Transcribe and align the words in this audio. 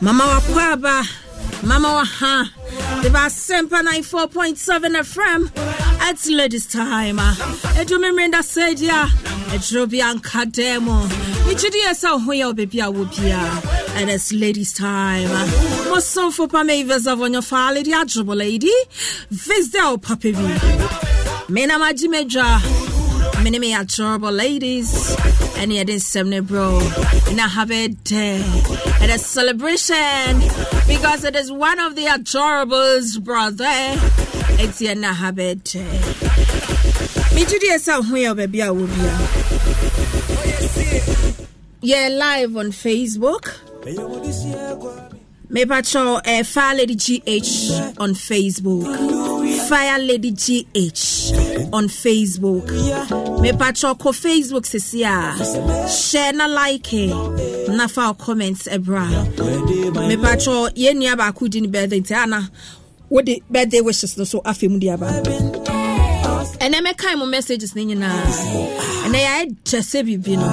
Mama 0.00 0.24
wakwaba 0.26 1.06
mama 1.62 1.92
waha 1.94 2.48
de 3.02 3.08
ba 3.10 3.30
sempa 3.30 3.82
94.7 3.82 5.02
fm 5.04 5.50
at 6.00 6.26
ladies 6.28 6.66
time. 6.66 7.16
Ɛdumi 7.80 8.10
mmerenda 8.12 8.40
sɛdi 8.42 8.88
a 8.90 9.06
ɛduro 9.54 9.88
bi 9.90 9.98
anka 9.98 10.44
dɛn 10.46 10.82
mu 10.82 10.96
megyedi 11.46 11.80
yɛ 11.86 11.92
sɛ 12.02 12.20
ho 12.24 12.32
yɛ 12.32 12.52
wobaabi 12.52 12.80
a 12.80 12.92
wɔ 12.92 13.04
bia 13.16 13.40
and 13.96 14.10
it's 14.10 14.32
ladies 14.32 14.72
time. 14.72 15.28
Mosomfo 15.90 16.50
pa 16.50 16.62
meives 16.62 17.06
of 17.06 17.18
onyo 17.18 17.42
fa 17.42 17.72
lady 17.74 17.92
adrobo 17.92 18.36
lady 18.36 18.72
visde 19.30 19.80
o 19.82 19.96
papa 19.98 20.32
bi 20.32 20.58
mena 21.48 21.78
magye 21.78 22.08
mene 23.50 23.60
me 23.60 23.74
adorable 23.74 24.32
ladies. 24.32 25.14
And 25.58 25.72
yet 25.72 25.88
in 25.88 25.96
Semne 26.00 26.44
bro. 26.44 26.80
In 27.30 27.38
a 27.38 27.48
have 27.48 27.70
it 27.70 28.02
day 28.02 28.42
and 29.00 29.12
a 29.12 29.18
celebration 29.18 30.40
because 30.88 31.22
it 31.22 31.36
is 31.36 31.52
one 31.52 31.78
of 31.78 31.94
the 31.94 32.06
adorables 32.06 33.22
brother. 33.22 33.66
It's 34.58 34.80
your 34.80 34.96
na 34.96 35.14
have 35.14 35.38
it 35.38 35.62
day. 35.62 36.00
Me 37.34 37.42
esa 37.70 38.02
hu 38.02 38.16
ya 38.16 38.34
baby 38.34 38.60
a 38.62 38.72
wo 38.72 38.86
bia 38.86 39.18
yeah. 41.82 42.08
Live 42.08 42.56
on 42.56 42.72
facebook. 42.72 43.54
Me 45.48 45.64
patrol 45.64 46.20
uh, 46.24 46.42
fire 46.42 46.74
lady 46.76 46.96
gh 46.96 48.00
on 48.00 48.10
facebook. 48.14 48.86
Fire 49.68 49.98
lady 49.98 50.32
gh 50.32 51.72
on 51.72 51.88
facebook 51.88 53.25
me 53.46 53.52
patrol 53.52 53.94
ko 53.94 54.10
facebook 54.12 54.66
sisi 54.66 55.04
a 55.06 55.38
share 55.88 56.32
na 56.32 56.46
like 56.50 56.92
na 57.70 57.86
fa 57.86 58.12
comments 58.14 58.66
ebra 58.66 59.06
me 60.08 60.16
patrol 60.16 60.68
ye 60.74 60.90
nua 60.94 61.14
baako 61.16 61.48
di 61.48 61.60
ni 61.60 61.68
birthday 61.68 62.00
nti 62.00 62.14
ana. 62.14 62.50
Wode 63.08 63.42
birthday 63.48 63.80
wishes 63.80 64.18
no 64.18 64.24
so 64.24 64.40
afei 64.40 64.68
mu 64.68 64.78
di 64.80 64.88
aba. 64.90 65.06
Ɛnɛ 66.58 66.78
mɛkae 66.86 67.14
mo 67.18 67.26
messages 67.26 67.76
ne 67.76 67.84
nyinaa 67.84 68.22
ɛnɛ 69.06 69.18
yɛayɛ 69.26 69.56
kyɛ 69.64 69.80
sɛ 69.90 69.98
biribi 70.02 70.34
no. 70.34 70.46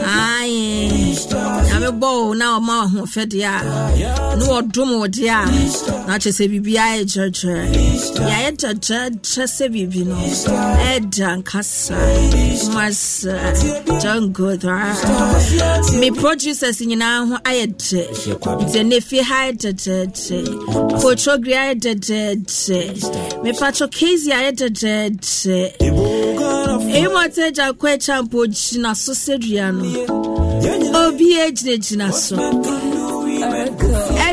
Ae 0.00 1.12
nyame 1.74 1.90
bɔ 2.00 2.08
o 2.30 2.34
na 2.34 2.46
ɔma 2.58 2.74
ahoɔfɛdeɛ 2.86 3.50
a 3.50 4.36
ne 4.38 4.44
wɔdom 4.46 4.90
wo 5.00 5.06
deɛ 5.08 5.30
a 5.34 6.06
na 6.06 6.14
kyɛ 6.22 6.30
sɛ 6.38 6.44
biribiaa 6.50 6.90
yɛ 6.98 7.02
gyerɛgyerɛ 7.12 7.64
yɛayɛ 8.30 8.50
gyerɛgyerɛ 8.62 9.46
sɛ 9.56 9.64
biribi 9.74 10.02
no 10.06 10.14
ɛda 10.14 11.28
nkasa 11.42 11.98
masa 12.74 13.34
jangodra 14.02 14.78
me 15.98 16.10
producers 16.12 16.78
nyinaa 16.80 17.26
ho 17.28 17.36
ayɛ 17.42 17.66
dɛ. 17.74 18.02
Nti 18.62 18.78
ɛnɛ 18.82 19.02
fie 19.02 19.22
ha 19.22 19.38
yɛ 19.50 19.52
dɛdɛɛdɛ 19.62 20.38
kotrogri 21.02 21.54
ayɛ 21.58 21.74
dɛdɛɛdɛ 21.74 22.78
mepatro 23.42 23.86
kasi 23.90 24.30
ayɛ 24.30 24.50
dɛdɛɛdɛ 24.60 25.58
ịmụta 27.02 27.42
eji 27.50 27.62
akwa 27.66 27.88
echampo 27.98 28.46
gyina 28.46 28.94
so 28.94 29.12
sɛdua 29.12 29.74
no 29.74 30.43
obi 31.02 31.28
gyinagyina 31.56 32.12
so 32.12 32.36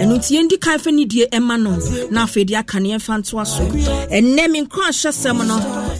ɛno 0.00 0.16
nti 0.18 0.36
yɛndi 0.36 0.60
kan 0.60 0.78
fa 0.78 0.90
nidie 0.90 1.28
ɛma 1.30 1.60
no. 1.60 1.70
Na 2.10 2.24
afei 2.26 2.46
de 2.46 2.54
aka 2.54 2.78
ne 2.80 2.90
yɛmfa 2.90 3.18
ntoa 3.20 3.46
so. 3.46 3.62
Ɛnnɛ 4.08 4.50
me 4.50 4.62
nkɔ 4.62 4.80
ahyɛsɛm 4.88 5.46
no 5.46 5.56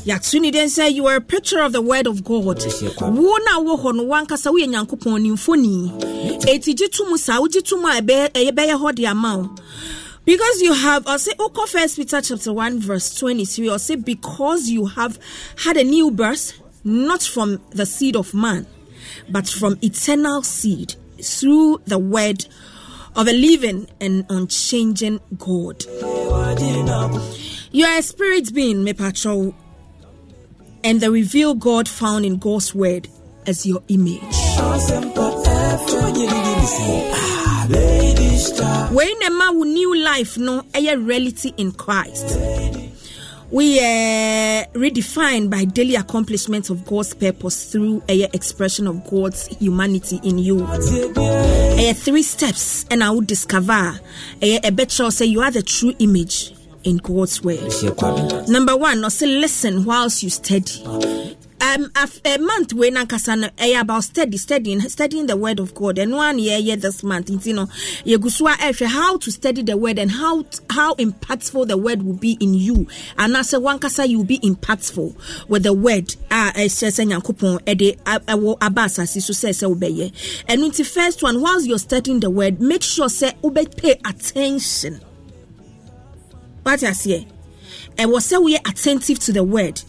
yɛato 0.07 0.41
ne 0.41 0.51
den 0.51 0.69
sɛ 0.69 0.93
you 0.93 1.07
are 1.07 1.17
a 1.17 1.21
picture 1.21 1.61
of 1.61 1.73
the 1.73 1.83
word 1.83 2.07
of 2.07 2.23
god. 2.25 2.45
Wo 2.45 3.37
na 3.47 3.59
wo 3.61 3.77
hɔ 3.77 3.95
no 3.97 4.05
wankasa 4.05 4.53
woyɛ 4.53 4.69
nyankopɔn 4.69 5.21
nimfoni. 5.27 6.41
Ɛti 6.43 6.75
gye 6.77 6.87
to 6.89 7.05
mu 7.09 7.17
saa 7.17 7.41
wogye 7.41 7.63
to 7.65 7.77
mu 7.77 7.89
a 7.89 8.01
ɛbɛyɛ 8.01 8.75
hɔ 8.81 8.95
de 8.95 9.07
ama 9.07 9.39
wo. 9.39 9.51
Because 10.25 10.63
you 10.63 10.73
have 10.73 11.07
or 11.07 11.19
say 11.19 11.33
okay 11.39 11.67
first 11.67 11.97
peter 11.97 12.21
chapter 12.23 12.51
1 12.51 12.81
verse 12.81 13.15
23 13.17 13.69
or 13.69 13.79
say 13.79 13.95
because 13.97 14.69
you 14.71 14.87
have 14.87 15.19
had 15.59 15.77
a 15.77 15.85
new 15.85 16.11
birth 16.11 16.59
not 16.83 17.23
from 17.23 17.61
the 17.71 17.85
seed 17.85 18.17
of 18.17 18.33
man 18.33 18.67
but 19.29 19.47
from 19.47 19.77
eternal 19.83 20.43
seed 20.43 20.95
through 21.23 21.79
the 21.87 21.99
word 21.99 22.47
of 23.17 23.29
a 23.29 23.33
living 23.33 23.87
and 24.01 24.27
unchanging 24.29 25.21
god. 25.39 25.85
You 27.73 27.85
are 27.85 27.99
a 27.99 28.03
spirit 28.03 28.55
being 28.55 28.85
me 28.85 28.93
patrol 28.93 29.55
and 30.85 31.01
the 31.01 31.11
revealed 31.11 31.61
god 31.61 31.89
found 31.89 32.25
in 32.25 32.37
god's 32.37 32.75
word 32.75 33.09
as 33.47 33.67
your 33.67 33.83
image. 33.89 34.21
Wei 38.93 39.15
a 39.27 39.31
man 39.31 39.57
wo 39.57 39.65
new 39.65 39.97
life 39.97 40.39
no 40.39 40.63
a 40.75 40.97
reality 40.97 41.53
in 41.57 41.73
christ 41.73 42.84
we 43.55 43.79
are 43.79 44.67
redefined 44.73 45.49
by 45.49 45.65
daily 45.65 45.95
accomplishments 45.95 46.71
of 46.71 46.85
God's 46.85 47.15
purpose 47.15 47.71
through 47.71 48.03
a 48.09 48.25
expression 48.35 48.89
of 48.89 49.09
God's 49.09 49.47
humanity 49.47 50.19
in 50.25 50.39
you. 50.39 50.67
A 50.67 51.93
three 51.93 52.25
steps, 52.25 52.85
and 52.91 53.05
I 53.05 53.11
will 53.11 53.21
discover 53.21 53.73
uh, 53.73 53.99
a 54.41 54.73
better 54.73 55.09
say 55.13 55.27
you 55.27 55.41
are 55.41 55.53
the 55.53 55.63
true 55.63 55.95
image 56.01 56.53
in 56.83 56.97
God's 56.97 57.45
word. 57.45 57.61
Number 58.49 58.77
one, 58.77 59.05
also 59.05 59.25
listen 59.27 59.85
whilst 59.85 60.25
you 60.25 60.31
study 60.31 61.37
um, 61.61 61.91
a, 62.25 62.39
month 62.39 62.73
wey 62.73 62.91
nankasa 62.91 63.39
no 63.39 63.49
eh, 63.59 63.69
ɛyɛ 63.73 63.81
about 63.81 64.05
study 64.05 64.37
studying 64.37 64.81
studying 64.83 65.27
the 65.27 65.37
word 65.37 65.61
of 65.61 65.75
God. 65.75 65.97
Ɛno 65.97 66.19
a 66.31 66.33
na 66.33 66.39
yɛyɛ 66.43 66.81
this 66.81 67.03
month 67.03 67.27
nti 67.29 67.55
no 67.55 67.67
yɛgu 68.05 68.31
so 68.31 68.47
eh, 68.49 68.55
a 68.55 68.73
ɛhwɛ 68.73 68.87
how 68.87 69.17
to 69.19 69.31
study 69.31 69.63
the 69.63 69.77
word 69.77 69.99
and 69.99 70.11
how 70.13 70.45
how 70.71 70.95
impactful 70.95 71.67
the 71.69 71.77
word 71.77 72.03
will 72.03 72.15
be 72.15 72.37
in 72.41 72.55
you. 72.55 72.87
Anaasɛ 73.19 73.61
wankasa 73.63 74.09
you 74.09 74.19
will 74.19 74.25
be 74.25 74.39
impactful 74.41 75.15
with 75.49 75.63
the 75.63 75.73
word. 75.73 76.15
Ah, 76.31 76.53
eh, 76.55 76.65
a 76.65 76.67
ɛhyɛ 76.67 76.89
sɛ 76.91 77.11
nyankopɔn 77.23 77.61
ɛde 77.65 77.99
ɛwɔ 78.03 78.57
aba 78.61 78.83
asase 78.83 79.23
so 79.23 79.33
sɛ 79.33 79.51
sɛ 79.51 80.87
first 80.87 81.23
one 81.23 81.41
whilst 81.41 81.67
you're 81.67 81.79
studying 81.79 82.21
the 82.21 82.31
word 82.31 82.61
make 82.61 82.83
sure 82.83 83.07
sɛ 83.07 83.33
wobɛ 83.43 83.77
pay 83.77 83.93
attention. 84.05 85.01
Wate 86.65 86.81
aseɛ 86.81 87.27
ɛwɔ 87.97 88.19
sɛ 88.21 88.43
woyɛ 88.43 88.69
attentive 88.69 89.19
to 89.19 89.33
the 89.33 89.45
word 89.45 89.81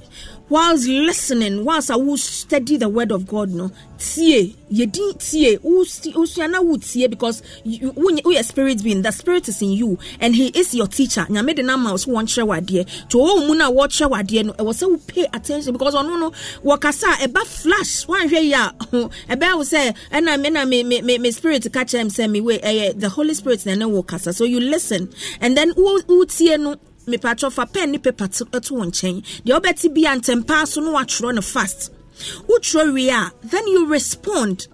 whilst 0.49 0.87
listening 0.87 1.65
whilst 1.65 1.89
I 1.89 1.95
will 1.95 2.17
study 2.17 2.77
the 2.77 2.89
word 2.89 3.11
of 3.11 3.27
God 3.27 3.49
no 3.49 3.71
tie 3.97 4.53
yɛdi 4.71 5.05
tie 5.19 5.57
wosua 5.63 6.49
na 6.49 6.59
wotie 6.61 7.09
because 7.09 7.41
woyɛ 7.65 8.43
spirit 8.43 8.83
being 8.83 9.01
the 9.01 9.11
spirit 9.11 9.47
is 9.49 9.61
in 9.61 9.71
you 9.71 9.97
and 10.19 10.35
he 10.35 10.47
is 10.49 10.73
your 10.75 10.87
teacher. 10.87 11.21
Nyame 11.29 11.55
de 11.55 11.63
nama 11.63 11.97
so 11.97 12.11
wɔnkyerɛ 12.11 12.47
wadeɛ 12.47 13.09
to 13.09 13.17
ɔwɔ 13.17 13.47
mu 13.47 13.55
no 13.55 13.69
a 13.69 13.73
wɔkyerɛ 13.73 14.09
wadeɛ 14.11 14.45
no 14.45 14.53
ɛwɔ 14.53 14.73
sɛ 14.73 14.89
wo 14.89 14.97
pay 15.07 15.25
attention 15.33 15.73
because 15.73 15.95
ɔno 15.95 16.19
no 16.19 16.31
wɔkasa 16.63 17.23
a 17.23 17.27
ɛba 17.27 17.43
flash 17.45 18.05
woanhwɛ 18.05 18.43
yi 18.43 18.53
a 18.53 18.73
ɛbɛa 19.35 19.55
wo 19.55 19.63
sɛ 19.63 19.95
ɛna 20.11 20.39
mena 20.41 20.65
me, 20.65 20.83
me, 20.83 21.01
me, 21.01 21.17
me 21.17 21.31
spirit 21.31 21.63
ka 21.71 21.81
kyerɛ 21.83 22.01
m 22.01 22.07
sɛ 22.09 22.29
me 22.29 22.41
ɛyɛ 22.41 22.99
the 22.99 23.09
holy 23.09 23.33
spirit 23.33 23.65
na 23.65 23.73
ɛne 23.73 23.89
wo 23.89 24.05
so 24.31 24.43
you 24.43 24.59
listen 24.59 25.09
and 25.41 25.57
then 25.57 25.71
wotie 25.73 26.59
no 26.59 26.75
mepatwɔ 27.07 27.51
fa 27.51 27.65
pen 27.65 27.91
ne 27.91 27.97
paper 27.97 28.27
to 28.27 28.45
wo 28.73 28.83
nkyɛn 28.85 29.23
deɛ 29.45 29.59
wobɛte 29.59 29.93
bia 29.93 30.11
ntɛmpaa 30.15 30.67
so 30.67 30.81
no 30.81 30.91
watwerɛ 30.93 31.35
no 31.35 31.41
fast. 31.41 31.91
Wotwerɛ 32.47 32.93
wie 32.93 33.09
a 33.09 33.31
then 33.43 33.67
you 33.67 33.85
respond 33.87 34.67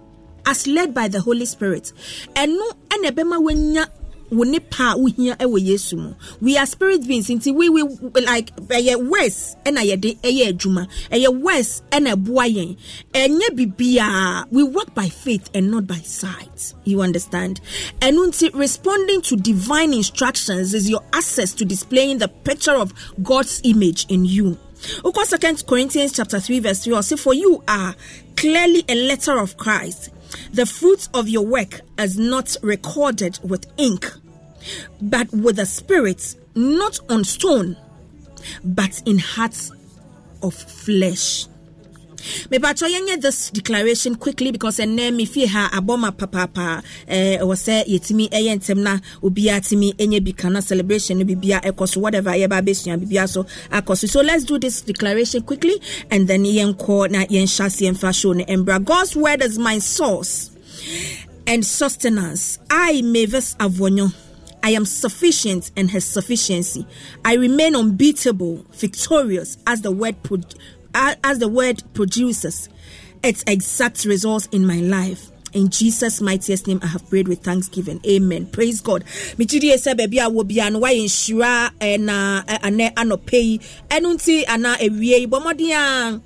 as 0.46 0.66
led 0.66 0.94
by 0.94 1.08
the 1.08 1.20
holy 1.20 1.46
spirit. 1.46 1.92
Ɛno 2.34 2.72
ɛna 2.90 3.10
ɛbɛma 3.12 3.42
wanya 3.42 3.86
wo 4.32 4.44
nipa 4.44 4.92
a 4.92 4.96
wohia 4.96 5.36
wɔ 5.36 5.58
yesu 5.60 5.96
mu. 5.98 6.14
We 6.40 6.56
are 6.56 6.64
spirit 6.66 7.06
beings 7.06 7.28
nti 7.28 7.54
we 7.54 7.68
we 7.68 7.82
like 8.22 8.54
ɛyɛ 8.56 9.08
words 9.08 9.56
ɛna 9.64 9.82
yɛde 9.84 10.18
ɛyɛ 10.22 10.52
adwuma. 10.52 10.88
Ɛyɛ 11.10 11.40
words 11.40 11.82
ɛna 11.90 12.14
ɛboa 12.16 12.46
yɛn. 12.56 12.76
Ɛnyɛ 13.12 13.48
bibiara 13.56 14.46
we 14.50 14.62
work 14.62 14.94
by 14.94 15.08
faith 15.08 15.50
and 15.54 15.70
not 15.70 15.86
by 15.86 15.98
sight. 15.98 16.72
You 16.84 17.02
understand? 17.02 17.60
Ɛno 18.00 18.26
nti 18.28 18.50
responding 18.54 19.20
to 19.22 19.36
divine 19.36 19.92
instructions 19.92 20.72
is 20.72 20.88
your 20.88 21.02
access 21.12 21.52
to 21.54 21.64
displaying 21.66 22.18
the 22.18 22.28
picture 22.28 22.74
of 22.76 22.92
god's 23.22 23.60
image 23.64 24.06
in 24.08 24.24
you. 24.24 24.56
Ukwa 25.04 25.24
second 25.24 25.64
corinthians 25.66 26.12
chapter 26.12 26.40
3 26.40 26.58
verse 26.60 26.84
3 26.84 27.02
say 27.02 27.16
for 27.16 27.34
you 27.34 27.62
are 27.68 27.94
clearly 28.36 28.82
a 28.88 28.94
letter 28.94 29.38
of 29.38 29.56
christ. 29.58 30.10
The 30.52 30.64
fruits 30.66 31.08
of 31.14 31.28
your 31.28 31.44
work 31.46 31.82
is 31.98 32.18
not 32.18 32.56
recorded 32.62 33.38
with 33.42 33.66
ink 33.76 34.10
but 35.00 35.30
with 35.32 35.56
the 35.56 35.66
spirit, 35.66 36.34
not 36.54 36.98
on 37.08 37.24
stone, 37.24 37.76
but 38.64 39.02
in 39.06 39.18
hearts 39.18 39.72
of 40.42 40.54
flesh. 40.54 41.46
mepatɔ 42.50 42.86
yɛnyɛ 42.86 43.20
this 43.20 43.50
declaration 43.50 44.14
quickly 44.14 44.52
because 44.52 44.78
ɛnɛ 44.78 45.10
mefie 45.10 45.46
ha 45.48 45.68
abɔ 45.72 45.98
ma 45.98 46.10
papaapa 46.12 46.82
ɛwɔ 47.08 47.52
eh, 47.52 47.58
sɛ 47.64 47.84
yɛtumi 47.88 48.30
ɛyɛ 48.30 48.58
ntɛm 48.58 48.78
na 48.78 48.98
obiaa 49.22 49.58
tumi 49.60 49.92
ɛnyɛ 49.96 50.24
bi 50.24 50.30
kana 50.32 50.62
celebration 50.62 51.18
no 51.18 51.24
biribia 51.24 51.60
ɛkɔ 51.62 51.88
so 51.88 52.00
whatever 52.00 52.30
yɛba 52.30 52.62
bɛsua 52.62 52.96
biribia 53.00 53.28
so 53.28 53.44
akɔ 53.72 53.96
so 53.96 54.06
so 54.06 54.20
let's 54.20 54.44
do 54.44 54.58
this 54.58 54.82
declaration 54.82 55.42
quickly 55.42 55.80
and 56.10 56.28
then 56.28 56.44
yɛnkɔ 56.44 57.10
na 57.10 57.24
yɛnhyɛ 57.26 57.66
ase 57.66 57.80
yɛmfa 57.80 58.14
show 58.14 58.32
no 58.32 58.44
ɛmbra 58.44 58.84
god's 58.84 59.16
word 59.16 59.42
is 59.42 59.58
my 59.58 59.78
source 59.78 60.50
and 61.46 61.64
sustenance. 61.66 62.58
I 62.70 63.02
mavis 63.02 63.54
avonyo 63.58 64.12
I 64.62 64.70
am 64.70 64.84
sufficient 64.84 65.70
in 65.76 65.88
his 65.88 66.04
sufficiency. 66.04 66.86
I 67.24 67.34
remain 67.34 67.74
unbeatable, 67.74 68.64
victorious 68.72 69.58
as 69.66 69.82
the 69.82 69.90
word 69.90 70.22
pro- 70.22 70.40
as 70.94 71.38
the 71.38 71.48
word 71.48 71.82
produces 71.94 72.68
its 73.22 73.42
exact 73.46 74.04
results 74.04 74.46
in 74.52 74.66
my 74.66 74.76
life. 74.78 75.30
In 75.52 75.68
Jesus' 75.68 76.20
mightiest 76.20 76.66
name, 76.66 76.80
I 76.82 76.86
have 76.86 77.08
prayed 77.10 77.28
with 77.28 77.42
thanksgiving. 77.42 78.00
Amen. 78.06 78.46
Praise 78.46 78.80
God. 78.80 79.04
Michidi 79.36 79.70
ese 79.70 79.94
baby 79.96 80.18
a 80.18 80.28
wo 80.28 80.44
bia 80.44 80.70
no 80.70 80.78
wa 80.78 80.88
inshira 80.88 81.70
na 81.98 82.42
ane 82.62 82.90
anope 82.94 83.60
enunti 83.90 84.44
ana 84.48 84.76
ewie 84.80 85.26
bomodia 85.26 86.20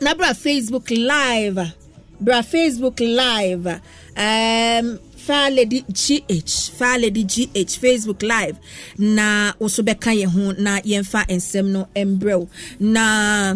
na 0.00 0.14
bra 0.14 0.28
Facebook 0.34 0.88
live. 0.90 1.74
Bra 2.20 2.42
Facebook 2.42 3.00
live. 3.00 3.80
Um 4.16 5.00
Fire 5.28 5.50
Lady 5.50 5.84
GH 5.92 6.70
Fire 6.78 6.98
Lady 6.98 7.22
GH 7.22 7.76
Facebook 7.82 8.22
live. 8.22 8.56
Na 8.96 9.52
yɛn 9.60 10.30
ho 10.34 10.52
na 10.56 10.80
yɛmfa 10.80 11.20
nsɛm 11.36 11.66
no 11.74 11.82
mbrɛw 11.94 12.48
na 12.80 13.54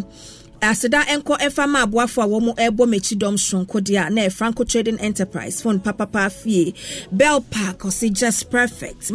aseda 0.62 1.00
nkɔ 1.16 1.34
ɛfa 1.46 1.64
ma 1.72 1.80
aboafo 1.86 2.18
a 2.22 2.26
wɔn 2.32 2.54
ɛbɔ 2.66 2.82
m'akyi 2.90 3.14
dɔm 3.22 3.34
soronko 3.46 3.78
deɛ 3.86 4.10
na 4.12 4.28
franco 4.30 4.62
trading 4.64 4.98
enterprise 5.00 5.60
phone 5.60 5.80
papapa 5.80 6.30
fie. 6.30 6.72
Bell 7.10 7.40
park 7.40 7.80
ɔsi 7.80 8.12
just 8.12 8.48
perfect. 8.50 9.10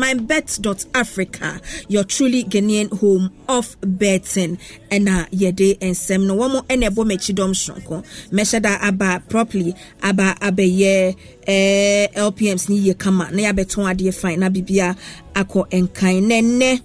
Africa 0.94 1.62
your 1.88 2.04
truly 2.04 2.44
ghanaian 2.44 2.92
home 3.00 3.32
of 3.48 3.78
betting. 3.82 4.58
Ɛna 4.92 5.30
yɛde 5.32 5.80
nsɛm 5.80 6.26
no 6.28 6.36
wɔn 6.36 6.66
ɛna 6.68 6.90
ɛbɔ 6.90 7.06
m'akyi 7.12 7.34
dɔm 7.36 7.52
soronko 7.56 8.04
mɛhyɛ 8.32 8.62
da 8.62 8.78
aba 8.82 9.22
properly 9.30 9.74
aba 10.04 10.36
abɛyɛ 10.42 11.16
ɛɛ 11.48 12.14
lpms 12.14 12.70
ni 12.70 12.76
yie 12.78 12.94
kama. 12.94 13.30
Na 13.32 13.44
yɛabɛtɔn 13.44 13.88
adeɛ 13.96 14.14
fine 14.14 14.40
na 14.40 14.50
bibia 14.50 14.98
akɔ 15.34 15.66
nkan 15.72 16.28
na 16.28 16.36
nnɛ 16.42 16.82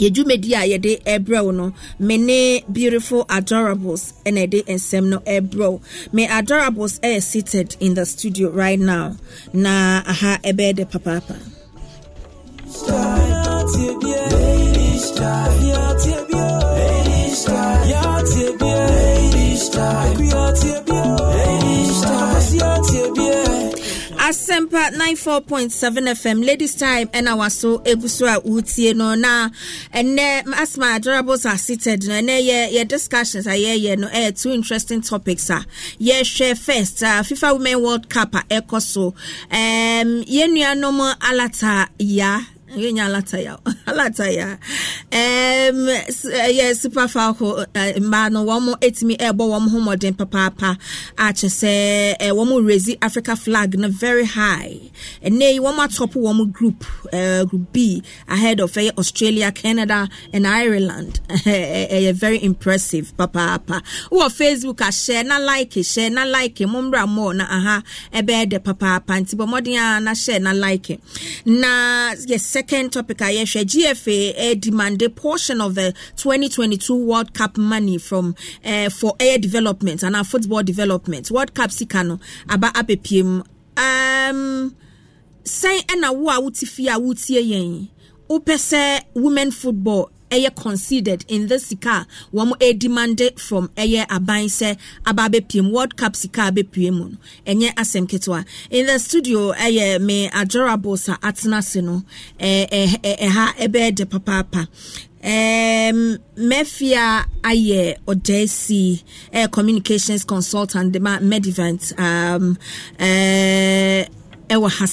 yɛdwumadi 0.00 0.50
a 0.54 0.62
yɛde 0.72 0.92
ɛbrɛ 1.14 1.54
no 1.54 1.72
me 1.98 2.16
ne 2.18 2.62
beautiful 2.72 3.24
adorables 3.36 4.02
ɛna 4.26 4.40
ɛde 4.46 4.60
nsɛm 4.76 5.04
no 5.12 5.18
ɛbrɛ 5.36 5.80
me 6.12 6.26
adorables 6.26 6.94
ɛyɛ 7.00 7.22
seated 7.22 7.76
in 7.80 7.94
the 7.94 8.04
studio 8.06 8.48
right 8.50 8.78
now 8.80 9.16
na 9.52 10.02
aha 10.06 10.38
ɛbɛyɛ 10.44 10.74
de 10.76 10.84
papaapa 10.86 11.36
asɛmpa 24.28 24.90
94.7 24.92 26.14
fm 26.22 26.44
ladies 26.44 26.74
time 26.74 27.06
ɛna 27.18 27.32
waso 27.40 27.70
egu 27.90 28.08
so 28.10 28.26
a 28.26 28.38
wotie 28.42 28.94
no 28.94 29.14
na 29.14 29.48
ɛnɛ 29.94 30.18
eh, 30.18 30.42
asma 30.62 30.86
adorables 30.98 31.46
are 31.50 31.56
seated 31.56 32.06
no 32.06 32.12
ɛnɛ 32.20 32.36
yɛ 32.48 32.72
yɛ 32.74 32.86
discussions 32.88 33.46
a 33.46 33.52
yɛyɛ 33.52 33.96
no 33.98 34.06
ɛyɛ 34.08 34.38
two 34.42 34.50
interesting 34.52 35.00
topics 35.00 35.48
ah. 35.50 35.64
a 35.64 36.02
yɛhwɛ 36.02 36.58
first 36.58 37.02
uh, 37.02 37.22
fifa 37.22 37.54
women 37.54 37.82
world 37.82 38.10
cup 38.10 38.34
ah, 38.34 38.42
a 38.50 38.60
ɛkɔ 38.60 38.82
so 38.82 39.06
um, 39.50 40.10
yɛn 40.36 40.52
nuanom 40.52 41.14
alata 41.20 41.88
ya 41.98 42.40
yɛnya 42.76 43.04
alataya 43.08 43.58
alataya 43.86 44.58
um, 45.12 45.88
yɛ 46.58 46.76
super 46.76 47.08
falcons 47.08 47.66
uh, 47.74 47.92
mmaa 48.00 48.30
no 48.30 48.44
wɔn 48.44 48.74
etimi 48.80 49.16
ɛbɔ 49.16 49.44
wɔn 49.52 49.68
ho 49.70 49.78
mmɔden 49.78 50.14
papaapa. 50.16 50.78
Akyɛ 51.16 51.48
sɛ 51.60 52.14
uh, 52.20 52.34
wɔn 52.34 52.66
raise 52.66 52.96
africa 53.02 53.36
flag 53.36 53.78
no 53.78 53.88
very 53.88 54.24
high. 54.24 54.78
Ɛnɛ 55.24 55.52
yi 55.54 55.58
wɔn 55.60 55.76
atɔp 55.76 56.12
wɔn 56.14 56.52
group 56.52 56.84
uh, 57.12 57.44
group 57.44 57.72
b 57.72 58.02
ahead 58.28 58.60
of 58.60 58.76
uh, 58.76 58.90
australia 58.98 59.50
canada 59.52 60.08
and 60.32 60.46
ireland. 60.46 61.20
Ɛyɛ 61.28 62.12
very 62.14 62.42
impressive 62.42 63.16
papaapa. 63.16 63.82
Wɔ 64.10 64.28
facebook 64.30 64.76
ahyɛ 64.78 65.24
na 65.26 65.38
like 65.38 65.70
hyɛ 65.70 66.12
na 66.12 66.24
like 66.24 66.56
mbra 66.56 67.08
mo 67.08 67.32
na 67.32 67.44
aha 67.44 67.82
ɛbɛyɛ 68.12 68.50
dɛ 68.52 68.58
papaapa. 68.60 69.20
Nti 69.22 69.34
bɔ 69.36 69.46
mmɔden 69.48 69.76
a 69.96 70.00
na 70.00 70.12
hyɛ 70.12 70.40
na 70.42 70.52
like. 70.52 70.90
It. 70.90 71.00
na 71.46 72.12
yɛ 72.14 72.38
second 72.58 72.92
topic 72.92 73.22
I 73.22 73.44
share 73.44 73.62
GFA 73.64 74.34
uh, 74.36 74.54
demand 74.56 75.00
a 75.02 75.08
portion 75.08 75.60
of 75.60 75.76
the 75.76 75.92
2022 76.16 77.06
World 77.06 77.32
Cup 77.32 77.56
money 77.56 77.98
from 77.98 78.34
uh, 78.64 78.90
for 78.90 79.14
air 79.20 79.38
development 79.38 80.02
and 80.02 80.16
our 80.16 80.24
football 80.24 80.64
development. 80.64 81.30
World 81.30 81.54
Cup 81.54 81.70
sikano 81.70 82.20
aba 82.48 82.70
abepiem. 82.74 83.44
Um, 83.76 84.74
sɛn 85.44 85.86
ɛna 85.86 86.12
wo 86.16 86.30
a 86.30 86.40
wote 86.40 86.56
fie 86.66 86.88
a 86.88 86.98
wotie 86.98 87.88
sɛ 88.28 89.02
women 89.14 89.52
football 89.52 90.10
ɛyɛ 90.30 90.54
considered 90.54 91.24
in 91.28 91.46
the 91.48 91.58
sika 91.58 91.88
a 91.90 92.06
wɔn 92.36 92.52
ɛdemande 92.58 93.38
from 93.38 93.68
ɛyɛ 93.76 94.06
aban 94.08 94.44
sɛ 94.46 94.76
aba 95.06 95.28
abɛpiem 95.28 95.70
world 95.70 95.96
cup 95.96 96.14
sika 96.16 96.50
abɛpiem 96.50 96.92
mu 96.92 97.04
no. 97.10 97.16
Ɛnyɛ 97.46 97.74
asɛm 97.74 98.06
ketewa. 98.08 98.44
In 98.70 98.86
the 98.86 98.98
studio 98.98 99.52
ɛyɛ 99.52 100.00
me 100.00 100.28
adorable 100.32 100.96
sa 100.96 101.16
atena 101.16 101.62
se 101.62 101.80
no. 101.80 102.02
Ɛɛ 102.40 103.00
ɛha 103.02 103.54
ɛbɛyɛ 103.56 103.94
de 103.94 104.04
papaapa. 104.06 104.68
Um, 105.20 106.18
Mefia 106.36 107.24
ayɛ 107.42 107.98
ɔdaasi 108.06 109.02
ɛyɛ 109.32 109.50
communications 109.50 110.24
consultant 110.24 110.92
de 110.92 111.00
ma 111.00 111.16
um, 111.18 112.56
uh, 113.00 114.04
ɛwɔ 114.48 114.70
ha 114.70 114.86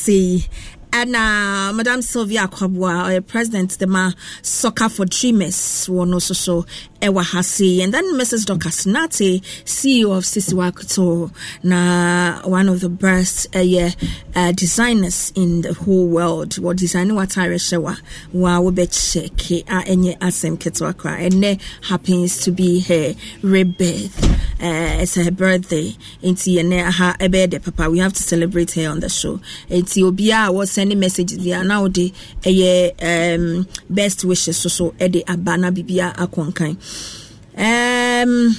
ɛna 1.00 1.74
madam 1.76 2.02
sylvia 2.02 2.48
akwaboah 2.48 3.08
ɔyɛ 3.08 3.28
president 3.28 3.78
de 3.80 3.86
ma 3.88 4.12
soccer 4.42 4.88
for 4.90 5.06
dreamers 5.06 5.88
wɔ 5.92 6.08
no 6.08 6.20
so 6.20 6.34
so 6.34 6.66
ɛwɔ 7.02 7.22
ha 7.32 7.40
and 7.84 7.94
then 7.94 8.06
mrs 8.16 8.46
dorcas 8.46 8.86
nate 8.86 9.42
ceo 9.66 10.18
of 10.18 10.24
sisiwakoto 10.24 11.32
na 11.64 12.40
one 12.48 12.70
of 12.70 12.80
the 12.80 12.90
best 12.90 13.52
ɛyɛ 13.52 13.94
uh, 14.36 14.52
designers 14.54 15.32
in 15.36 15.62
the 15.62 15.74
whole 15.74 16.08
world. 16.08 16.52
Wɔ 16.56 16.76
design 16.76 17.10
watare 17.10 17.56
hyɛ 17.56 17.78
wa 17.82 17.96
wa 18.34 18.60
wobɛkyɛke 18.60 19.64
a 19.68 19.84
ɛnyɛ 19.92 20.18
asɛm 20.20 20.58
ketewa 20.58 20.96
kora 20.98 21.18
ɛnɛ 21.18 21.60
happens 21.90 22.38
to 22.42 22.52
be 22.52 22.80
her 22.80 23.14
rebirth 23.42 24.24
uh, 24.62 24.98
it's 25.02 25.16
her 25.16 25.32
birthday. 25.32 25.96
Nti 26.24 26.56
ɛnɛ 26.62 26.88
aha 26.88 27.16
ɛbɛyɛ 27.20 27.50
de 27.50 27.60
papa. 27.60 27.90
We 27.90 28.00
have 28.00 28.14
to 28.14 28.24
celebrate 28.24 28.72
her 28.72 28.90
on 28.90 29.00
the 29.00 29.10
show. 29.10 29.40
Nti 29.70 30.04
obiara 30.10 30.48
a 30.48 30.52
sending 30.86 31.00
messages 31.00 31.38
bi 31.42 31.52
a 31.52 31.64
na 31.64 31.82
wode 31.82 32.06
ɛyɛ 32.46 32.74
um, 33.10 33.66
best 33.90 34.24
wishes 34.26 34.58
so 34.58 34.70
so 34.70 34.86
ɛde 35.00 35.24
aba 35.28 35.58
na 35.58 35.70
biribia 35.72 36.14
akɔnkan 36.24 36.78
um, 37.58 38.56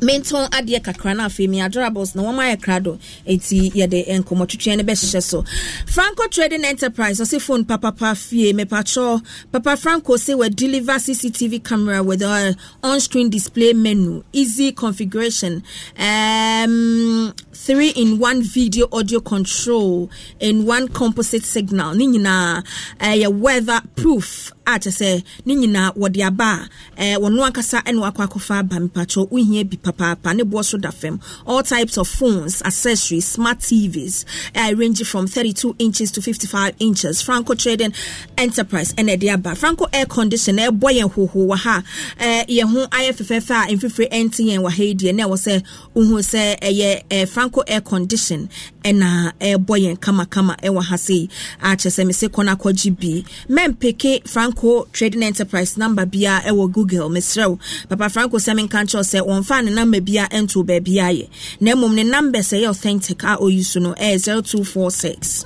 mentɔn 0.00 0.48
adeɛ 0.50 0.80
kakra 0.82 1.14
no 1.16 1.24
afei 1.24 1.48
me 1.48 1.58
adorables 1.60 2.14
na 2.14 2.22
wɔma 2.22 2.42
ayɛ 2.48 2.56
krado. 2.64 2.98
Ɛnti 3.28 3.72
yɛde 3.72 4.08
nkɔmmɔtwetwea 4.08 4.76
no 4.78 4.82
bɛhyehyɛ 4.84 5.22
so. 5.22 5.44
Franco 5.86 6.26
trading 6.28 6.64
enterprise 6.64 7.20
ɔse 7.20 7.40
phone 7.40 7.64
papapa 7.64 8.16
fie. 8.16 8.52
Mepatwɔ 8.52 9.22
papa 9.52 9.76
franco 9.76 10.16
say 10.16 10.34
we 10.34 10.48
deliver 10.48 10.92
cctv 10.92 11.62
camera 11.64 12.02
with 12.02 12.22
a 12.22 12.56
on-screen 12.82 13.28
display 13.30 13.72
menu. 13.72 14.22
Easy 14.32 14.72
configuration. 14.72 15.62
Um, 15.98 17.34
three 17.52 17.90
in 17.90 18.18
one 18.18 18.42
video 18.42 18.88
audio 18.92 19.20
control 19.20 20.10
in 20.40 20.64
one 20.66 20.88
composite 20.88 21.44
signal. 21.44 21.94
Ne 21.94 22.06
nyinaa 22.06 22.64
ɛyɛ 23.00 23.26
uh, 23.26 23.30
weather 23.30 23.80
proof 23.96 24.52
a 24.66 24.78
kyɛ 24.78 24.90
sɛ 25.00 25.24
ne 25.44 25.54
nyinaa 25.56 25.94
wɔde 25.96 26.26
aba. 26.26 26.68
A 26.96 27.16
wɔno 27.16 27.46
ankasa 27.50 27.84
ne 27.92 28.00
wakɔ 28.00 28.26
akɔfa 28.28 28.58
aba 28.60 28.76
mepatwɔ 28.76 29.28
wohia 29.30 29.59
bi 29.64 29.76
papaapa 29.76 30.34
ne 30.34 30.42
boɔ 30.44 30.64
so 30.64 30.78
da 30.78 30.90
fam. 30.90 31.20
All 31.46 31.62
types 31.62 31.96
of 31.96 32.08
phones 32.08 32.62
accessories 32.62 33.26
smart 33.26 33.58
tvs 33.58 34.24
uh, 34.54 34.74
range 34.76 35.02
from 35.04 35.26
32 35.26 35.76
inches 35.78 36.10
to 36.12 36.22
55 36.22 36.74
inches. 36.78 37.22
Franco 37.22 37.54
trading 37.54 37.92
enterprise 38.38 38.92
ɛna 38.94 39.16
ɛde 39.16 39.32
aba. 39.34 39.54
Franco 39.54 39.86
air 39.92 40.06
condition 40.06 40.56
ɛbɔ 40.56 40.98
yɛn 40.98 41.12
hoho 41.12 41.46
wɔ 41.48 41.56
ha. 41.58 41.82
Uh, 42.18 42.44
yɛn 42.48 42.70
ho 42.72 42.86
ayɛ 42.86 43.12
fɛfɛɛfɛ 43.12 43.70
a 43.70 43.76
mfifiri 43.76 44.10
ɛnte 44.10 44.44
yɛn 44.44 44.60
wɔ 44.60 44.70
ha 44.70 44.82
yi 44.82 44.94
deɛ 44.94 45.14
na 45.14 45.24
ɛwɔ 45.24 45.36
sɛ 45.46 45.62
wohu 45.94 46.18
sɛ 46.20 46.60
ɛyɛ 46.60 47.22
uh, 47.22 47.26
franco 47.26 47.60
air 47.66 47.80
condition 47.80 48.48
ɛna 48.82 49.32
ɛbɔ 49.40 49.74
yɛn 49.84 49.98
kamakama 49.98 50.56
ɛwɔ 50.60 50.82
ha 50.84 50.96
sei. 50.96 51.28
Akyɛ 51.62 51.90
sɛ 51.90 52.06
mese 52.06 52.28
kɔ 52.28 52.44
no 52.44 52.54
akɔgye 52.54 52.90
bi. 52.98 53.24
Mɛmpeke 53.48 54.28
franco 54.28 54.86
trading 54.92 55.22
enterprise 55.22 55.76
number 55.76 56.06
bia 56.06 56.40
ɛwɔ 56.46 56.72
google 56.72 57.08
mesrɛ 57.10 57.58
papa 57.88 58.08
franco 58.08 58.36
sɛ 58.38 58.54
menka 58.56 58.78
nkyɛw 58.84 59.02
sɛ 59.12 59.20
wɔmfa 59.40 59.64
ne 59.64 59.70
number 59.70 60.00
bia 60.00 60.28
ɛnto 60.30 60.64
baabi 60.66 60.94
ayɛ 60.96 61.28
na 61.60 61.72
mmom 61.72 61.94
ne 61.94 62.02
number 62.04 62.40
sɛ 62.40 62.60
ɛyɛ 62.62 62.68
authentic 62.70 63.22
a 63.24 63.36
ɔyi 63.36 63.64
so 63.64 63.80
no 63.80 63.94
ɛyɛ 63.94 64.18
0246 64.44 65.44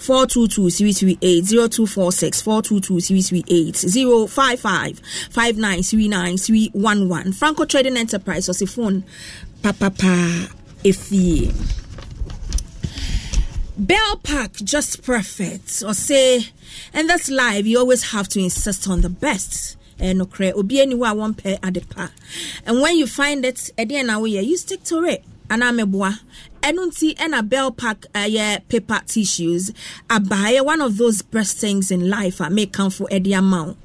422 0.00 0.70
338 0.70 1.44
0246 1.44 2.42
422 2.42 3.00
338 3.00 3.76
055 4.28 4.98
5939 5.30 6.36
311 6.38 7.32
Franco 7.32 7.64
Trading 7.64 7.96
Enterprise 7.96 8.48
or 8.48 8.66
phone 8.66 9.04
papapa 9.62 10.48
efie. 10.84 11.52
Bell 13.76 14.16
Park 14.22 14.52
just 14.64 15.02
perfect. 15.02 15.82
Or 15.86 15.94
say 15.94 16.46
and 16.94 17.08
that's 17.08 17.30
live 17.30 17.66
you 17.66 17.78
always 17.78 18.10
have 18.12 18.28
to 18.28 18.40
insist 18.40 18.88
on 18.88 19.02
the 19.02 19.08
best 19.10 19.76
and 20.00 20.20
okre 20.20 20.52
obi 20.54 20.80
any 20.80 20.94
wa 20.94 21.12
one 21.12 21.34
pair 21.34 21.58
at 21.62 21.74
the 21.74 21.80
pa 21.80 22.10
and 22.66 22.80
when 22.80 22.96
you 22.96 23.06
find 23.06 23.44
it 23.44 23.70
at 23.78 23.88
the 23.88 23.96
end 23.96 24.10
you 24.26 24.56
stick 24.56 24.82
to 24.84 25.04
it. 25.04 25.24
Anaa 25.50 25.72
mɛboa. 25.78 26.10
Ɛno 26.62 26.82
nti 26.90 27.08
ɛna 27.24 27.40
bell 27.48 27.70
pack 27.72 28.06
ɛyɛ 28.14 28.56
uh, 28.56 28.60
paper 28.68 29.00
tissues. 29.06 29.72
Abaayɛ 30.08 30.64
one 30.64 30.80
of 30.80 30.96
those 30.96 31.22
best 31.22 31.56
things 31.56 31.90
in 31.90 32.08
life 32.08 32.38
a 32.40 32.44
mekanfo 32.44 33.08
ɛde 33.10 33.32
ama 33.36 33.64
wo. 33.64 33.76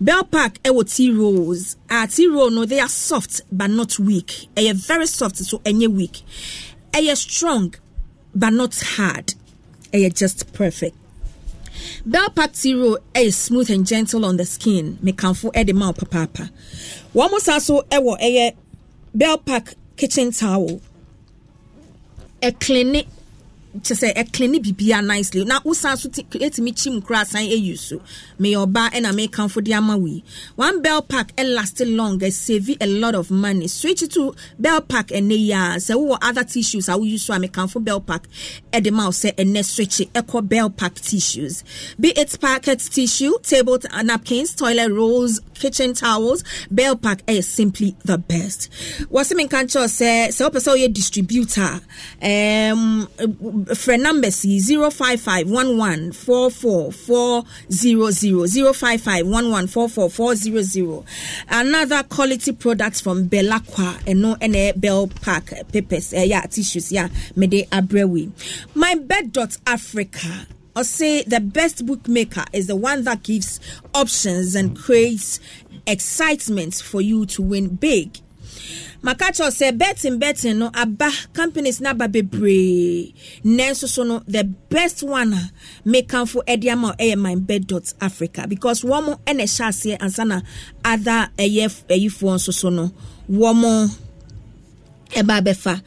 Bell 0.00 0.22
pack 0.24 0.62
ɛwɔ 0.62 0.94
tea 0.94 1.10
rolls. 1.10 1.74
A 1.90 1.94
uh, 2.02 2.06
tea 2.06 2.28
roll 2.28 2.50
no 2.50 2.64
they 2.64 2.78
are 2.78 2.88
soft 2.88 3.40
but 3.50 3.68
not 3.70 3.98
weak. 3.98 4.46
Ɛyɛ 4.54 4.74
very 4.76 5.06
soft 5.08 5.36
so 5.38 5.58
ɛnyɛ 5.58 5.88
weak. 5.88 6.22
Ɛyɛ 6.92 7.16
strong 7.16 7.74
but 8.32 8.50
not 8.52 8.78
hard. 8.80 9.34
Ɛyɛ 9.92 10.14
just 10.14 10.52
perfect 10.52 10.96
bell 12.06 12.30
pack 12.30 12.52
roll 12.66 12.98
ɛyɛ 13.14 13.32
smooth 13.32 13.70
and 13.70 13.86
gentle 13.86 14.24
on 14.24 14.36
the 14.36 14.44
skin. 14.46 14.98
Mekanfo 15.02 15.52
ɛde 15.52 15.74
ma 15.74 15.92
papaapa 15.92 16.50
wɔn 17.14 17.30
mo 17.30 17.38
sa 17.38 17.58
so 17.58 17.82
ɛwɔ 17.90 18.20
ɛyɛ 18.20 18.52
bell 19.14 19.38
pack 19.38 19.74
kitchen 19.96 20.30
towel. 20.32 20.80
Ɛklini 22.42 23.06
kyɛ 23.76 23.94
sɛ 24.00 24.08
ɛklini 24.16 24.58
bibia 24.64 25.04
nicely 25.04 25.44
na 25.44 25.60
wosan 25.60 25.96
so 25.98 26.08
ɛtumi 26.08 26.72
kyim 26.74 27.04
kora 27.04 27.20
asan 27.20 27.42
ɛyi 27.42 27.78
so 27.78 28.00
meyɛ 28.40 28.66
ɔba 28.66 28.90
ɛna 28.92 29.12
mekamfo 29.12 29.62
de 29.62 29.72
ama 29.74 29.96
wei 29.96 30.22
one 30.56 30.80
bell 30.82 31.02
pack 31.02 31.32
eh, 31.36 31.44
ɛlast 31.44 31.84
long 31.96 32.22
eh, 32.22 32.28
ɛsave 32.28 32.76
a 32.80 32.86
lot 32.86 33.14
of 33.14 33.30
money. 33.30 33.66
Switch 33.68 34.00
to 34.08 34.34
bell 34.58 34.80
pack 34.80 35.08
ɛnɛ 35.08 35.38
yi 35.38 35.52
a 35.52 35.76
sɛ 35.78 35.94
wowɔ 35.96 36.18
other 36.22 36.44
tissues? 36.44 36.88
A 36.88 36.92
woyi 36.92 37.18
so 37.18 37.34
a 37.34 37.38
mekamfo 37.38 37.82
bell 37.84 38.00
pack. 38.00 38.26
Ɛde 38.72 38.90
ma 38.92 39.06
wo 39.06 39.10
sɛ 39.10 39.34
ɛnɛ 39.34 40.08
ɛkɔ 40.12 40.48
bell 40.48 40.70
pack 40.70 40.94
tissues. 40.94 41.62
Be 42.00 42.08
it 42.16 42.38
packet 42.40 42.78
tissue 42.80 43.38
table 43.42 43.78
napkins 44.02 44.54
toilet 44.54 44.90
rolls 44.90 45.40
kitchen 45.54 45.92
towels 45.92 46.42
bell 46.70 46.96
pack 46.96 47.24
ɛyɛ 47.26 47.44
simply 47.44 47.94
the 48.04 48.16
best. 48.18 48.70
Wɔsɛ 49.10 49.32
menka 49.36 49.62
nkyɛw 49.64 49.86
sɛ 49.86 50.28
sɛ 50.28 50.50
wopɛ 50.50 50.58
sɛ 50.60 50.74
woyɛ 50.76 50.92
distributor. 50.92 51.80
Um, 52.22 53.08
frɛ 53.66 53.98
numbers 54.00 54.44
yi 54.44 54.60
055 54.60 55.48
055 55.48 57.44
another 61.50 62.02
quality 62.04 62.52
product 62.52 63.02
from 63.02 63.28
Belacqua 63.28 63.98
ɛno 64.04 64.38
ɛna 64.38 64.78
bell 64.80 65.08
pack 65.22 65.52
papers 65.72 66.12
ɛyɛ 66.12 66.44
uh, 66.44 66.46
tissues 66.48 66.92
yeah 66.92 67.08
mede 67.36 67.66
abrɛ 67.70 68.30
MyBet 68.74 69.32
dot 69.32 69.56
africa 69.66 70.46
or 70.76 70.84
say 70.84 71.22
the 71.24 71.40
best 71.40 71.84
bookmaker 71.86 72.44
is 72.52 72.66
the 72.68 72.76
one 72.76 73.02
that 73.04 73.22
gives 73.22 73.58
options 73.94 74.54
and 74.54 74.76
creates 74.78 75.40
excitement 75.86 76.74
for 76.74 77.00
you 77.00 77.24
to 77.26 77.42
win 77.42 77.68
big 77.68 78.18
maka 79.02 79.26
kyerɛw 79.32 79.50
sɛ 79.58 79.78
betting 79.78 80.18
betting 80.18 80.58
no 80.58 80.70
aba 80.74 81.10
companies 81.32 81.80
no 81.80 81.90
aba 81.90 82.06
bebree. 82.08 83.14
Nanso 83.44 83.86
so 83.88 84.02
no 84.02 84.22
the 84.26 84.44
best 84.44 85.02
one 85.02 85.32
a 85.34 85.50
mekamfo 85.86 86.42
de 86.60 86.70
ama 86.70 86.94
ɛyɛ 86.98 87.14
mindbet 87.16 87.66
dot 87.66 87.92
africa. 88.00 88.46
Because 88.48 88.82
wɔn 88.82 89.18
ɛna 89.26 89.42
ɛhyɛ 89.44 89.66
aseɛ 89.68 89.98
ansa 90.00 90.24
na 90.26 90.40
other 90.84 91.30
ɛyɛ 91.38 91.66
ɛyifoɔ 91.88 92.34
nso 92.36 92.52
so 92.52 92.68
no. 92.70 92.90
Wɔn 93.30 93.90
ɛba 95.14 95.40
abɛfa 95.40 95.80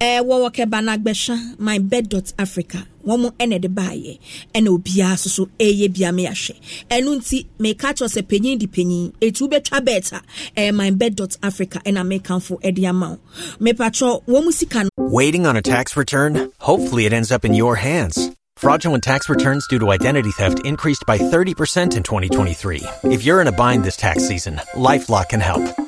ɛɛ 0.00 0.20
wɔwɔ 0.28 0.48
kɛba 0.54 0.84
no 0.84 0.92
agbɛhwa 0.96 1.56
mindbet 1.58 2.08
dot 2.08 2.32
africa 2.38 2.86
wɔn 3.06 3.32
ɛna 3.38 3.58
ɛde 3.58 3.68
baayɛ 3.74 4.18
ɛna 4.54 4.68
obiara 4.76 5.14
nso 5.14 5.28
so 5.28 5.48
ɛyɛ 5.58 5.92
bia 5.92 6.12
me 6.12 6.26
ahwɛ 6.26 6.54
ɛno 6.90 7.16
nti 7.18 7.46
meka 7.58 7.92
kyerɛ 7.96 8.08
sɛ 8.14 8.22
panyin 8.22 8.58
di 8.58 8.66
panyin 8.66 9.12
etu 9.20 9.48
bɛtwa 9.48 9.80
bɛɛta 9.86 10.20
ɛyɛ 10.56 10.72
MyBet 10.78 11.14
dot 11.16 11.36
africa 11.42 11.80
ɛna 11.84 12.02
mekanfo 12.06 12.60
ɛde 12.62 12.88
ama 12.88 13.10
wo 13.10 13.18
mepatwɛ 13.72 14.22
wɔn 14.26 14.52
sika 14.52 14.84
no. 14.84 14.90
waiting 14.96 15.46
on 15.46 15.56
a 15.56 15.62
tax 15.62 15.96
return 15.96 16.50
hopefully 16.58 17.06
it 17.06 17.12
ends 17.12 17.32
up 17.32 17.44
in 17.44 17.54
your 17.54 17.76
hands. 17.76 18.30
Fraudulent 18.56 19.04
tax 19.04 19.28
returns 19.28 19.66
due 19.68 19.78
to 19.78 19.92
identity 19.92 20.32
theft 20.32 20.66
increased 20.66 21.04
by 21.06 21.16
30% 21.16 21.96
in 21.96 22.02
2023. 22.02 22.82
If 23.04 23.22
you're 23.22 23.40
in 23.40 23.46
a 23.46 23.52
bind 23.52 23.84
this 23.84 23.96
tax 23.96 24.26
season, 24.26 24.56
LifeLock 24.74 25.28
can 25.28 25.38
help. 25.38 25.87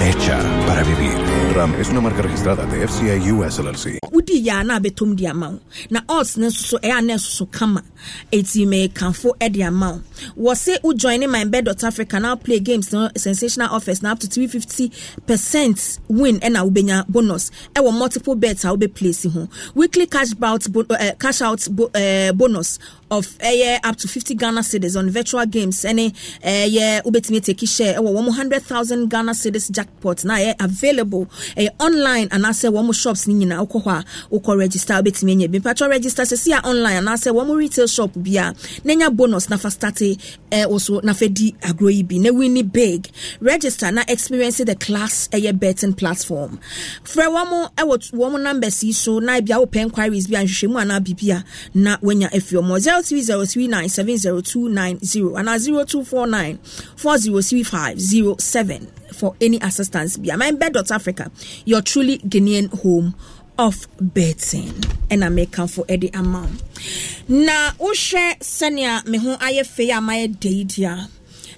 Hecha 0.00 0.38
para 0.66 0.82
vivir. 0.82 1.12
RAM 1.54 1.74
es 1.80 1.88
una 1.90 2.00
marca 2.00 2.22
registrada 2.22 2.64
de 2.66 2.86
FCI 2.86 3.32
US 3.32 3.58
LLC. 3.58 3.98
wodi 4.12 4.42
yɛ 4.46 4.60
a 4.60 4.64
na 4.64 4.78
abɛtɔm 4.78 5.14
de 5.16 5.26
ama 5.26 5.50
wo. 5.50 5.60
Na 5.90 6.00
odds 6.08 6.36
nso 6.36 6.50
so 6.52 6.78
na 6.82 7.14
ɛso 7.14 7.30
so 7.38 7.46
kama. 7.46 7.82
Ɛti 8.32 8.66
mekamfo 8.66 9.32
de 9.52 9.62
ama 9.62 10.00
wo. 10.36 10.50
Wɔ 10.50 10.56
se 10.56 10.78
wo 10.82 10.92
join 10.92 11.28
my 11.30 11.44
bed 11.44 11.64
dot 11.66 11.82
africa 11.84 12.18
now 12.18 12.34
play 12.36 12.60
games 12.60 12.92
no 12.92 13.08
sensational 13.16 13.68
offers 13.74 14.02
na 14.02 14.12
up 14.12 14.18
to 14.20 14.26
350 14.26 14.90
percent 15.26 15.98
win 16.08 16.38
ɛna 16.40 16.68
wobɛnya 16.68 17.06
bonus. 17.08 17.50
Ɛwɔ 17.74 17.92
multiple 17.98 18.34
bets 18.34 18.64
a 18.64 18.68
wobɛplace 18.68 19.30
ho. 19.32 19.48
Weekly 19.74 20.06
cash 20.06 20.32
bout 20.34 20.70
bo, 20.72 20.84
uh, 20.90 21.12
cash 21.18 21.42
out 21.42 21.66
bo, 21.70 21.90
uh, 21.94 22.32
bonus 22.32 22.78
of 23.10 23.26
ɛyɛ 23.38 23.80
up 23.84 23.96
to 23.96 24.08
50 24.08 24.34
ghana 24.34 24.62
cities 24.62 24.96
on 24.96 25.10
virtual 25.10 25.44
games. 25.46 25.82
Ɛne 25.82 26.14
ɛyɛ 26.44 27.02
wobɛtumi 27.04 27.42
take 27.44 27.66
share. 27.68 27.94
Ɛwɔ 27.94 28.12
wɔn 28.12 28.28
100000 28.34 29.08
ghana 29.08 29.34
cities 29.34 29.68
jackpot 30.00 30.24
na 30.24 30.34
ɛyɛ 30.38 30.54
available 30.60 31.26
ɛyɛ 31.56 31.68
online 31.78 32.28
anaasɛ 32.28 32.68
wɔn 32.72 32.94
shops 32.94 33.26
ne 33.26 33.34
nyinaa 33.34 33.66
wokɔ 33.66 33.82
hɔ 33.84 33.90
a 34.00 34.04
wokɔ 34.34 34.58
register 34.58 34.94
wobɛtumi 34.94 35.32
anya 35.32 35.48
bi 35.48 35.58
mpatwɔ 35.58 35.88
register 35.88 36.22
sɛsi 36.22 36.56
a 36.58 36.66
online 36.66 37.02
anaasɛ 37.04 37.32
wɔn 37.32 37.56
retail 37.56 37.86
shop 37.86 38.10
bi 38.16 38.30
a 38.38 38.54
na 38.84 38.94
nya 38.94 39.10
bonus 39.14 39.48
na 39.50 39.56
fa 39.56 39.68
starte 39.68 40.18
ɛɛ 40.50 40.66
wɔso 40.66 41.02
na 41.04 41.12
fa 41.12 41.28
di 41.28 41.52
agorɔ 41.62 41.94
yi 41.94 42.02
bi 42.02 42.16
na 42.18 42.30
winni 42.30 42.62
big. 42.70 43.08
Register 43.40 43.90
na 43.92 44.02
experience 44.08 44.58
the 44.58 44.74
class 44.74 45.28
ɛyɛ 45.32 45.58
betting 45.58 45.92
platform. 45.92 46.58
Frɛ 47.04 47.26
wɔn 47.28 47.70
ɛwɔ 47.76 48.12
wɔn 48.12 48.42
numbers 48.42 48.82
yi 48.84 48.92
so 48.92 49.18
na 49.18 49.38
ebi 49.40 49.50
a 49.50 49.64
wopɛ 49.66 49.76
inquiries 49.82 50.26
bi 50.26 50.40
a 50.40 50.44
nhwehwɛmu 50.44 50.80
anaa 50.82 51.00
biribi 51.04 51.36
a 51.36 51.44
na 51.74 51.96
wanya 51.98 52.30
afiri 52.32 52.60
wɔn 52.62 52.80
zero 52.80 53.02
three 53.02 53.22
zero 53.22 53.44
three 53.44 53.68
nine 53.68 53.88
seven 53.88 54.16
zero 54.16 54.40
two 54.40 54.68
nine 54.68 54.98
zero 55.04 55.30
anaa 55.34 55.58
zero 55.58 55.84
two 55.84 56.04
four 56.04 56.26
nine 56.26 56.58
four 56.96 57.18
zero 57.18 57.40
three 57.42 57.62
five 57.62 58.00
zero 58.00 58.36
seven 58.38 58.86
for 59.20 59.34
any 59.40 59.58
assistance. 59.60 60.16
Bi 60.16 60.28
amambɛ 60.34 60.72
dot 60.72 60.90
africa 60.90 61.30
your 61.64 61.82
truly 61.82 62.18
guinean 62.18 62.68
home 62.82 63.14
of 63.58 63.86
betting. 64.00 64.72
Ɛna 65.10 65.28
mekamfo 65.36 65.86
de 66.00 66.10
ama 66.14 66.40
wo 66.42 66.48
na 67.44 67.70
wohwɛ 67.78 68.38
sɛnea 68.40 69.06
me 69.06 69.18
ho 69.18 69.36
ayɛ 69.36 69.66
fei 69.66 69.90
a 69.90 70.00
mayɛ 70.00 70.26
deidi 70.38 70.84
a 70.84 71.08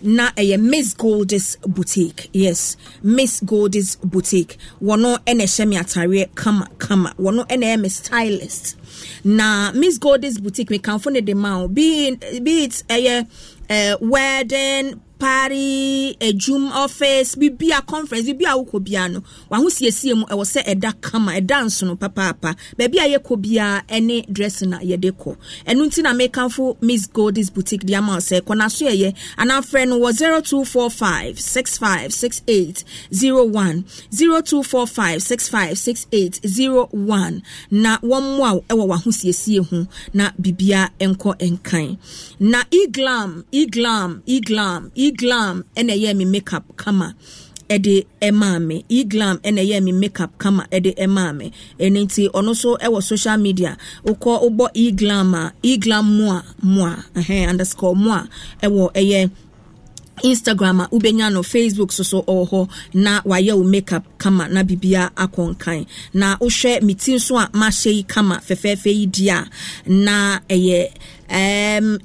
na 0.02 0.30
ɛyɛ 0.32 0.60
miss 0.60 0.94
goldis 0.94 1.56
boutique. 1.60 2.28
Yes 2.32 2.76
miss 3.02 3.40
goldis 3.40 3.96
boutique. 4.00 4.56
Wɔno 4.82 5.18
ɛna 5.24 5.44
ɛhyɛ 5.44 5.68
me 5.68 5.76
atareɛ 5.76 6.34
kama 6.34 6.66
kama. 6.78 7.14
Wɔno 7.18 7.46
ɛna 7.48 7.64
ɛyɛ 7.70 7.80
me 7.80 7.88
stylist. 7.88 8.76
Na 9.24 9.70
miss 9.72 9.98
goldis 9.98 10.38
boutique 10.42 10.70
mekamfo 10.70 11.12
ne 11.12 11.20
de 11.20 11.34
ma 11.34 11.60
wo 11.60 11.68
be 11.68 12.16
be 12.42 12.64
it 12.64 12.82
ɛyɛ 12.88 13.26
uh, 13.70 13.96
wedding 14.00 15.00
party 15.22 16.16
adwum 16.20 16.72
office 16.72 17.36
bibia 17.36 17.80
conference 17.86 18.26
bibia 18.26 18.56
wokɔ 18.58 18.82
bia 18.84 19.08
no. 19.08 19.20
Waho 19.50 19.70
siesie 19.70 20.14
mu 20.18 20.24
ɛwɔ 20.26 20.44
sɛ 20.52 20.60
ɛda 20.72 20.90
kama 21.00 21.32
ɛda 21.38 21.56
nsono 21.66 21.94
papaapa 21.96 22.56
baabi 22.76 22.98
a 22.98 23.06
yɛkɔ 23.18 23.36
biara 23.44 23.82
ɛne 23.88 24.26
dress 24.32 24.62
na 24.62 24.78
yɛde 24.80 25.12
kɔ 25.12 25.36
ɛno 25.68 25.86
nti 25.86 26.02
na 26.02 26.12
mekamfo 26.12 26.76
miss 26.82 27.06
goldis 27.06 27.50
boutique 27.54 27.86
de 27.86 27.94
ama 27.94 28.16
sɛ 28.18 28.40
kɔ 28.40 28.56
naso 28.56 28.84
yɛyɛ 28.86 29.14
anaafrɛ 29.38 29.86
no 29.88 30.00
wɔ 30.00 30.12
0245 30.12 31.38
6568 31.38 32.84
01 33.12 33.84
0245 34.10 35.22
6568 35.22 37.42
na 37.70 37.98
wɔmmoa 37.98 38.52
wo 38.54 38.64
ɛwɔ 38.68 38.86
waho 38.88 39.10
siesie 39.12 39.60
ho 39.68 39.86
na 40.12 40.32
bibia 40.40 40.90
nkɔ 40.98 41.38
nkan 41.52 41.96
na 42.40 42.64
eglam 42.72 43.44
eglam 43.52 44.22
eglam 44.26 44.90
eglam 44.96 45.11
ɛna 45.16 45.92
ɛyɛ 45.96 46.16
me 46.16 46.24
makeup 46.24 46.64
kama 46.76 47.14
ɛde 47.74 47.94
ɛmaa 48.20 48.56
me. 48.68 48.76
Eglam 48.98 49.36
ɛna 49.46 49.60
ɛyɛ 49.64 49.78
me 49.86 49.92
makeup 49.92 50.32
kama 50.38 50.62
ɛde 50.76 50.90
ɛmaa 51.04 51.30
me. 51.38 51.46
Ɛno 51.84 51.98
nti 52.06 52.22
ɔno 52.38 52.50
nso 52.52 52.70
ɛwɔ 52.78 53.02
social 53.02 53.38
media. 53.38 53.76
Wokɔ 54.06 54.32
wobɔ 54.44 54.66
eglam 54.84 55.34
a 55.34 55.52
eglam 55.62 56.04
moa 56.18 56.44
moa 56.62 57.04
ɛhɛn 57.14 57.48
underscore 57.50 57.96
moa 57.96 58.28
ɛwɔ 58.62 58.92
ɛyɛ 59.00 59.30
instagram 60.22 60.80
a 60.84 60.88
wobɛnya 60.92 61.32
no 61.32 61.42
facebook 61.42 61.90
so 61.92 62.02
so 62.02 62.22
ɔwɔ 62.22 62.48
hɔ 62.50 62.68
na 62.94 63.20
wayɛ 63.22 63.56
wo 63.56 63.64
makeup 63.64 64.04
kama 64.18 64.48
na 64.48 64.62
biribia 64.62 65.10
akɔ 65.16 65.54
nkan 65.56 65.86
na 66.14 66.36
wohwɛ 66.36 66.82
me 66.82 66.94
nso 66.94 67.36
a 67.42 67.48
mahyɛ 67.48 67.94
yi 67.96 68.02
kama 68.02 68.36
fɛfɛɛfɛ 68.46 68.94
yi 68.94 69.06
di 69.06 69.28
a 69.30 69.48
na 69.86 70.38
ɛyɛ 70.48 70.80
um, 71.30 71.98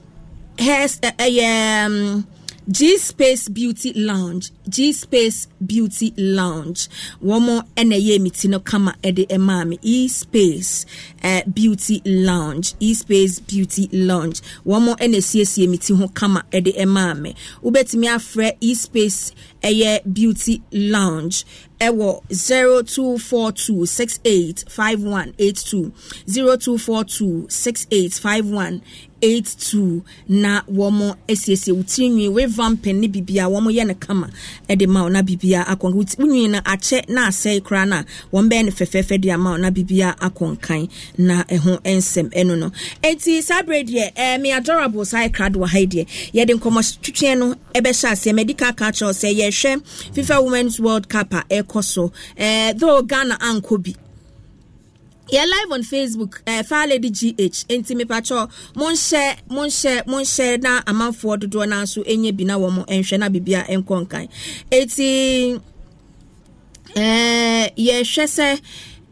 hairs 0.57 0.99
ɛyɛ 0.99 1.85
um, 1.85 2.25
G 2.69 2.97
Space 2.97 3.47
Beauty 3.47 3.93
Lounge. 3.93 4.51
G 4.67 4.91
Space 4.91 5.47
Beauty 5.65 6.13
Lounge. 6.17 6.89
Ɛna 7.23 7.95
ɛyɛ 7.95 8.19
mi 8.19 8.29
ti 8.29 8.47
no 8.49 8.59
kama 8.59 8.93
ɛde 9.01 9.25
ɛmaa 9.29 9.65
mi 9.67 9.79
E 9.81 10.07
Space 10.09 10.85
uh, 11.23 11.41
Beauty 11.53 12.01
Lounge. 12.03 12.73
E 12.81 12.93
Space 12.93 13.39
Beauty 13.39 13.87
Lounge 13.93 14.41
ɛna 14.65 15.15
esiesie 15.17 15.67
mi 15.69 15.77
ti 15.77 15.93
ho 15.93 16.07
kama 16.09 16.43
ɛde 16.51 16.75
ɛmaa 16.77 17.17
mi 17.17 17.35
wobɛtumi 17.63 18.07
afrɛ 18.13 18.57
E 18.59 18.73
Space 18.73 19.31
ɛyɛ 19.63 20.13
Beauty 20.13 20.61
Lounge. 20.73 21.45
Ɛwɔ 21.79 22.21
zero 22.33 22.81
two 22.81 23.19
four 23.19 23.51
two 23.51 23.85
six 23.85 24.19
eight 24.25 24.65
five 24.67 25.01
one 25.03 25.33
eight 25.37 25.57
two. 25.57 25.93
Zero 26.27 26.57
two 26.57 26.77
four 26.79 27.03
two 27.03 27.45
six 27.49 27.85
eight 27.91 28.13
five 28.13 28.47
one 28.49 28.81
eight 29.21 29.55
two 29.59 30.03
na 30.27 30.61
wɔn 30.63 31.15
asiesie 31.27 31.73
wo 31.73 31.83
tirinwi 31.83 32.29
revamping 32.29 32.99
ne 32.99 33.07
bibia 33.07 33.45
wɔn 33.49 33.71
yɛ 33.73 33.87
no 33.87 33.93
kama 33.95 34.29
ɛde 34.69 34.87
ma 34.87 35.07
na 35.09 35.21
bibia 35.21 35.65
akɔ 35.65 35.93
wo 35.93 36.03
nwi 36.03 36.49
no 36.49 36.59
akyɛ 36.59 37.09
na 37.09 37.27
asɛe 37.29 37.61
koraa 37.61 37.87
na 37.87 38.03
wɔn 38.33 38.49
bɛyɛ 38.49 38.65
no 38.65 38.71
fɛfɛɛfɛ 38.71 39.21
de 39.21 39.31
ama 39.31 39.57
na 39.57 39.69
bibia 39.71 40.15
akɔ 40.19 40.57
nkan 40.57 40.89
na 41.17 41.43
ɛho 41.43 41.79
nsɛm. 41.81 42.27
Ɛno 42.33 42.57
no. 42.57 42.71
Eti 43.03 43.41
saa 43.41 43.61
bere 43.63 43.83
deɛ 43.83 44.13
ɛɛ 44.13 44.41
me 44.41 44.51
adorable 44.51 45.05
saa 45.05 45.27
ɛkra 45.27 45.51
do 45.51 45.59
wɔ 45.59 45.67
ha 45.69 45.77
yi 45.79 45.87
deɛ 45.87 46.07
yɛde 46.33 46.53
nkɔmɔ 46.59 46.81
twitwɛn 47.01 47.37
no 47.39 47.55
ɛbɛhyɛ 47.73 48.11
aseɛ. 48.11 48.33
Medical 48.35 48.73
culture 48.73 49.05
sɛ 49.05 49.33
yɛhwɛ 49.39 49.81
fifa 50.13 50.43
women's 50.43 50.79
world 50.79 51.07
cup 51.09 51.33
a 51.33 51.43
ɛkɔ 51.49 51.83
so. 51.83 52.11
Ɛɛ 52.37 52.77
though 52.79 53.01
ghana 53.01 53.37
ankɔ 53.39 53.83
bi 53.83 53.93
yɛ 55.29 55.43
live 55.45 55.71
on 55.71 55.81
facebook 55.83 56.41
uh, 56.47 56.63
fire 56.63 56.87
lady 56.87 57.09
gh 57.09 57.65
nti 57.69 57.93
mepatwɔ 57.99 58.49
monhyɛ 58.75 59.37
monhyɛ 59.49 60.03
monhyɛ 60.05 60.61
na 60.61 60.81
amanfoɔ 60.83 61.37
dodoɔ 61.41 61.67
no 61.69 61.75
nso 61.83 62.03
ɛnyɛ 62.03 62.35
bi 62.37 62.43
na 62.45 62.55
wɔn 62.57 62.85
nhwɛ 62.87 63.19
na 63.19 63.29
biribi 63.29 63.53
a 63.59 63.63
ɛnkɔ 63.73 63.95
nkan 64.07 64.27
eti 64.71 65.55
uh, 66.95 67.67
yɛhwɛ 67.77 68.25
sɛ 68.37 68.59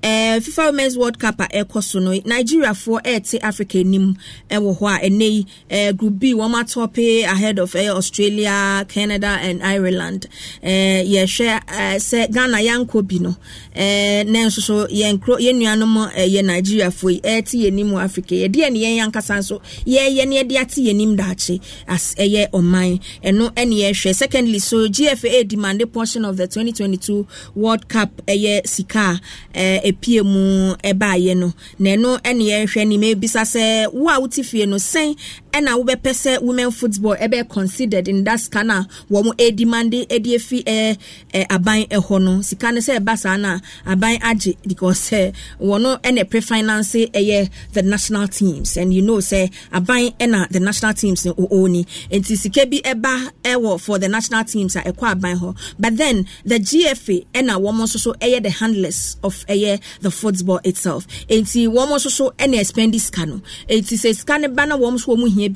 eh, 0.06 0.40
fifa 0.42 0.66
women's 0.68 0.98
world 0.98 1.18
cup 1.20 1.40
a 1.42 1.48
ɛkɔ 1.48 1.84
so 1.84 2.00
no 2.00 2.12
nigeriafoɔ 2.12 3.02
ɛɛte 3.04 3.40
africa 3.42 3.80
anim 3.80 4.16
ɛwɔ 4.50 4.78
hɔ 4.80 4.86
a 4.96 5.10
ɛnɛ 5.10 5.32
yi 5.32 5.46
eh, 5.70 5.92
group 5.94 6.20
b 6.20 6.34
wɔn 6.34 6.54
atɔpe 6.54 7.24
ahead 7.26 7.58
of 7.60 7.76
eh, 7.76 7.90
australia 7.90 8.86
canada 8.88 9.38
and 9.42 9.64
ireland. 9.64 10.28
Eh, 10.62 11.04
yɛhwɛ 11.04 11.60
eh, 11.68 11.96
sɛ 11.98 12.32
ghana 12.32 12.58
yɛankɔ 12.58 13.08
bi 13.08 13.18
no 13.20 13.36
eh, 13.74 14.24
na 14.24 14.40
nso 14.46 14.60
so 14.62 14.88
yɛn 14.88 15.20
kuro 15.22 15.38
yɛn 15.38 15.56
nuanom 15.58 16.12
eh, 16.16 16.28
yɛ 16.28 16.42
nigeriafoɔ 16.46 17.12
yi 17.12 17.20
ɛɛte 17.22 17.54
yɛn 17.64 17.68
anim 17.68 17.90
wɔ 17.92 18.04
africa. 18.04 18.36
Yɛdeɛ 18.36 18.72
ne 18.72 18.80
yɛn 18.86 19.06
ankasa 19.12 19.38
nso 19.40 19.60
yɛyɛ 19.86 20.28
ne 20.28 20.44
yɛde 20.44 20.62
ate 20.62 20.78
yɛn 20.82 20.90
anim 20.90 21.18
daakye 21.18 21.60
as 21.88 22.14
ɛyɛ 22.16 22.50
ɔman. 22.52 23.00
Ɛno 23.24 23.50
ɛne 23.56 23.74
yɛhwɛ. 23.74 24.14
Secondly 24.16 24.60
so 24.60 24.88
gfa 24.88 25.48
demand 25.48 25.82
portion 25.92 26.26
of 26.26 26.38
the 26.38 26.48
2022 26.48 27.26
world 27.56 27.88
cup 27.88 28.12
ɛyɛ 28.28 28.68
sika 28.68 29.20
a 29.56 29.95
ɛpie 29.96 30.22
mu 30.24 30.74
ɛbaayɛ 30.84 31.34
no. 31.38 31.54
Na 31.80 31.90
ɛno 31.96 32.20
ɛne 32.22 32.44
yɛhwɛ 32.52 32.88
ne 32.88 32.98
mebisa 32.98 33.42
sɛ 33.42 33.92
wo 33.94 34.10
a 34.10 34.20
wote 34.20 34.44
fie 34.46 34.66
no 34.66 34.78
sɛn 34.78 35.16
ɛna 35.54 35.72
wobɛpɛ 35.80 36.12
sɛ 36.24 36.42
women 36.42 36.72
football 36.72 37.16
ɛbɛ 37.16 37.50
considered 37.50 38.08
in 38.08 38.24
that 38.24 38.40
scan 38.40 38.70
a 38.72 38.88
wɔn 39.10 39.34
ɛdimande 39.38 40.08
ɛde 40.08 40.36
efi 40.36 40.64
ɛɛ 40.64 40.98
ɛ 41.34 41.46
aban 41.50 41.86
ɛhɔ 41.90 42.22
no. 42.22 42.42
Sika 42.42 42.72
no 42.72 42.80
sɛ 42.80 43.00
ɛba 43.00 43.18
saa 43.18 43.38
na 43.38 43.60
aban 43.86 44.18
agye 44.22 44.56
because 44.68 45.00
sɛ 45.00 45.34
wɔn 45.62 46.00
ɛna 46.02 46.30
pre-finance 46.30 46.94
ɛyɛ 46.94 47.50
the 47.74 47.82
national 47.82 48.28
teams. 48.28 48.78
And 48.78 48.94
you 48.94 49.02
know 49.02 49.18
sɛ 49.18 49.52
aban 49.74 50.12
ɛna 50.20 50.50
the 50.50 50.60
national 50.60 50.94
teams 50.94 51.26
no 51.26 51.34
ɔɔni 51.34 51.86
nti 52.12 52.38
sika 52.38 52.66
bi 52.66 52.80
ɛba 52.84 53.32
ɛwɔ 53.44 53.80
for 53.80 53.98
the 54.00 54.10
national 54.10 54.44
teams 54.44 54.76
a 54.76 54.82
ɛkɔ 54.82 55.12
aban 55.16 55.40
hɔ. 55.40 55.56
But 55.80 55.98
then 55.98 56.26
the 56.46 56.60
gfa 56.60 57.26
ɛna 57.34 57.60
wɔn 57.62 57.76
nso 57.80 57.98
so 58.00 58.14
ɛyɛ 58.14 58.44
the 58.44 58.50
handlers 58.50 59.18
of 59.24 59.46
ɛyɛ 59.48 59.80
the 60.02 60.12
football 60.12 60.60
itself. 60.64 61.08
Nti 61.28 61.68
wɔn 61.68 61.90
nso 61.90 62.10
so 62.10 62.32
ɛna 62.38 62.60
expendi 62.60 63.00
sika 63.00 63.26
no 63.26 63.42
nti 63.70 63.96
sɛ 63.98 64.16
sika 64.16 64.38
no 64.40 64.48
ba 64.50 64.66
na 64.66 64.78
wɔn 64.78 64.96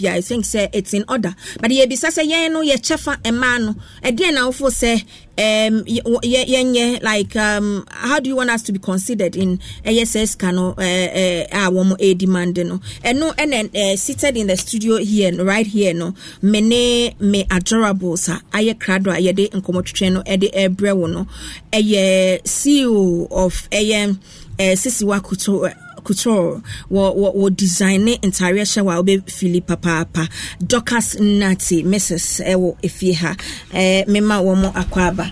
i 0.09 0.21
think 0.21 0.45
sɛ 0.45 0.69
it's 0.73 0.93
in 0.93 1.03
order. 1.07 1.35
But 1.59 1.71
yɛbisa 1.71 2.09
sɛ 2.09 2.29
yɛn 2.29 2.51
no 2.51 2.61
yɛkyɛ 2.61 2.99
fa 2.99 3.17
mmaa 3.23 3.59
no 3.65 3.75
ɛdeɛn 4.03 4.33
na 4.33 4.47
wofo 4.49 4.69
sɛ 4.69 5.03
um 5.39 5.83
yɛnyɛ 5.85 7.01
like 7.03 7.35
um 7.35 7.85
how 7.89 8.19
do 8.19 8.29
you 8.29 8.35
want 8.35 8.49
us 8.49 8.61
to 8.63 8.71
be 8.71 8.79
considered 8.79 9.35
in 9.35 9.57
ɛyɛ 9.85 10.03
sɛ 10.03 10.27
sika 10.27 10.51
no 10.51 10.75
a 10.79 12.13
demand 12.15 12.57
no 12.57 12.79
ɛno 13.03 13.33
ɛna 13.35 13.97
seated 13.97 14.35
in 14.37 14.47
the 14.47 14.57
studio 14.57 14.97
here 14.97 15.31
right 15.43 15.67
here 15.67 15.93
no 15.93 16.13
me 16.41 16.61
ne 16.61 17.15
me 17.19 17.43
adorables 17.45 18.27
a 18.29 18.41
ayɛ 18.57 18.73
krado 18.77 19.11
a 19.11 19.17
yɛde 19.21 19.49
nkɔmɔtwitwe 19.51 20.11
no 20.13 20.21
ɛde 20.23 20.51
ɛbrɛ 20.53 20.95
wo 20.95 21.07
no. 21.07 21.27
Ɛyɛ 21.71 22.41
ceo 22.43 23.27
of 23.31 23.67
ɛyɛ 23.71 24.17
uh, 24.59 24.75
sisiwa 24.75 25.21
kuto 25.21 25.69
couture 26.09 26.61
wɔ 26.91 27.03
wɔ 27.21 27.27
wɔ 27.39 27.45
design 27.61 27.99
ne 28.05 28.13
ntaareɛ 28.29 28.65
hyɛ 28.71 28.81
wɔ 28.87 28.91
a 28.95 28.99
wobɛfili 29.01 29.61
papaapa. 29.69 30.23
Docas 30.71 31.07
nati 31.39 31.77
mrs 31.91 32.27
ɛwɔ 32.51 32.69
efie 32.87 33.13
ha 33.21 33.31
ɛɛ 33.73 34.07
mema 34.07 34.35
wɔn 34.45 34.73
akɔ 34.81 34.99
aba 35.09 35.25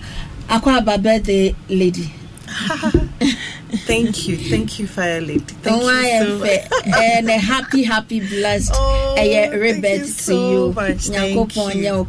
akɔ 0.54 0.68
aba 0.78 0.94
birthday 0.98 1.54
lady. 1.68 2.06
thank 3.86 4.26
you 4.28 4.36
thank 4.36 4.78
you 4.78 4.86
fire 4.86 5.20
lady 5.20 5.40
thank 5.62 5.80
Don't 5.80 5.82
you 5.82 6.38
so 6.38 6.38
much. 6.38 6.94
And 6.96 7.28
a 7.28 7.38
happy 7.38 7.82
happy 7.82 8.20
blessed 8.20 8.70
Oh, 8.74 9.14
ɛyɛ 9.18 9.50
thank 9.50 9.62
rebirth 9.62 9.98
you 10.00 10.06
to 10.06 10.12
so 10.12 10.50
you. 10.50 10.72
much. 10.72 11.08
Thank 11.08 11.36
nyankopɔn 11.36 11.74
you. 11.74 11.82
nyɛ 11.82 12.00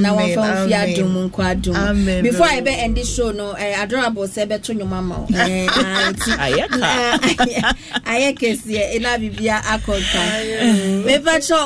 na 0.00 0.12
Amen, 0.12 0.38
wɔmfa 0.38 0.66
fi 0.66 0.74
amen. 0.74 0.96
adom 0.96 1.30
nkɔ 1.30 1.54
adom 1.54 1.76
Amen, 1.76 2.22
before 2.22 2.46
amen. 2.46 2.64
ɛbɛ 2.64 2.94
ɛnde 2.96 3.16
show 3.16 3.30
no 3.32 3.52
eh, 3.52 3.82
adorable 3.82 4.22
sɛ 4.24 4.46
ɛbɛto 4.46 4.74
nnwom 4.74 4.92
ama 4.92 5.18
wo 5.20 5.26
Eh, 5.34 5.66
ah, 5.70 6.12
nti- 6.12 6.36
Ayɛ 6.36 6.68
ka. 6.68 6.78
Ah, 6.82 7.18
ayɛ- 7.22 7.76
ayɛ 8.06 8.38
kɛseɛ 8.38 8.96
ɛna 8.96 9.18
biribia 9.20 9.60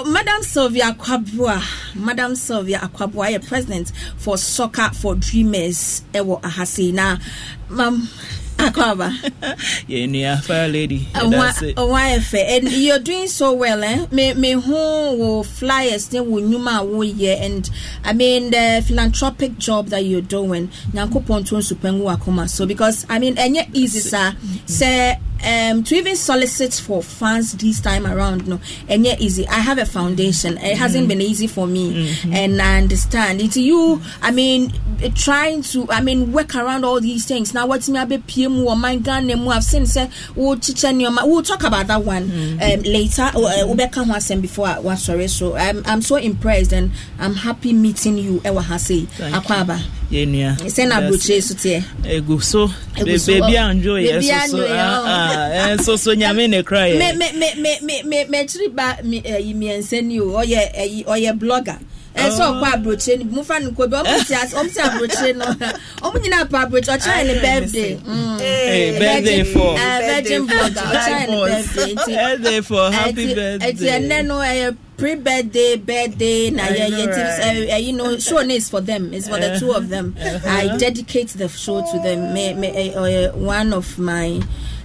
madam 0.07 0.43
sylvia 0.43 0.93
akwaboah 0.93 1.63
madam 1.95 2.35
sylvia 2.35 2.79
akwaboah 2.79 3.31
yɛ 3.39 3.47
president 3.47 3.93
for 4.17 4.37
soccer 4.39 4.91
for 4.95 5.15
dreamers. 5.15 6.03
Ɛwɔ 6.13 6.41
ahasei 6.43 6.93
na 6.93 7.17
mam 7.69 8.09
akwaba. 8.69 9.09
Yɛn 9.89 10.11
nua 10.13 10.43
fire 10.43 10.69
lady. 10.69 11.09
Why 11.15 11.21
yɛda 11.23 11.49
ase 11.49 11.75
why 11.77 12.19
fɛ 12.19 12.41
and 12.57 12.69
you're 12.73 12.99
doing 12.99 13.29
so 13.29 13.53
well 13.53 13.83
eh? 13.83 14.07
Me 14.11 14.35
me 14.35 14.53
who 14.53 14.73
wo 15.17 15.43
flyers 15.43 16.13
ne 16.13 16.21
wo 16.21 16.41
nnwuma 16.41 16.81
a 16.81 16.85
woyɛ 16.85 17.41
and 17.41 17.71
i 18.05 18.13
mean 18.13 18.51
the 18.51 18.83
philanthropic 18.87 19.59
job 19.59 19.89
that 19.89 20.05
you're 20.05 20.21
doing 20.21 20.69
nyankopɔn 20.93 21.47
to 21.47 21.57
nsupangu 21.57 22.03
wakoma 22.05 22.49
so 22.49 22.67
because 22.67 23.07
i 23.09 23.19
mean 23.19 23.35
ɛnyɛ 23.37 23.71
easy 23.75 24.01
sir. 24.01 24.35
sɛ 24.67 25.19
um, 25.47 25.83
to 25.85 25.95
even 25.95 26.17
solicit 26.17 26.75
for 26.75 27.03
funds 27.03 27.53
this 27.55 27.81
time 27.81 28.07
around 28.07 28.47
no. 28.47 28.59
Ɛnyɛ 28.89 29.19
easy 29.21 29.47
i 29.49 29.55
have 29.61 29.79
a 29.79 29.87
foundation. 29.87 30.57
It 30.59 30.77
hasn't 30.77 31.09
been 31.09 31.21
easy 31.21 31.47
for 31.47 31.67
me. 31.67 32.15
And 32.33 32.61
i 32.61 32.79
understand. 32.79 33.41
It's 33.41 33.57
you 33.57 34.01
i 34.23 34.31
mean 34.31 34.73
trying 35.15 35.63
to 35.63 35.87
i 35.91 36.01
mean 36.01 36.33
work 36.33 36.55
around 36.55 36.85
all 36.85 37.01
these 37.01 37.25
things. 37.27 37.55
Now 37.55 37.67
what's 37.67 37.89
me 37.89 37.99
abɛpie 37.99 38.51
mu 38.51 38.65
wɔ 38.67 38.81
man 38.81 39.01
ghana 39.01 39.37
mu 39.37 39.51
i've 39.51 39.65
seen 39.65 39.83
sɛ 39.83 40.11
wokyekyɛ 40.35 40.95
nneɔma 40.95 41.27
we'll 41.27 41.43
talk 41.43 41.63
about 41.65 41.87
that 41.87 42.05
one 42.05 42.25
um, 42.63 42.81
later. 42.83 43.23
Uh, 43.23 43.65
wobɛka 43.67 44.05
ho 44.05 44.13
asɛm 44.13 44.41
before 44.43 44.69
a 44.69 44.75
wasɔre 44.75 45.29
so 45.29 45.57
I'm, 45.57 45.83
i'm 45.87 46.03
so 46.03 46.17
impressed 46.17 46.73
and 46.73 46.91
i'm 47.19 47.35
happy 47.35 47.73
meeting 47.73 48.19
you 48.19 48.41
ɛwɔ 48.41 48.63
ha 48.63 48.77
sei 48.77 49.07
Thank 50.11 50.29
akɔ 50.29 50.35
aba 50.35 50.51
yɛn 50.51 50.59
nua 50.59 50.71
sɛ 50.71 50.89
na 50.89 50.97
aburokyire 50.99 51.43
so 51.43 51.55
teɛ 51.55 51.83
egu 52.05 52.43
so 52.43 52.69
Egu 52.99 53.19
so, 53.21 53.33
beebi 53.33 53.55
oh. 53.55 53.71
anjo 53.71 53.95
yɛ 53.95 54.19
Baabi 54.19 54.27
soso 54.27 54.57
anjo 54.57 54.65
yɛ, 54.67 54.75
oh. 54.75 55.05
ah 55.07 55.07
ah 55.07 55.77
ɛnso 55.77 55.99
so 55.99 56.15
nyame 56.15 56.49
ne 56.51 56.63
kura 56.63 56.83
me 56.83 56.91
yɛ 56.99 57.17
me 57.17 57.27
me 57.39 57.55
me 57.63 57.79
me 57.83 58.03
me 58.03 58.25
m'akyiri 58.25 58.75
ba 58.75 58.97
me 59.05 59.21
ɛyi 59.23 59.55
mmiɛnsa 59.55 60.03
ni 60.05 60.21
o 60.21 60.27
ɔyɛ 60.43 60.75
ɛyi 60.75 61.05
ɔyɛ 61.05 61.39
blogger 61.39 61.79
ɛsɛ 62.17 62.43
ɔkɔ 62.51 62.67
aburokyire 62.75 63.19
ni 63.19 63.25
mufa 63.25 63.61
no 63.61 63.71
kobi 63.77 63.97
ɔmo 63.97 64.27
ti 64.27 64.35
ase 64.35 64.55
ɔmo 64.55 64.73
ti 64.75 64.81
aburokyire 64.81 65.37
no. 65.37 65.45
Ɔmo 66.03 66.17
nyinaa 66.23 66.51
pa 66.51 66.67
aburokyire 66.67 66.99
ɔkyerɛ 66.99 67.27
ne 67.27 67.35
birthday. 67.41 67.95
Mm. 67.97 68.41
Hey, 68.41 68.99
birthday 68.99 69.43
Virgin- 69.43 69.77
eh, 69.77 70.53
blogger 70.53 70.87
ɔkyerɛ 70.91 71.29
ne 71.29 71.37
birthday. 71.47 71.95
Nti 71.95 72.15
birthday 72.15 72.93
happy 72.97 73.27
ɛti 73.27 73.35
birthday. 73.35 74.01
ɛnɛ 74.01 74.27
no 74.27 74.39
ɛyɛ 74.39 74.77
pre-birthday 74.97 75.77
birthday 75.77 76.51
na 76.51 76.65
I 76.65 76.69
yɛ 76.77 76.87
yɛ 76.91 77.15
ti 77.15 77.71
ɛ 77.73 77.83
you 77.85 77.93
know 77.95 78.19
show 78.19 78.43
no 78.43 78.55
is 78.55 78.69
for 78.69 78.81
them 78.83 79.15
it's 79.15 79.29
for 79.29 79.39
the 79.39 79.59
two 79.59 79.73
of 79.73 79.89
them. 79.89 80.15
I 80.47 80.77
dedicate 80.77 81.29
the 81.29 81.49
show 81.49 81.81
to 81.81 81.99
them. 82.01 82.35
Me 82.35 82.53
me 82.55 82.69
ɛ 82.69 82.95
ɔyɛ 82.95 83.35
one 83.35 83.73
of 83.73 83.99
my 83.99 84.41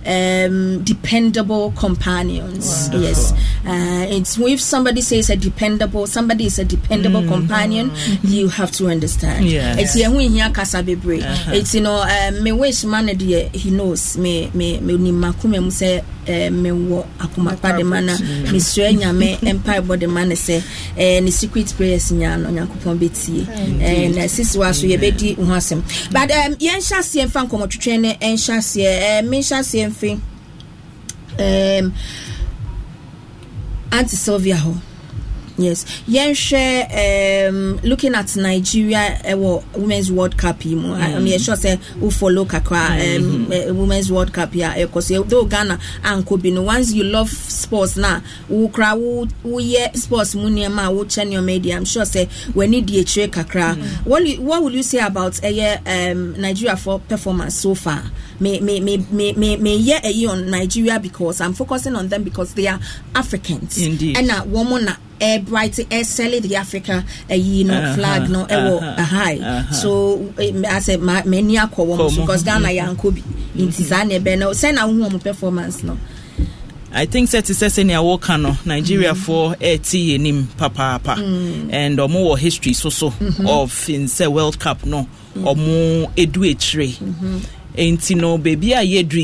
um 0.05 0.83
dependable 0.83 1.71
companions. 1.71 2.89
Yes. 2.93 3.31
Uh 3.65 4.05
it's 4.09 4.37
if 4.37 4.61
somebody 4.61 5.01
says 5.01 5.29
a 5.29 5.35
dependable 5.35 6.07
somebody 6.07 6.45
is 6.45 6.59
a 6.59 6.65
dependable 6.65 7.25
companion 7.27 7.91
you 8.23 8.47
have 8.49 8.71
to 8.71 8.87
understand. 8.87 9.45
Yes. 9.45 9.79
it's 9.79 9.95
yɛn 9.97 10.11
ho 10.13 10.19
ihia 10.19 10.53
kasa 10.53 10.83
bebree 10.83 11.21
it's 11.53 11.73
you 11.73 11.81
know 11.81 12.01
um, 12.01 12.43
me 12.43 12.51
wish 12.51 12.83
man 12.85 13.07
he 13.07 13.71
knows 13.71 14.17
me 14.17 14.49
me 14.53 14.79
me 14.79 14.97
mu 14.97 15.71
sɛ 15.71 16.03
eh, 16.27 16.49
mewɔ 16.49 17.05
akoma 17.19 17.55
pa 17.61 17.71
de 17.77 17.83
ma 17.83 17.99
na 18.01 18.15
mesrɛ 18.51 18.95
nyame 18.97 19.37
mpaebɔ 19.41 19.99
de 19.99 20.07
ma 20.07 20.23
no 20.25 20.35
sɛ 20.35 20.61
eh, 20.97 21.19
ne 21.21 21.31
secret 21.31 21.73
prayers 21.77 22.11
nya 22.11 22.37
no 22.37 22.49
onyankopɔn 22.49 22.97
bɛtie 22.99 23.45
Eh, 23.81 24.09
na 24.09 24.27
sisiwa 24.27 24.73
so 24.73 24.87
yɛbɛdi 24.87 25.35
ho 25.37 25.43
asɛm 25.53 25.81
but 26.11 26.31
um, 26.31 26.55
yɛnhyɛ 26.55 26.95
aseɛ 26.99 27.25
mfa 27.27 27.41
nkɔmmɔtwetwɛ 27.47 27.99
no 28.01 28.09
ɛnhyɛ 28.13 28.53
aseɛ 28.57 28.85
eh, 28.85 29.21
menhyɛ 29.21 29.55
aseɛ 29.59 29.87
mfe 29.91 30.19
um, 31.39 31.93
auntie 33.91 34.17
sylvia 34.17 34.55
hɔ 34.55 34.73
yes. 35.57 35.85
Yɛnhwɛ 36.07 37.47
um, 37.49 37.79
looking 37.83 38.13
at 38.15 38.35
nigeria 38.35 39.19
ɛwɔ 39.23 39.63
women's 39.77 40.11
world 40.11 40.37
cup 40.37 40.63
yi 40.65 40.75
mu 40.75 40.89
mm. 40.95 41.27
yɛsure 41.27 41.55
sɛ 41.57 41.79
wo 41.99 42.09
follow 42.09 42.45
kakra 42.45 43.17
um, 43.17 43.51
eh, 43.51 43.71
women's 43.71 44.11
world 44.11 44.31
cup 44.33 44.53
yi 44.55 44.61
a 44.63 44.69
ɛkɔ 44.87 45.01
so 45.03 45.23
though 45.23 45.45
ghana 45.45 45.79
ankɔ 46.03 46.41
bi 46.41 46.49
no 46.49 46.61
once 46.63 46.91
you 46.93 47.03
love 47.03 47.29
sports 47.29 47.95
na 47.97 48.19
wo 48.49 48.67
kora 48.69 48.95
wo 48.95 49.25
woyɛ 49.45 49.95
sports 49.95 50.35
mu 50.35 50.49
nneɛma 50.49 50.87
a 50.87 50.91
wokyɛ 50.91 51.25
nneɛma 51.27 51.61
di 51.61 51.71
i'm 51.73 51.85
sure 51.85 52.03
sɛ 52.03 52.27
w'ani 52.53 52.85
di 52.85 53.01
akyire 53.03 53.27
kakra. 53.29 53.75
What, 54.05 54.21
will 54.21 54.27
you- 54.29 54.41
what 54.41 54.63
will 54.63 54.71
you 54.73 54.83
say 54.83 54.99
about 54.99 55.33
ɛyɛ 55.33 56.11
um, 56.11 56.41
nigeria 56.41 56.75
for 56.77 56.99
performance 56.99 57.55
so 57.55 57.75
far 57.75 58.03
me 58.39 58.59
me 58.59 58.79
me 58.79 58.97
me 59.11 59.33
me 59.33 59.57
me 59.57 59.79
yɛ 59.87 60.01
ɛyi 60.01 60.29
on 60.29 60.49
nigeria 60.49 60.99
because 60.99 61.39
i'm 61.41 61.53
focusing 61.53 61.95
on 61.95 62.07
them 62.09 62.23
because 62.23 62.53
they 62.53 62.67
are 62.67 62.79
africans. 63.15 63.77
Indeed. 63.77 64.15
ɛna 64.17 64.45
wɔn 64.47 64.83
na 64.85 64.95
air 65.21 65.39
bright 65.39 65.79
air 65.91 66.03
selling 66.03 66.41
the 66.41 66.55
africa 66.57 67.03
ɛyi 67.29 67.65
no 67.65 67.73
Uh-huh, 67.75 67.95
flag 67.95 68.29
no 68.29 68.45
ɛwɔ 68.45 68.77
uh-huh, 68.81 68.95
ahai 69.03 69.41
uh-huh. 69.41 69.73
so 69.73 70.17
eh, 70.37 70.51
asɛ 70.51 70.99
ma 70.99 71.21
m'ani 71.21 71.55
akɔ 71.57 71.75
wɔn 71.87 71.97
Kɔ 71.97 72.09
so 72.11 72.15
mo. 72.15 72.21
because 72.25 72.43
ghana 72.43 72.67
yɛ 72.69 72.95
ankɔ 72.95 73.15
bi 73.15 73.21
nti 73.63 73.83
saa 73.83 74.03
na 74.03 74.15
ɛbɛn 74.15 74.39
no 74.39 74.49
sɛ 74.51 74.73
na 74.73 74.85
ahohu 74.87 75.09
wɔn 75.09 75.23
performance 75.23 75.83
no. 75.83 75.97
i 76.91 77.05
think 77.05 77.29
sɛ 77.29 77.43
te 77.43 77.53
sɛ 77.53 77.67
sɛnea 77.67 77.99
wɔka 78.03 78.41
no 78.41 78.51
nigeriafoɔ 78.65 79.57
ɛɛte 79.59 79.99
yɛ 80.07 80.19
nim 80.19 80.47
papaapa. 80.57 81.17
And 81.71 81.97
ɔmo 81.97 82.15
wɔ 82.27 82.37
history 82.37 82.73
so 82.73 82.89
so 82.89 83.07
of 83.45 83.89
in 83.89 84.05
sɛ 84.05 84.27
world 84.31 84.59
cup 84.59 84.85
no 84.85 85.07
ɔmo 85.35 86.09
edu 86.15 86.43
akyire 86.53 86.95
nti 87.77 88.15
no 88.15 88.37
beebi 88.37 88.73
a 88.73 88.81
yɛduru 88.83 89.21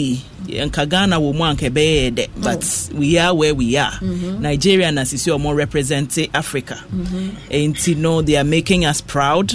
yi 0.48 0.66
nka 0.66 0.86
ghana 0.90 1.16
wɔ 1.20 1.34
mu 1.38 1.44
anka 1.44 1.70
ɛbɛyɛ 1.70 2.12
dɛ 2.18 2.28
but 2.44 2.64
oh. 2.94 2.98
we 2.98 3.18
are 3.18 3.34
where 3.34 3.56
we 3.56 3.78
are 3.78 3.92
mm-hmm. 4.02 4.42
nigeria 4.42 4.92
na 4.92 5.02
sisi 5.02 5.32
ɔmo 5.32 5.56
represent 5.56 6.18
africa 6.34 6.84
mm-hmm. 6.94 8.02
no 8.02 8.22
they 8.22 8.36
are 8.38 8.44
making 8.44 8.86
us 8.86 9.02
proud 9.02 9.54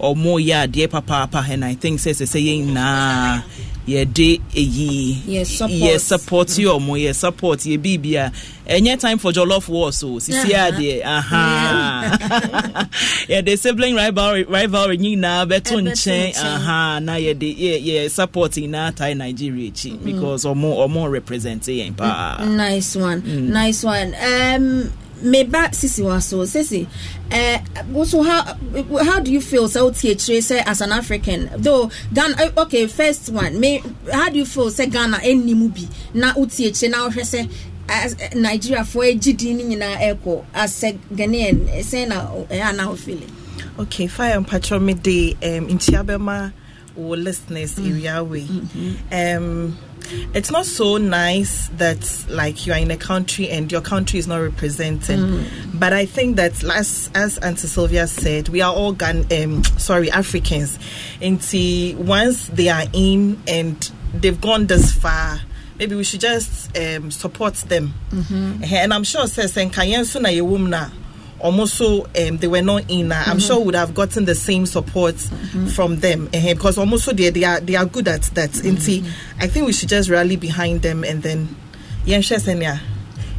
ɔmo 0.00 0.38
yɛ 0.38 0.66
adeɛ 0.68 0.88
papaapa 0.88 1.48
and 1.50 1.64
i 1.64 1.74
think 1.74 1.98
sɛ 1.98 2.10
sɛ 2.12 2.26
sɛ 2.26 2.38
yɛn 2.46 2.66
nyinaa 2.66 3.42
yɛde 3.88 4.40
ɛyi 4.54 5.16
yɛ 5.26 5.98
support 6.00 6.48
ɔmo 6.48 6.94
yɛ 7.04 7.14
support 7.14 7.58
yɛ 7.60 7.78
biribi 7.78 8.14
a 8.16 8.32
ɛnyɛ 8.68 9.00
time 9.00 9.18
for 9.18 9.32
jollof 9.32 9.68
war 9.68 9.92
so 9.92 10.18
sisi 10.18 10.52
adeɛ 10.52 11.02
aha 11.04 12.18
yɛde 13.28 13.58
sibling 13.58 13.94
rivalry 13.94 14.44
rivalry 14.44 14.98
nyinaa 14.98 15.46
bɛto 15.48 15.80
nkyɛn 15.80 17.02
na 17.02 17.14
yɛde 17.16 17.56
yɛ 17.58 17.82
yɛ 17.84 18.10
support 18.10 18.52
nyinaa 18.52 18.94
tie 18.94 19.14
nigeria 19.14 19.70
akyi 19.70 19.92
mm. 19.98 20.04
because 20.04 20.44
ɔmo 20.44 20.76
ɔmo 20.86 21.10
represent 21.10 21.62
yɛn 21.62 21.96
paa. 21.96 22.44
nice 22.44 22.94
one 22.96 23.22
mm. 23.22 23.48
nice 23.48 23.82
one. 23.84 24.14
Um, 24.22 24.92
meba 25.22 25.68
sisi 25.72 26.02
wa 26.02 26.20
so 26.20 26.44
sisi 26.46 26.86
uh, 27.32 28.04
so 28.04 28.22
how 28.22 28.42
how 29.04 29.20
do 29.20 29.32
you 29.32 29.40
feel 29.40 29.68
so 29.68 29.90
tie 29.90 30.14
say 30.40 30.60
as 30.66 30.80
an 30.80 30.92
african 30.92 31.50
though 31.56 31.90
ghana 32.12 32.34
eh, 32.38 32.50
okay 32.56 32.86
first 32.86 33.28
one 33.30 33.58
me 33.58 33.82
how 34.12 34.28
do 34.28 34.38
you 34.38 34.44
feel 34.46 34.70
say 34.70 34.86
ghana 34.86 35.18
enimu 35.18 35.68
bi 35.74 35.88
na 36.14 36.32
utie 36.34 36.70
kyerɛ 36.70 36.90
na 36.90 37.08
wohwɛ 37.08 37.22
sɛ 37.24 38.34
nigeria 38.36 38.84
for 38.84 39.02
egyi 39.04 39.36
din 39.36 39.56
ni 39.56 39.64
nyinaa 39.76 39.96
ɛkɔ 40.14 40.44
as 40.54 40.82
a 40.84 40.92
ghanaian 41.14 41.66
sɛ 41.80 42.08
na 42.08 42.26
ɛyɛ 42.50 42.62
ana 42.68 42.88
wo 42.88 42.96
feeling 42.96 43.32
okay 43.78 44.06
fire 44.06 44.38
mpatro 44.40 44.80
me 44.80 44.94
de 44.94 45.34
um 45.42 45.68
ntiabema 45.68 46.52
wo 46.96 47.14
listeners 47.16 47.74
mm. 47.76 47.90
area 47.90 48.22
way 48.24 48.42
mm-hmm. 48.42 49.36
um 49.36 49.78
it's 50.34 50.50
not 50.50 50.66
so 50.66 50.96
nice 50.96 51.68
that 51.76 52.26
like 52.28 52.66
you 52.66 52.72
are 52.72 52.78
in 52.78 52.90
a 52.90 52.96
country 52.96 53.48
and 53.48 53.70
your 53.70 53.80
country 53.80 54.18
is 54.18 54.26
not 54.26 54.38
represented. 54.38 55.18
Mm. 55.18 55.78
But 55.78 55.92
I 55.92 56.06
think 56.06 56.36
that 56.36 56.62
as 56.64 57.10
as 57.14 57.38
Auntie 57.38 57.66
Sylvia 57.66 58.06
said, 58.06 58.48
we 58.48 58.60
are 58.60 58.72
all 58.72 58.92
Gan 58.92 59.26
um, 59.32 59.64
sorry 59.64 60.10
Africans. 60.10 60.78
And 61.20 61.42
see, 61.42 61.94
once 61.94 62.48
they 62.48 62.68
are 62.68 62.84
in 62.92 63.42
and 63.46 63.90
they've 64.14 64.40
gone 64.40 64.66
this 64.66 64.92
far, 64.92 65.40
maybe 65.78 65.94
we 65.94 66.04
should 66.04 66.20
just 66.20 66.76
um, 66.76 67.10
support 67.10 67.54
them. 67.54 67.94
Mm-hmm. 68.10 68.64
And 68.64 68.94
I'm 68.94 69.04
sure 69.04 69.26
says 69.26 69.56
and 69.56 69.72
na 69.72 70.88
almost 71.40 71.74
so 71.74 72.06
um, 72.18 72.36
they 72.38 72.46
were 72.48 72.62
not 72.62 72.84
in. 72.88 73.12
Uh, 73.12 73.16
I'm 73.26 73.36
mm-hmm. 73.36 73.38
sure 73.38 73.64
would 73.64 73.74
have 73.74 73.94
gotten 73.94 74.24
the 74.24 74.34
same 74.34 74.66
support 74.66 75.14
mm-hmm. 75.16 75.66
from 75.68 75.96
them 76.00 76.28
uh, 76.34 76.54
because 76.54 76.78
almost 76.78 77.04
so 77.04 77.12
they, 77.12 77.30
they 77.30 77.44
are 77.44 77.60
they 77.60 77.76
are 77.76 77.86
good 77.86 78.08
at 78.08 78.22
that. 78.34 78.50
Mm-hmm. 78.50 79.08
I 79.40 79.46
think 79.46 79.66
we 79.66 79.72
should 79.72 79.88
just 79.88 80.08
rally 80.10 80.36
behind 80.36 80.82
them 80.82 81.04
and 81.04 81.22
then 81.22 81.54
yeah, 82.04 82.18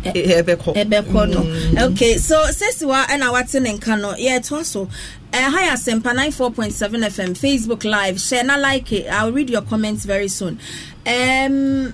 yeah. 0.03 0.41
ɛbɛkɔ 0.41 1.29
no 1.29 1.41
mm. 1.41 1.91
okay 1.91 2.17
so 2.17 2.35
sesiwa 2.51 3.05
ɛna 3.07 3.33
wate 3.33 3.59
ne 3.61 3.77
nka 3.77 3.99
no 3.99 4.13
yɛtoa 4.13 4.63
so 4.63 4.87
ɛha 5.31 5.67
yɛ 5.67 5.69
asɛmpa 5.73 6.13
94.7 6.15 7.03
fm 7.09 7.37
facebook 7.37 7.83
live 7.83 8.19
share 8.19 8.43
na 8.43 8.55
like 8.55 8.91
it 8.91 9.07
i'll 9.11 9.31
read 9.31 9.49
your 9.49 9.61
comments 9.63 10.05
very 10.05 10.27
soon 10.27 10.57
um, 11.05 11.93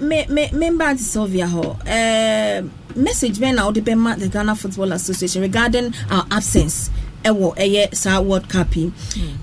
me 0.00 0.26
me 0.28 0.48
me 0.52 0.58
member 0.70 0.84
anti 0.84 1.02
sylvia 1.02 1.46
hɔ 1.46 1.64
um, 1.86 2.70
message 2.96 3.38
bɛn 3.38 3.54
na 3.56 3.64
wode 3.66 3.84
the 3.84 4.28
ghana 4.32 4.54
football 4.56 4.92
association 4.92 5.42
regarding 5.42 5.92
our 6.10 6.26
absence 6.30 6.90
ɛwɔ 7.26 7.56
ɛyɛ 7.56 7.94
saa 7.94 8.20
world 8.20 8.48
cup 8.48 8.76
yi 8.76 8.92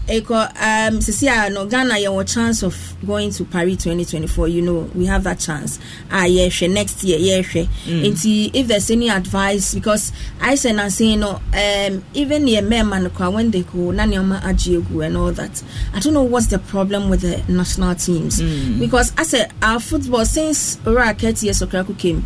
ɛkɔ 0.07 0.37
um, 0.61 0.99
sisi 1.01 1.27
a 1.27 1.49
no 1.49 1.65
ghana 1.65 1.95
yɛwɔ 1.95 2.25
chance 2.33 2.63
of 2.63 2.75
going 3.05 3.29
to 3.31 3.43
paris 3.45 3.77
2024 3.83 4.47
you 4.47 4.61
know 4.61 4.89
we 4.95 5.05
have 5.05 5.23
that 5.23 5.39
chance 5.39 5.79
a 6.11 6.15
yɛhwɛ 6.23 6.71
next 6.71 7.03
year 7.03 7.19
yɛhwɛ 7.19 7.67
mm. 7.87 8.03
nti 8.11 8.51
if 8.53 8.67
there's 8.67 8.89
any 8.89 9.09
advice 9.09 9.73
because 9.73 10.11
i 10.41 10.55
said 10.55 10.75
na 10.75 10.87
saying 10.87 11.19
no 11.19 11.31
um, 11.53 12.03
even 12.13 12.45
yɛ 12.45 12.61
mɛɛma 12.67 13.03
no 13.03 13.09
kora 13.09 13.29
when 13.31 13.51
they 13.51 13.61
go 13.63 13.91
na 13.91 14.03
nneɛma 14.03 14.41
agye 14.41 14.81
egu 14.81 15.05
and 15.05 15.17
all 15.17 15.31
that 15.31 15.61
i 15.93 15.99
don't 15.99 16.13
know 16.13 16.23
what's 16.23 16.47
the 16.47 16.59
problem 16.59 17.09
with 17.09 17.21
the 17.21 17.43
national 17.51 17.93
teams 17.95 18.41
mm. 18.41 18.79
because 18.79 19.11
i 19.17 19.23
said 19.23 19.51
our 19.61 19.79
football 19.79 20.25
since 20.25 20.79
ora 20.85 21.13
kɛti 21.13 21.49
yɛ 21.49 21.53
sɔkra 21.67 21.97
came 21.97 22.23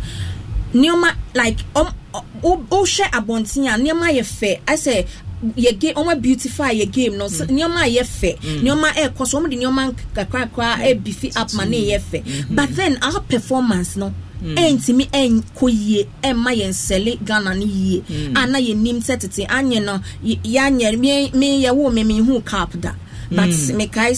nneɛma 0.74 1.14
like 1.34 1.58
um, 1.76 1.88
wohwɛ 2.42 3.04
abɔnten 3.12 3.66
a 3.66 3.78
nneɛma 3.78 4.08
yɛ 4.16 4.22
fɛ 4.22 4.60
asɛ 4.66 5.06
yɛ 5.56 5.78
game 5.78 5.94
ɔmo 5.94 6.20
beautify 6.20 6.72
yɛ 6.74 6.90
game 6.92 7.16
no 7.16 7.26
mm. 7.28 7.46
nneɛma 7.48 7.80
a 7.84 7.88
yɛ 7.96 8.02
fɛ 8.20 8.38
mm. 8.40 8.60
nneɛma 8.62 8.88
ɛɛkɔ 8.94 9.26
so 9.26 9.38
ɔmo 9.40 9.50
de 9.50 9.56
nneɛma 9.56 9.94
kakrakra 10.14 10.76
ɛɛbifi 10.78 11.36
up 11.36 11.52
ma 11.54 11.64
ne 11.64 11.78
yɛ 11.90 12.00
fɛ 12.10 12.54
but 12.54 12.74
then 12.76 12.98
our 13.02 13.20
performance 13.20 13.96
no 13.96 14.12
ɛntumi 14.42 15.08
ɛnkɔ 15.10 15.66
yie 15.70 16.08
ɛmma 16.22 16.50
yɛn 16.60 16.72
sɛle 16.72 17.18
ghana 17.24 17.54
no 17.54 17.64
yie 17.66 18.02
a 18.34 18.46
na 18.46 18.58
yɛ 18.58 18.76
nim 18.76 19.00
sɛ 19.00 19.18
tete 19.20 19.46
anyɛ 19.48 19.82
no 19.84 20.00
yɛanyɛ 20.24 20.98
me 21.34 21.62
yɛwo 21.64 21.92
me 21.92 22.02
mehu 22.04 22.40
cap 22.44 22.72
da 22.80 22.92
but 23.30 23.48
mm. 23.48 23.76
mekae 23.76 24.12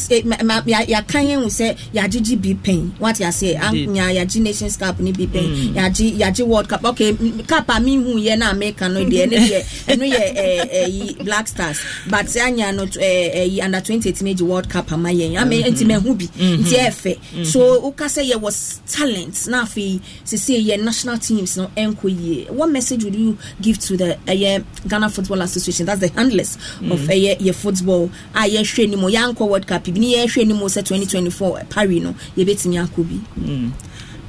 yɛaka 0.87 1.19
yɛn 1.29 1.43
hu 1.43 1.49
sɛ 1.51 1.77
yɛagyegye 1.95 2.37
bi 2.41 2.55
pɛn 2.55 2.91
wate 3.01 3.21
ase 3.23 3.55
anya 3.57 4.05
yɛagye 4.17 4.41
nations 4.43 4.77
cup 4.77 4.99
ne 5.01 5.13
bi 5.13 5.27
pɛn 5.27 5.75
yɛagye 5.75 6.17
yɛagye 6.19 6.47
world 6.47 6.69
cup. 6.69 6.85
Okay 6.85 7.13
cup 7.47 7.69
a 7.69 7.73
mehu 7.81 8.15
yɛ 8.21 8.39
no 8.39 8.51
america 8.51 8.89
no 8.89 9.01
deɛ 9.05 9.27
ɛno 9.27 9.37
deɛ 9.49 9.61
ɛno 9.89 10.05
yɛ 10.07 10.23
ɛyi 10.71 11.25
black 11.25 11.49
stars. 11.49 11.81
But 12.09 12.35
anya 12.37 12.73
no 12.73 12.87
ɛyi 12.87 13.63
under 13.63 13.81
20 13.81 14.13
ɛtumi 14.13 14.35
agye 14.35 14.43
world 14.47 14.69
cup 14.69 14.93
ama 14.93 15.09
yɛn 15.11 15.37
ama 15.41 15.55
nti 15.55 15.85
mahu 15.87 16.15
bi 16.15 16.27
nti 16.39 16.77
ɛfɛ 16.79 17.47
so 17.47 17.81
woka 17.81 18.05
sɛ 18.07 18.31
yɛwɔ 18.31 18.51
talent. 18.87 19.47
Na 19.49 19.65
afei 19.65 20.01
sese 20.25 20.51
yɛ 20.63 20.83
national 20.83 21.19
teams 21.19 21.57
no 21.57 21.71
ɛnkɔ 21.77 22.05
yie 22.21 22.47
what 22.51 22.71
message 22.71 23.05
would 23.05 23.15
you 23.15 23.37
give 23.61 23.79
to 23.79 23.97
the 23.97 24.17
ɛyɛ 24.27 24.65
ghana 24.89 25.09
football 25.11 25.41
association? 25.43 25.87
That's 25.87 26.01
the 26.01 26.09
handlers 26.09 26.57
of 26.83 27.01
ɛyɛ 27.09 27.39
yɛ 27.41 27.55
football. 27.55 28.11
A 28.35 28.41
yɛhwɛ 28.49 28.89
ni 28.91 28.97
mu 29.01 29.09
yɛankɔ 29.11 29.49
world 29.49 29.67
cup 29.67 29.85
bi 29.85 29.93
ne 30.01 30.15
yɛhwɛ 30.17 30.47
ni 30.47 30.53
mu 30.55 30.67
sɛ 30.67 30.83
2024 30.85 31.65
paris 31.71 32.03
no 32.03 32.15
yɛbɛtumi 32.37 32.87
akɔ 32.87 33.09
bi. 33.09 33.17
Mm. 33.41 33.73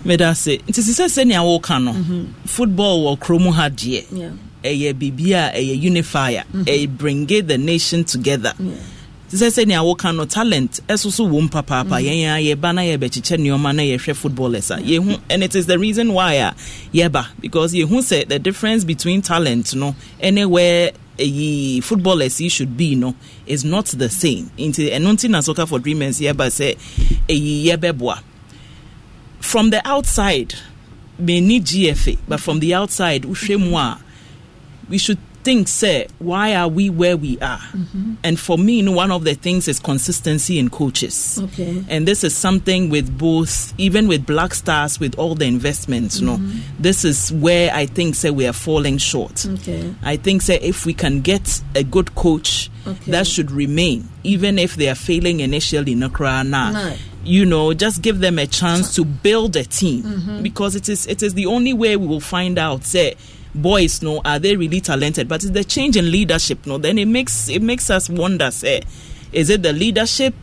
meda 0.06 0.34
se 0.36 0.58
nti 0.68 0.82
sɛ 0.82 1.06
sɛnea 1.06 1.42
woka 1.44 1.80
no 1.84 1.94
mm-hmm. 1.94 2.24
football 2.46 3.04
wɔ 3.06 3.20
kurom 3.20 3.52
ha 3.54 3.70
deɛ. 3.70 4.06
Ɛyɛ 4.64 4.94
biribi 4.94 5.32
a 5.34 5.52
ɛyɛ 5.58 5.82
unifier. 5.82 6.44
Mm-hmm. 6.54 6.64
ɛyɛ 6.64 6.98
bring 6.98 7.26
the 7.26 7.58
nation 7.58 8.04
together. 8.04 8.54
Yeah. 8.60 8.74
Sɛ 9.32 9.48
sɛnea 9.66 9.82
woka 9.84 10.14
no 10.16 10.26
talent 10.26 10.82
ɛso 10.90 11.12
so 11.12 11.24
wom 11.24 11.48
papaapa. 11.50 11.86
Mm. 12.02 12.04
yɛn 12.06 12.36
a 12.36 12.56
yɛba 12.56 12.76
na 12.76 12.82
yɛbɛkyekyɛ 12.82 13.38
nneɔma 13.40 13.76
na 13.76 13.84
yɛhwɛ 13.84 14.16
footballers 14.16 14.72
a 14.72 14.78
yɛhu 14.78 15.20
and 15.30 15.44
it 15.44 15.56
is 15.56 15.68
the 15.68 15.80
reason 15.80 16.14
why 16.14 16.34
a 16.34 16.52
yɛba. 16.94 17.28
Because 17.40 17.74
yɛhu 17.74 18.00
sɛ 18.00 18.28
the 18.28 18.40
difference 18.40 18.84
between 18.84 19.22
talent 19.22 19.74
no 19.76 19.96
ɛne 20.22 20.50
where 20.50 20.92
ɛyi 21.18 21.84
footballers 21.84 22.40
yi 22.42 22.50
should 22.50 22.76
be 22.78 22.96
no 22.96 23.16
is 23.46 23.64
not 23.64 23.86
the 23.88 24.10
same. 24.10 24.50
Nti 24.58 24.90
ɛno 24.92 25.14
nti 25.14 25.30
na 25.30 25.40
soccer 25.42 25.66
for 25.66 25.80
dreamers 25.80 26.20
yɛba 26.20 26.48
sɛ 26.50 26.78
yɛbɛboa 27.28 28.20
from 29.40 29.70
the 29.70 29.86
outside 29.88 30.56
meni 31.20 31.60
gfa 31.60 32.18
but 32.28 32.40
from 32.40 32.60
the 32.60 32.74
outside 32.74 33.26
we 33.26 33.36
should 34.98 35.18
think 35.44 35.68
say 35.68 36.08
why 36.20 36.56
are 36.56 36.68
we 36.68 36.90
where 36.90 37.18
we 37.18 37.40
are 37.40 37.58
mm-hmm. 37.60 38.14
and 38.24 38.40
for 38.40 38.58
me 38.58 38.78
you 38.78 38.84
know, 38.84 38.92
one 38.92 39.12
of 39.12 39.24
the 39.24 39.34
things 39.34 39.68
is 39.68 39.80
consistency 39.80 40.60
in 40.60 40.70
coaches 40.70 41.40
okay 41.44 41.84
and 41.90 42.08
this 42.08 42.24
is 42.24 42.36
something 42.36 42.90
with 42.90 43.18
both 43.18 43.74
even 43.78 44.08
with 44.08 44.26
black 44.26 44.54
stars 44.54 45.00
with 45.00 45.18
all 45.18 45.36
the 45.36 45.46
investments 45.46 46.20
mm-hmm. 46.20 46.26
you 46.26 46.32
know 46.32 46.38
mm-hmm. 46.38 46.82
this 46.82 47.04
is 47.06 47.32
where 47.34 47.74
i 47.74 47.86
think 47.86 48.16
say 48.16 48.30
we 48.30 48.46
are 48.48 48.54
falling 48.54 48.98
short 48.98 49.46
okay 49.46 49.94
i 50.04 50.16
think 50.16 50.42
say 50.42 50.58
if 50.62 50.86
we 50.86 50.94
can 50.94 51.22
get 51.22 51.62
a 51.76 51.84
good 51.84 52.14
coach 52.16 52.70
okay. 52.88 53.12
that 53.12 53.28
should 53.28 53.52
remain 53.52 54.08
even 54.24 54.60
if 54.60 54.76
they 54.76 54.88
are 54.90 54.96
failing 54.96 55.40
initially 55.40 55.94
in 55.94 56.04
Accra 56.04 56.44
now 56.44 56.72
no 56.72 56.94
you 57.24 57.46
know 57.46 57.74
just 57.74 58.02
give 58.02 58.20
them 58.20 58.40
a 58.40 58.48
chance 58.48 58.96
to 58.96 59.06
build 59.06 59.56
a 59.56 59.64
team 59.64 60.04
mm-hmm. 60.04 60.42
because 60.42 60.76
it 60.76 60.90
is 60.90 61.06
it 61.08 61.22
is 61.22 61.34
the 61.34 61.46
only 61.46 61.74
way 61.74 61.96
we 61.96 62.08
will 62.08 62.20
find 62.20 62.58
out 62.58 62.84
say 62.84 63.16
boys 63.54 64.02
no 64.02 64.22
are 64.26 64.40
they 64.40 64.56
really 64.56 64.82
talented? 64.82 65.28
But 65.28 65.44
it's 65.44 65.52
the 65.52 65.64
change 65.64 65.98
in 65.98 66.12
leadership 66.12 66.66
no 66.66 66.78
then 66.78 66.98
it 66.98 67.08
makes 67.08 67.50
it 67.50 67.62
makes 67.62 67.90
us 67.90 68.10
wonder 68.10 68.52
say 68.52 68.82
is 69.32 69.50
it 69.50 69.64
the 69.64 69.74
leadership? 69.74 70.34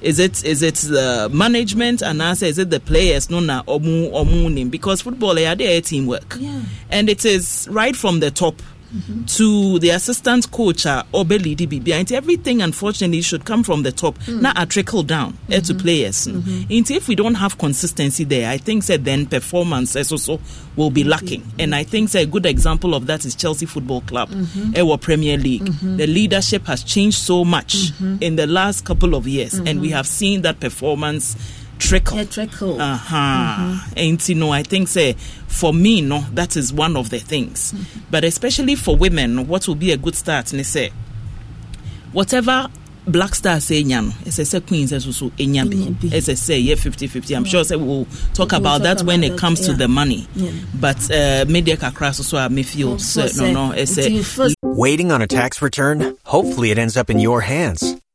Is 0.00 0.18
it 0.18 0.44
is 0.44 0.62
it 0.62 0.74
the 0.74 1.30
management? 1.32 2.02
And 2.02 2.20
answer 2.20 2.46
is 2.46 2.58
it 2.58 2.70
the 2.70 2.80
players? 2.80 3.30
No 3.30 3.38
na 3.40 3.62
omu 3.62 4.10
omu 4.10 4.70
because 4.70 5.00
football 5.00 5.34
they 5.34 5.46
are 5.46 5.54
there 5.54 5.80
teamwork. 5.80 6.36
Yeah. 6.40 6.62
and 6.90 7.08
it 7.08 7.24
is 7.24 7.66
right 7.70 7.96
from 7.96 8.20
the 8.20 8.30
top 8.30 8.60
mm-hmm. 8.94 9.24
to 9.24 9.78
the 9.78 9.90
assistant 9.90 10.50
coach 10.50 10.86
uh, 10.86 11.02
Obelidi 11.12 11.68
Bibi. 11.68 11.92
everything, 12.14 12.62
unfortunately, 12.62 13.22
should 13.22 13.44
come 13.44 13.62
from 13.62 13.82
the 13.82 13.92
top, 13.92 14.18
mm. 14.20 14.40
not 14.40 14.60
a 14.60 14.66
trickle 14.66 15.02
down 15.02 15.32
mm-hmm. 15.48 15.60
to 15.62 15.74
players. 15.74 16.26
Mm-hmm. 16.26 16.92
if 16.92 17.08
we 17.08 17.14
don't 17.14 17.34
have 17.34 17.58
consistency 17.58 18.24
there, 18.24 18.48
I 18.50 18.58
think 18.58 18.84
that 18.86 19.04
then 19.04 19.26
performance 19.26 19.96
also 19.96 20.40
will 20.76 20.90
be 20.90 21.04
lacking. 21.04 21.44
And 21.58 21.74
I 21.74 21.84
think 21.84 22.10
that 22.10 22.22
a 22.22 22.26
good 22.26 22.46
example 22.46 22.94
of 22.94 23.06
that 23.06 23.24
is 23.24 23.34
Chelsea 23.34 23.66
Football 23.66 24.02
Club, 24.02 24.30
mm-hmm. 24.30 24.74
our 24.76 24.98
Premier 24.98 25.36
League. 25.36 25.62
Mm-hmm. 25.62 25.96
The 25.96 26.06
leadership 26.06 26.66
has 26.66 26.82
changed 26.84 27.18
so 27.18 27.44
much 27.44 27.90
in 28.20 28.36
the 28.36 28.46
last 28.46 28.84
couple 28.84 29.14
of 29.14 29.26
years, 29.26 29.54
and 29.54 29.80
we 29.80 29.90
have 29.90 30.06
seen 30.06 30.42
that 30.42 30.60
performance 30.60 31.36
trickle. 31.78 32.18
Yeah, 32.18 32.24
trickle. 32.24 32.80
Uh-huh. 32.80 33.78
And 33.96 34.28
you 34.28 34.34
know, 34.34 34.50
I 34.52 34.62
think 34.62 34.88
say 34.88 35.14
for 35.46 35.72
me, 35.72 36.00
no, 36.00 36.20
that 36.32 36.56
is 36.56 36.72
one 36.72 36.96
of 36.96 37.10
the 37.10 37.18
things. 37.18 37.74
But 38.10 38.24
especially 38.24 38.74
for 38.76 38.96
women, 38.96 39.46
what 39.48 39.66
will 39.68 39.74
be 39.74 39.92
a 39.92 39.96
good 39.96 40.14
start? 40.14 40.52
And 40.52 40.64
say, 40.66 40.92
whatever 42.12 42.68
black 43.04 43.34
star 43.34 43.58
say 43.58 43.82
nyam 43.82 44.10
ɛsɛ 44.24 44.44
sɛ 44.60 44.64
queens 44.66 44.92
ɛso 44.92 45.12
so 45.12 45.30
ɛnya 45.30 45.68
bi 45.68 45.76
Ɛnya 45.76 46.00
bi. 46.00 46.08
ɛsɛ 46.16 46.34
sɛ 46.34 46.66
yɛ 46.68 46.78
50-50 46.78 47.36
i'm 47.36 47.44
sure 47.44 47.62
sɛ 47.64 47.76
we'll 47.76 48.04
talk 48.32 48.52
We'll 48.52 48.60
about 48.60 48.78
talk 48.78 48.98
that 48.98 49.02
when 49.02 49.24
about 49.24 49.34
it 49.34 49.38
comes 49.40 49.58
that, 49.58 49.66
to 49.66 49.72
yeah. 49.72 49.78
the 49.78 49.88
money 49.88 50.28
Yeah. 50.36 50.50
but 50.78 51.10
uh, 51.10 51.44
media 51.48 51.76
kakra 51.76 52.14
so 52.14 52.22
so 52.22 52.38
a 52.38 52.48
me 52.48 52.62
feel 52.62 52.90
Also 52.92 53.22
sɛ 53.24 53.52
no 53.52 53.70
no 53.70 53.74
sɛ, 53.74 54.06
nti 54.06 54.18
ɛsɛ 54.20 54.54
Waiting 54.62 55.10
on 55.10 55.20
a 55.20 55.26
tax 55.26 55.60
return? 55.60 56.16
Hopefully, 56.24 56.70
it 56.70 56.78
ends 56.78 56.96
up 56.96 57.10
in 57.10 57.18
your 57.18 57.40
hands. 57.42 57.96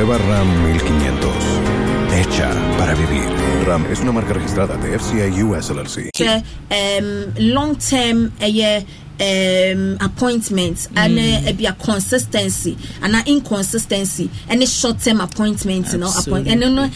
Nueva 0.00 0.16
RAM 0.16 0.48
1500. 0.64 1.30
Hecha 2.16 2.48
para 2.78 2.94
vivir. 2.94 3.28
RAM 3.66 3.84
es 3.92 4.00
una 4.00 4.12
marca 4.12 4.32
registrada 4.32 4.74
de 4.78 4.98
FCA 4.98 5.26
US 5.44 5.68
LLC. 5.68 6.08
sɛ 6.16 6.42
um, 6.70 7.34
long 7.38 7.76
term 7.76 8.32
ɛyɛ 8.40 8.82
um, 9.20 9.98
appointment 10.00 10.88
ɛne 10.94 11.44
ebi 11.50 11.66
a 11.68 11.72
consistency 11.74 12.78
ana 13.02 13.22
inconsistency 13.26 14.30
ɛne 14.48 14.66
short 14.66 14.98
term 15.04 15.20
appointment 15.20 15.92
no 15.98 16.08
appoint 16.08 16.48
Absolutely. 16.48 16.54
ɛno 16.54 16.74
no 16.74 16.88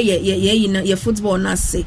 yɛ 0.00 0.16
yɛ 0.22 0.58
yi 0.60 0.68
no 0.68 0.80
yɛ 0.80 0.96
football 0.96 1.36
no 1.36 1.50
ase 1.50 1.84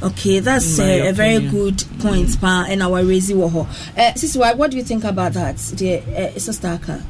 okay 0.00 0.38
that's 0.38 0.78
uh, 0.78 0.84
a 1.08 1.12
very 1.12 1.40
good 1.40 1.82
point 1.98 2.40
pa 2.40 2.66
ɛna 2.68 2.88
wa 2.88 2.98
raise 2.98 3.30
wɔ 3.32 3.50
hɔ 3.50 3.66
uh, 3.98 4.12
sisi 4.14 4.36
wa 4.38 4.52
what 4.54 4.70
do 4.70 4.76
you 4.76 4.84
think 4.84 5.02
about 5.02 5.32
that 5.32 5.56
deɛ 5.56 6.36
uh, 6.36 6.38
sister 6.38 6.68
aka 6.68 7.00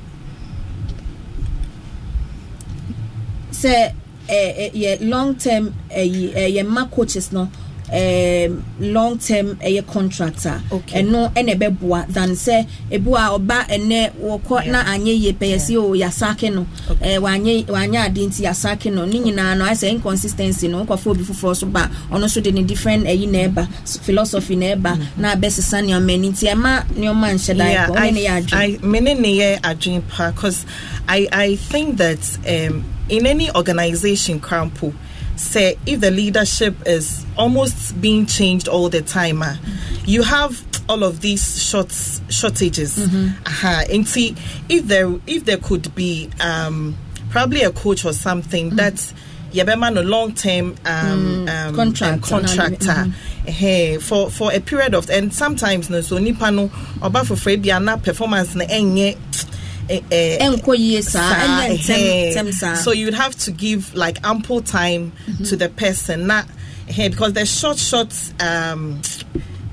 sɛ 3.63 3.93
eh, 4.29 4.71
yɛ 4.75 4.99
long 5.13 5.35
term 5.35 5.75
ɛyi 5.91 6.33
ɛyɛ 6.35 6.67
ma 6.67 6.87
coaches 6.87 7.33
no 7.33 7.49
um, 7.93 8.65
long 8.81 9.19
term 9.19 9.57
ɛyɛ 9.57 9.87
contractor. 9.87 10.61
Okay. 10.73 11.03
ɛno 11.03 11.33
ɛna 11.35 11.55
ɛbɛboa 11.55 12.07
than 12.09 12.31
sɛ 12.31 12.67
ebi 12.91 13.11
a 13.13 13.37
ɔba 13.39 13.67
ɛnɛ 13.69 14.13
wɔkɔ 14.21 14.67
na 14.71 14.83
anyɛ 14.85 15.13
yie 15.21 15.33
pɛ 15.33 15.53
yɛsi 15.55 15.77
o 15.77 15.93
yasake 15.95 16.53
no. 16.55 16.67
Ɛɛ 16.89 17.19
wanyɛ 17.21 17.67
wanyɛ 17.67 18.07
ade 18.07 18.21
nti 18.27 18.43
yasake 18.45 18.93
no. 18.93 19.05
Ne 19.05 19.21
nyinaa 19.21 19.57
no 19.59 19.65
ayɛ 19.65 19.77
sɛ 19.77 19.91
inconsistency 19.91 20.69
no 20.69 20.85
nkɔfo 20.85 21.11
obi 21.11 21.23
foforɔ 21.25 21.57
so 21.57 21.67
ba 21.67 21.91
ɔno 22.11 22.25
nso 22.25 22.43
de 22.43 22.51
ne 22.53 22.63
different 22.63 23.05
ɛyi 23.05 23.29
na 23.31 23.39
ɛba 23.49 23.69
philosophy 24.01 24.57
na 24.57 24.67
ɛba 24.75 24.99
na 25.19 25.35
abɛsesa 25.37 25.83
nneɛma 25.85 26.15
ani. 26.15 26.31
Nti 26.33 26.49
ɛma 26.49 26.87
nneɛma 26.95 27.35
nhyɛ 27.35 27.57
da 27.59 27.65
yeah, 27.69 27.87
ɛkɔ 27.89 27.97
ɔne 27.97 28.13
ne 28.15 28.25
yɛ 28.25 28.43
adwene 28.43 28.83
I, 28.83 28.87
me 28.87 29.01
ne 29.01 29.39
yɛ 29.39 29.61
adwene 29.61 30.03
pa 30.09 30.31
because 30.31 30.65
I, 31.09 31.29
I 31.31 31.57
think 31.57 31.99
that 31.99 32.39
um, 32.49 32.85
in 33.13 33.27
any 33.27 33.49
organization 33.55 34.41
crampo 34.41 34.93
say 35.37 35.77
if 35.87 36.01
the 36.01 36.11
leadership 36.11 36.75
is 36.87 37.25
almost 37.37 37.99
being 38.01 38.27
changed 38.27 38.69
all 38.69 38.89
the 38.89 39.03
time 39.03 39.41
ah, 39.43 39.57
you 40.05 40.23
have 40.23 40.65
all 40.89 41.03
of 41.05 41.21
these 41.21 41.63
shorts 41.63 42.21
shortages 42.29 42.97
Mm-hmm. 42.99 43.29
Aha. 43.47 43.85
and 43.91 44.07
see 44.09 44.35
if 44.69 44.87
there 44.87 45.09
if 45.27 45.45
there 45.45 45.59
could 45.59 45.95
be 45.95 46.29
um, 46.41 46.97
probably 47.31 47.63
a 47.63 47.71
coach 47.71 48.05
or 48.05 48.13
something 48.13 48.71
that's 48.77 49.15
yɛbɛma 49.53 49.93
no 49.95 50.01
long 50.03 50.35
term 50.35 50.75
um, 50.85 51.47
um, 51.49 51.73
Mm. 51.73 51.75
contract, 51.77 52.15
um, 52.33 52.41
contractor 52.45 53.13
eh, 53.47 53.99
for 53.99 54.31
for 54.31 54.53
a 54.53 54.61
period 54.61 54.95
of 54.95 55.09
and 55.11 55.33
sometimes 55.35 55.89
no 55.91 56.01
so 56.01 56.19
nipa 56.19 56.51
no 56.51 56.69
ɔba 57.01 57.23
foforɔ 57.25 57.63
bi 57.63 57.71
ana 57.77 57.97
performance 57.99 58.55
no 58.55 58.65
ɛnyɛ 58.67 59.17
eh, 59.89 60.01
eh, 60.11 60.39
ɛnkɔ 60.39 60.77
yie 60.79 61.03
saa 61.03 61.21
saa, 61.31 61.69
ɛnyɛ 61.69 62.35
ntɛm 62.35 62.49
eh, 62.49 62.75
so 62.77 62.93
you'd 62.93 63.15
have 63.15 63.37
to 63.37 63.51
give 63.51 63.95
like 63.95 64.19
ample 64.25 64.61
time 64.63 65.13
Mm-hmm. 65.27 65.45
to 65.45 65.57
the 65.57 65.69
person 65.69 66.27
not 66.27 66.47
eh, 66.97 67.09
because 67.09 67.33
the 67.33 67.45
short 67.47 67.79
short 67.79 68.13
um 68.41 69.01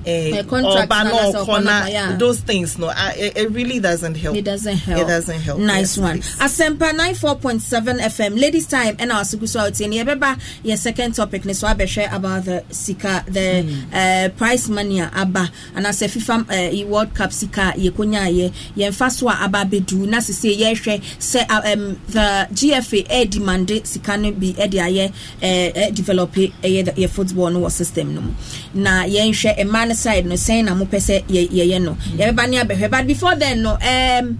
eh, 0.05 0.31
Eh, 0.39 0.43
contract 0.43 0.89
ɔba 0.91 1.03
na 1.03 1.09
no 1.09 1.15
na 1.15 1.21
sɛ 1.31 1.35
ɔkɔ 1.35 1.45
ɔkɔ 1.45 1.63
na, 1.63 1.79
na- 1.81 1.85
yeah. 1.87 2.15
those 2.17 2.39
things 2.41 2.77
no 2.77 2.87
uh, 2.87 3.11
it, 3.17 3.37
it 3.37 3.51
really 3.51 3.79
doesn't 3.79 4.15
help 4.15 4.35
It 4.35 4.43
doesn't 4.45 4.77
help. 4.77 5.01
it 5.01 5.07
doesn't 5.07 5.39
help 5.41 5.59
Nice 5.59 5.97
Yes, 5.97 5.97
one. 5.97 6.21
please. 6.21 6.35
Asempa 6.39 6.93
94.7 6.93 7.99
FM. 7.99 8.39
Ladies 8.39 8.67
time 8.67 8.95
and 8.99 9.11
our 9.11 9.21
sugu 9.21 9.47
so 9.47 9.59
out 9.61 9.77
here. 9.77 9.87
Yebeba 9.89 10.39
your 10.63 10.77
second 10.77 11.13
topic 11.15 11.45
ne 11.45 11.53
so 11.53 11.67
abɛhwɛ 11.67 12.13
about 12.15 12.45
the 12.45 12.63
sika 12.71 13.23
the 13.27 13.61
Hmm. 13.63 13.93
uh, 13.93 14.29
price 14.37 14.69
money 14.69 14.99
a 14.99 15.11
aba 15.13 15.49
and 15.75 15.85
as 15.87 16.01
a 16.01 16.05
FIFA 16.07 16.83
uh, 16.83 16.87
World 16.87 17.13
Cup 17.13 17.31
sika 17.33 17.73
yekonya 17.75 18.31
ye 18.33 18.51
yemfa 18.77 19.11
so 19.11 19.29
a 19.29 19.33
aba 19.41 19.65
bedu 19.65 20.07
na 20.07 20.17
sese 20.19 20.55
yɛhwɛ 20.57 21.01
sɛ 21.19 21.45
uh, 21.49 21.73
um, 21.73 21.99
the 22.07 22.47
GFA 22.53 23.05
air 23.09 23.25
demand 23.25 23.69
sika 23.83 24.17
no 24.17 24.31
bi 24.31 24.47
e 24.57 24.67
de 24.67 24.77
ayɛ 24.77 25.11
uh, 25.41 25.79
uh, 25.79 25.89
develop 25.91 26.31
ɛyɛ 26.33 26.85
the- 26.85 26.91
yɛ 26.93 27.09
football 27.09 27.49
no 27.49 27.61
wɔ 27.61 27.71
system 27.71 28.15
no 28.15 28.21
mu 28.21 28.33
na 28.73 29.03
yɛnhwɛ 29.03 29.57
mmaa 29.65 29.87
no 29.89 29.93
side 29.95 30.25
no 30.25 30.35
sɛn 30.35 30.65
na 30.65 30.73
mopɛ 30.75 30.97
sɛ 31.07 31.23
yɛ- 31.27 31.49
yɛyɛ 31.49 31.81
no. 31.81 31.93
Yɛbɛba 32.17 32.49
ne 32.49 32.57
abɛhwɛ. 32.63 32.89
But 32.91 33.07
before 33.07 33.35
then 33.35 33.61
no 33.63 33.71
um, 33.81 34.39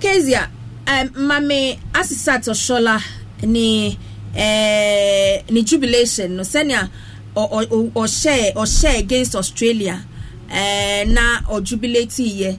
kezia 0.00 0.48
um, 0.86 1.10
mame 1.26 1.78
asisat 1.94 2.44
ɔsɔla 2.48 3.00
ne 3.44 3.96
eh, 4.34 5.42
ne 5.50 5.62
jubilation 5.62 6.36
no 6.36 6.42
sɛnea 6.42 6.88
ɔhyɛ 7.34 8.54
ɔhyɛ 8.54 8.98
against 8.98 9.34
australia 9.36 10.04
eh, 10.50 11.04
na 11.06 11.40
ɔjubilate 11.48 12.18
yɛ 12.40 12.58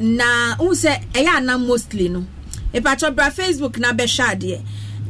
na 0.00 0.56
wohu 0.58 0.72
sɛ 0.74 1.00
ɛyɛ 1.12 1.36
ana 1.36 1.58
mostly 1.58 2.08
no 2.08 2.24
ìpàtɔ 2.72 3.14
bra 3.14 3.30
facebook 3.30 3.78
na 3.78 3.92
bɛhwɛ 3.92 4.34
adeɛ. 4.34 4.60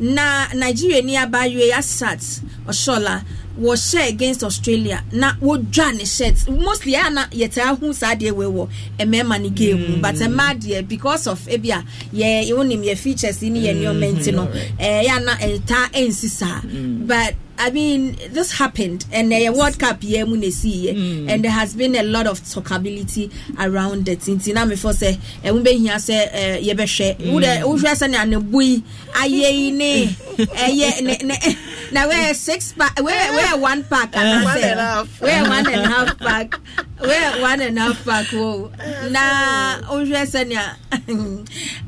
Na 0.00 0.48
nigeria 0.54 1.00
ni 1.02 1.14
abayewa 1.16 1.72
asat 1.78 2.40
ɔsɔla 2.66 3.22
wɔhyɛ 3.60 4.08
against 4.08 4.42
australia 4.42 5.02
na 5.12 5.34
wɔdwa 5.34 5.96
ne 5.96 6.04
shirt. 6.04 6.48
Mostly 6.48 6.92
ɛyɛ 6.94 7.12
na 7.12 7.26
yɛtɛ 7.26 7.60
ahu 7.62 7.92
saa 7.92 8.14
adeɛ 8.14 8.32
wei 8.32 8.46
wɔ 8.46 8.68
mmarima 8.98 9.40
ne 9.40 9.50
game. 9.50 9.90
Mu 9.90 9.96
but 10.00 10.20
eh, 10.20 10.26
mmaa 10.26 10.54
deɛ 10.60 10.86
because 10.88 11.26
of 11.26 11.40
ebi 11.48 11.70
a 11.70 11.84
yɛ 12.14 12.48
wɔnim 12.50 12.84
yɛ 12.84 12.96
features 12.96 13.42
yi 13.42 13.50
ne 13.50 13.60
yɛ 13.66 13.74
nneɛma 13.76 14.12
nti 14.14 14.32
no 14.34 14.44
hmm, 14.46 14.78
ɛyɛ 14.78 15.16
eh, 15.16 15.18
na 15.24 15.34
ɛta 15.36 15.90
ɛnsi 15.92 16.28
saa. 16.28 16.60
Hmm. 16.60 17.06
But 17.06 17.34
I 17.58 17.70
mean, 17.70 18.16
this 18.30 18.52
happened, 18.52 19.06
and 19.12 19.32
a 19.32 19.50
World 19.50 19.78
Cup 19.78 20.02
year, 20.02 20.26
mu 20.26 20.36
na 20.36 20.46
esi 20.46 20.84
yɛ, 20.84 20.92
hmm. 20.94 21.28
and 21.30 21.44
there 21.44 21.50
has 21.52 21.74
been 21.74 21.94
a 21.94 22.02
lot 22.02 22.26
of 22.26 22.40
talkability 22.40 23.32
around 23.58 24.08
it. 24.08 24.20
Nti 24.20 24.52
na 24.54 24.64
me 24.64 24.76
for 24.76 24.92
say, 24.92 25.18
eh, 25.42 25.50
we 25.50 25.60
eh, 25.60 25.62
be 25.62 25.72
here 25.78 25.98
say, 25.98 26.28
eh, 26.32 26.60
yɛbɛhwɛ. 26.60 27.32
Wo 27.32 27.40
de, 27.40 27.62
wo 27.64 27.76
hwɛ 27.76 27.92
sɛ 27.94 28.10
ne 28.10 28.16
ane 28.18 28.40
bui, 28.50 28.82
ayɛ 29.12 29.52
yi 29.52 29.70
ne, 29.70 30.06
ɛyɛ 30.36 31.02
ne 31.02 31.16
ne 31.22 31.56
na 31.92 32.06
weyɛ 32.08 32.34
six 32.34 32.72
pack 32.72 32.96
weyɛ 32.96 33.30
weyɛ 33.36 33.60
one 33.60 33.84
pack 33.84 34.14
One 34.14 34.26
and 34.26 34.44
a 34.44 34.50
anasɛ 34.50 34.76
half. 34.76 35.20
weyɛ 35.20 35.48
one 35.48 35.66
and 35.72 35.80
a 35.80 35.88
half 35.88 36.18
pack. 36.18 36.60
Weyɛ 37.00 37.40
one 37.40 37.60
and 37.60 37.78
a 37.78 37.80
half 37.82 38.04
pack 38.04 38.32
wo 38.32 38.70
na 39.10 39.80
wohwɛ 39.88 40.22
sɛnea 40.26 40.64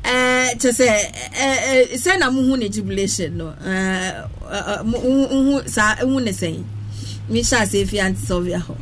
ɛɛ 0.03 0.55
kyɛ 0.59 0.71
sɛ 0.79 0.87
ɛɛ 1.35 1.93
sɛ 2.03 2.19
na 2.19 2.29
muhu 2.29 2.57
ne 2.57 2.69
jubilation 2.69 3.37
no 3.37 3.49
eh, 3.65 4.23
muhu 4.83 5.67
saa 5.69 5.95
muhu 6.05 6.23
ne 6.23 6.31
sɛn 6.31 6.63
mi 7.29 7.41
hyɛ 7.41 7.61
ase 7.61 7.85
fi 7.85 7.99
anti 7.99 8.21
sylvia 8.25 8.59
hɔ. 8.59 8.75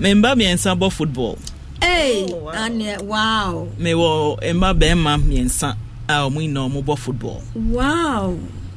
mmiɛnsa 0.00 0.78
bɔ 0.78 0.92
football 0.92 1.38
Hey, 1.82 2.26
Oh, 2.32 3.04
wow. 3.04 3.68
Mewɔ 3.78 4.40
mma 4.54 4.72
bɛrima 4.74 5.20
mmiɛnsa 5.22 5.76
a 6.08 6.12
ɔmo 6.12 6.36
nyinaa 6.40 6.82
bɔ 6.84 6.98
football 6.98 7.42
wow. 7.54 8.36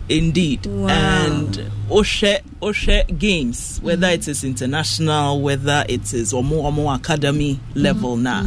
indeed 0.09 0.65
Wow. 0.65 0.87
and 0.89 1.61
wohwɛ 1.89 2.39
wohwɛ 2.61 3.17
games 3.19 3.79
whether 3.83 4.07
it 4.09 4.27
is 4.27 4.43
international 4.43 5.41
whether 5.41 5.85
it 5.89 6.13
is 6.13 6.33
ɔmo 6.33 6.63
ɔmo 6.63 6.95
academy 6.95 7.59
level 7.75 8.15
na 8.17 8.43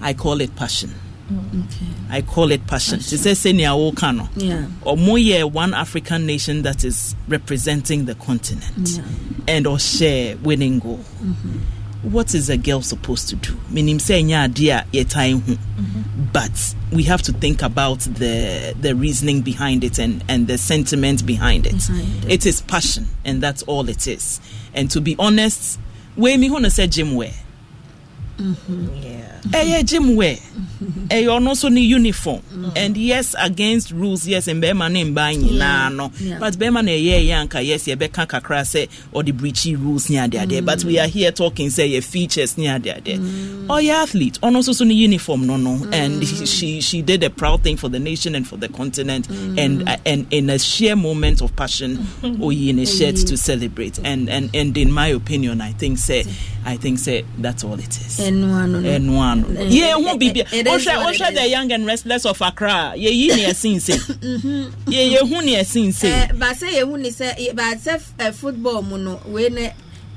i 0.00 0.12
call 0.14 0.40
it 0.40 0.54
passion 0.56 0.90
Okay. 1.38 1.86
i 2.10 2.20
call 2.22 2.50
it 2.50 2.66
passion 2.66 2.98
te 2.98 3.16
sɛ 3.16 3.32
sɛnea 3.32 3.72
woka 3.76 4.14
no 4.16 4.28
Yeah. 4.36 4.66
ɔmo 4.84 5.50
one 5.52 5.74
african 5.74 6.26
nation 6.26 6.62
that 6.62 6.84
is 6.84 7.14
representing 7.28 8.04
the 8.06 8.14
continent 8.14 8.88
Yeah. 8.96 9.02
and 9.48 9.80
share 9.80 10.36
winning 10.38 10.78
goal 10.78 11.00
mm-hmm. 11.22 11.58
what 12.10 12.34
is 12.34 12.48
a 12.48 12.56
girl 12.56 12.82
supposed 12.82 13.28
to 13.28 13.36
do 13.36 13.52
ɛnyɛ 13.72 14.48
adeɛ 14.52 14.84
a 14.94 15.04
but 16.32 16.74
we 16.90 17.02
have 17.04 17.22
to 17.22 17.32
think 17.32 17.62
about 17.62 18.00
the 18.00 18.74
the 18.80 18.94
reasoning 18.94 19.40
behind 19.42 19.84
it 19.84 19.98
and 19.98 20.22
and 20.28 20.46
the 20.46 20.58
sentiment 20.58 21.24
behind 21.26 21.66
it. 21.66 21.72
Behind 21.86 22.24
it. 22.24 22.30
it 22.32 22.46
is 22.46 22.60
passion 22.62 23.08
and 23.24 23.42
that's 23.42 23.62
all 23.62 23.88
it 23.88 24.06
is 24.06 24.40
and 24.74 24.90
to 24.90 25.00
be 25.00 25.16
honest 25.18 25.78
mi 26.16 26.48
ho 26.48 26.58
no 26.58 26.68
sɛ 26.68 26.88
gym 26.90 27.14
wear 27.14 27.28
Yeah. 27.28 27.34
Mm-hmm. 28.42 29.50
ɛyɛ 29.50 29.78
eh, 29.78 29.82
gym 29.82 30.16
wear. 30.16 30.36
Eh, 31.10 31.22
ɛyɛ 31.22 31.28
ɔno 31.38 31.52
nso 31.52 31.70
ne 31.70 31.80
uniform. 31.80 32.40
And 32.76 32.96
yes 32.96 33.34
against 33.38 33.90
rules 33.92 34.26
yes 34.26 34.46
mbɛrima 34.48 34.90
ne 34.90 35.04
mbaa 35.04 35.34
nyinaa 35.36 35.94
no. 35.94 36.10
Yeah. 36.18 36.38
but 36.38 36.54
bɛrima 36.54 36.84
na 36.84 36.90
ɛyɛ 36.92 37.26
ɛyɛ 37.26 37.46
anka 37.48 37.64
yes 37.64 37.84
yɛbɛka 37.86 38.26
kakra 38.28 38.62
sɛ 38.62 38.88
ɔde 39.14 39.32
breachy 39.32 39.76
rules 39.76 40.10
ne 40.10 40.16
adeadeɛ 40.16 40.64
but 40.64 40.84
we 40.84 40.98
are 40.98 41.06
here 41.06 41.30
talking 41.32 41.68
sɛ 41.68 41.88
yɛ 41.92 42.02
features 42.02 42.56
ne 42.58 42.66
adeadeɛ 42.66 43.66
ɔyɛ 43.68 44.02
athlete. 44.02 44.38
Oh, 44.42 44.48
ɔno 44.48 44.58
nso 44.58 44.74
so 44.74 44.84
ne 44.84 44.94
uniform 44.94 45.46
no 45.46 45.56
no. 45.56 45.74
And 45.92 46.22
mm. 46.22 46.46
she 46.58 46.80
she 46.80 47.02
did 47.02 47.22
a 47.22 47.30
proud 47.30 47.62
thing 47.62 47.76
for 47.76 47.88
the 47.88 47.98
nation 47.98 48.34
and 48.34 48.46
for 48.46 48.56
the 48.56 48.68
continent. 48.68 49.28
Mm. 49.28 49.58
And 49.58 49.88
uh, 49.88 49.96
and 50.04 50.26
in 50.32 50.50
a 50.50 50.58
sheer 50.58 50.96
moment 50.96 51.42
of 51.42 51.54
passion 51.56 51.96
oyi 52.22 52.74
ne 52.74 52.84
shirt 52.84 53.16
to 53.28 53.36
celebrate. 53.36 53.98
And 54.04 54.28
and 54.28 54.50
and 54.54 54.76
in 54.76 54.90
my 54.90 55.08
opinion 55.08 55.60
I 55.60 55.72
think 55.72 55.98
say 55.98 56.24
I 56.64 56.76
think 56.76 56.98
say 56.98 57.24
that's 57.38 57.64
all 57.64 57.74
it 57.78 57.88
is. 58.00 58.18
Ɛnu 58.20 58.31
ano 58.40 58.80
no. 58.80 58.88
ɛnu 58.88 59.12
ano 59.20 59.46
Eh, 59.60 59.68
yɛ 59.68 59.92
ho 59.92 60.08
eh, 60.08 60.14
biribi 60.16 60.40
eh, 60.40 60.58
it 60.60 60.66
is 60.66 60.72
wohwɛ 60.86 60.96
what 60.96 61.14
it 61.14 61.20
wohwɛ 61.20 61.28
is. 61.30 61.34
the 61.38 61.48
young 61.48 61.72
and 61.72 61.86
restless 61.86 62.24
of 62.26 62.40
accra 62.42 62.92
yɛyi 62.96 63.28
ne 63.36 63.44
ɛsen 63.44 63.80
se 63.80 63.92
yɛ 63.92 65.02
yɛhu 65.18 65.44
ne 65.44 65.56
ɛsen 65.62 65.92
se 65.92 66.08
Eh, 66.08 66.28
ba 66.34 66.46
sɛ 66.54 66.68
yɛhu 66.80 66.98
ne 67.00 67.08
sɛ 67.10 67.36
yɛ- 67.38 67.54
ba 67.54 67.74
sɛ 67.76 68.00
eh, 68.18 68.30
football 68.32 68.82
mu 68.82 68.98
no 68.98 69.20
wei 69.26 69.48
ne 69.48 69.72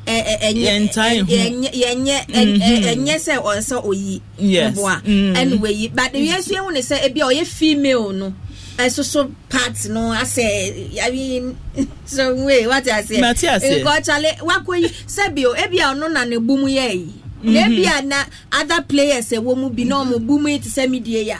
eh, 0.07 0.21
eh, 0.41 0.53
ɛnyɛ- 0.53 0.89
Yɛntae 0.89 1.19
ho. 1.21 1.25
yɛnyɛ 1.25 1.71
yɛnyɛ- 1.73 2.25
ɛ- 2.27 2.59
ɛ- 2.59 2.83
ɛnyɛ 2.95 3.15
sɛ 3.15 3.41
ɔsɛ 3.43 3.83
oyi 3.85 4.21
Yes. 4.37 4.75
boa 4.75 5.01
Mm. 5.05 5.33
ɛne 5.35 5.59
weyi 5.59 5.91
but 5.95 6.13
ewie 6.13 6.41
so 6.41 6.53
yɛhu 6.53 6.73
ne 6.73 6.79
sɛ 6.81 7.03
ebi 7.09 7.21
a 7.21 7.25
ɔyɛ 7.25 7.45
female 7.47 8.11
no 8.13 8.33
ɛsoso 8.77 9.31
part 9.49 9.85
no 9.89 10.11
asɛ 10.13 10.99
I 11.01 11.09
mean, 11.09 11.57
so 12.05 12.35
wei 12.35 12.67
wate 12.67 12.85
aseɛ 12.85 13.19
Mate 13.21 13.47
aseɛ. 13.47 13.81
nkɔkyale 13.83 14.37
wakɔ 14.39 14.81
yi 14.81 14.89
sɛbio 15.07 15.55
ebi 15.57 15.79
a 15.79 15.95
ɔno 15.95 16.11
na 16.11 16.23
ne 16.25 16.37
bu 16.37 16.57
mu 16.57 16.67
yɛ 16.67 16.91
yi 16.93 17.13
na 17.45 17.59
ebi 17.67 17.85
a 17.85 18.01
na 18.01 18.23
other 18.51 18.81
players 18.83 19.29
ɛwɔ 19.29 19.55
mu 19.57 19.69
bi 19.69 19.83
na 19.83 20.03
ɔmo 20.03 20.19
bu 20.25 20.39
mu 20.39 20.47
yi 20.49 20.59
te 20.59 20.69
sɛ 20.69 20.89
mi 20.89 20.99
die 20.99 21.21
ya 21.23 21.37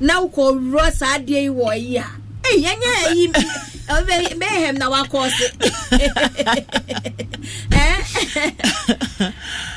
na 0.00 0.20
wokɔ 0.20 0.58
wura 0.72 0.90
saa 0.92 1.18
adeɛ 1.18 1.42
yi 1.42 1.48
wɔ 1.48 1.78
yi 1.78 1.96
a 1.98 2.06
ei 2.50 2.62
ɛnyɛ 2.62 2.90
ayi 3.06 3.32
ɔbɛ- 3.90 4.34
bɛyɛhɛm 4.40 4.78
na 4.78 4.88
wakɔ 4.90 5.30
se 5.30 5.46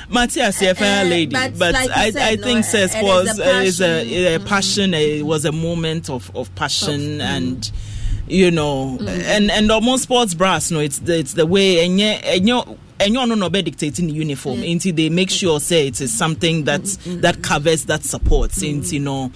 Matthias, 0.09 0.61
yeah, 0.61 0.73
fair 0.73 1.05
Eh, 1.05 1.09
lady, 1.09 1.33
but 1.33 1.57
but, 1.57 1.73
like 1.73 1.89
I, 1.89 2.11
said, 2.11 2.21
I 2.21 2.35
no, 2.35 2.43
think 2.43 2.59
eh, 2.59 2.61
says 2.61 2.93
it 2.93 2.97
is 2.99 3.03
was 3.03 3.39
a 3.39 3.55
uh, 3.57 3.61
is 3.61 3.81
a, 3.81 4.03
passion. 4.03 4.33
a 4.33 4.39
passion. 4.45 4.93
It 4.93 5.25
was 5.25 5.45
a 5.45 5.51
moment 5.51 6.09
of 6.09 6.31
of 6.35 6.53
passion 6.55 7.21
and. 7.21 7.71
You 8.25 8.51
know, 8.51 8.97
Mm. 9.01 9.23
and 9.25 9.51
and 9.51 9.69
almost 9.69 10.03
sports 10.03 10.33
brass. 10.33 10.71
No, 10.71 10.79
it's 10.79 10.99
the, 10.99 11.17
it's 11.19 11.33
the 11.33 11.45
way 11.45 11.83
and 11.85 11.99
yeah, 11.99 12.11
and 12.23 12.47
you 12.47 12.63
and 12.99 13.13
you 13.13 13.25
no 13.25 13.49
be 13.49 13.61
dictating 13.61 14.07
the 14.07 14.13
uniform. 14.13 14.61
Until 14.63 14.93
they 14.93 15.09
make 15.09 15.29
sure 15.29 15.59
say 15.59 15.87
it 15.87 15.99
is 16.01 16.15
something 16.17 16.63
that 16.65 16.81
Mm, 16.81 17.21
that 17.21 17.41
covers 17.41 17.85
that 17.85 18.03
supports. 18.03 18.61
Into 18.61 18.95
you 18.95 18.99
know, 19.01 19.31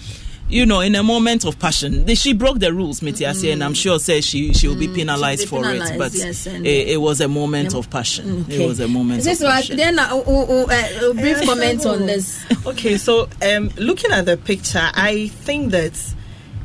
you 0.50 0.64
know, 0.64 0.80
in 0.80 0.94
a 0.94 1.02
moment 1.02 1.44
of 1.44 1.58
passion, 1.58 2.06
the, 2.06 2.14
she 2.14 2.32
broke 2.32 2.58
the 2.58 2.72
rules, 2.72 3.00
Mitiasi, 3.00 3.52
and 3.52 3.62
I'm 3.62 3.74
sure 3.74 3.98
say 3.98 4.20
she 4.22 4.54
she 4.54 4.66
will 4.68 4.76
be 4.78 4.88
penalized 4.88 5.42
Mm. 5.42 5.44
be 5.44 5.48
for 5.48 5.62
penalized, 5.62 5.92
it. 5.94 5.98
But 5.98 6.14
yes, 6.14 6.46
it, 6.46 6.64
it 6.66 7.00
was 7.00 7.20
a 7.20 7.28
moment 7.28 7.74
of 7.74 7.90
passion. 7.90 8.46
It 8.48 8.66
was 8.66 8.80
a 8.80 8.88
moment 8.88 9.22
This 9.24 9.40
of 9.42 9.48
passion. 9.50 9.76
then 9.76 9.98
uh, 9.98 10.08
uh, 10.10 10.20
uh, 10.20 10.64
uh, 10.64 11.12
brief 11.14 11.42
comment 11.44 11.84
on 11.84 12.06
this 12.06 12.42
Okay, 12.66 12.96
so 12.96 13.28
um, 13.42 13.70
looking 13.76 14.10
at 14.10 14.24
the 14.24 14.36
picture, 14.38 14.80
I 14.94 15.28
think 15.28 15.72
that 15.72 15.92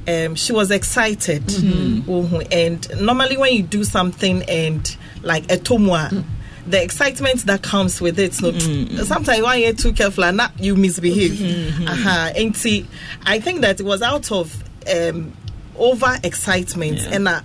um, 0.07 0.35
she 0.35 0.51
was 0.53 0.69
excited, 0.71 1.43
Mhm. 1.47 2.47
and 2.53 3.01
normally 3.01 3.35
when 3.37 3.53
you 3.53 3.63
do 3.63 3.83
something 3.83 4.43
and 4.43 4.95
like 5.23 5.43
a 5.51 5.57
tomwa. 5.57 6.23
The 6.65 6.81
excitement 6.81 7.45
that 7.45 7.61
comes 7.61 7.99
with 7.99 8.17
it, 8.19 8.41
no, 8.41 8.51
sometimes 9.03 9.41
when 9.41 9.59
you're 9.59 9.73
too 9.73 9.91
careful 9.91 10.23
and 10.23 10.37
not 10.37 10.57
you 10.59 10.75
misbehave. 10.75 11.41
Uh-huh. 11.87 12.31
And 12.35 12.55
see, 12.55 12.87
I 13.25 13.39
think 13.39 13.61
that 13.61 13.79
it 13.81 13.83
was 13.83 14.01
out 14.01 14.31
of 14.31 14.63
um, 14.93 15.33
over 15.77 16.17
excitement 16.23 16.99
and 17.07 17.27
uh, 17.27 17.41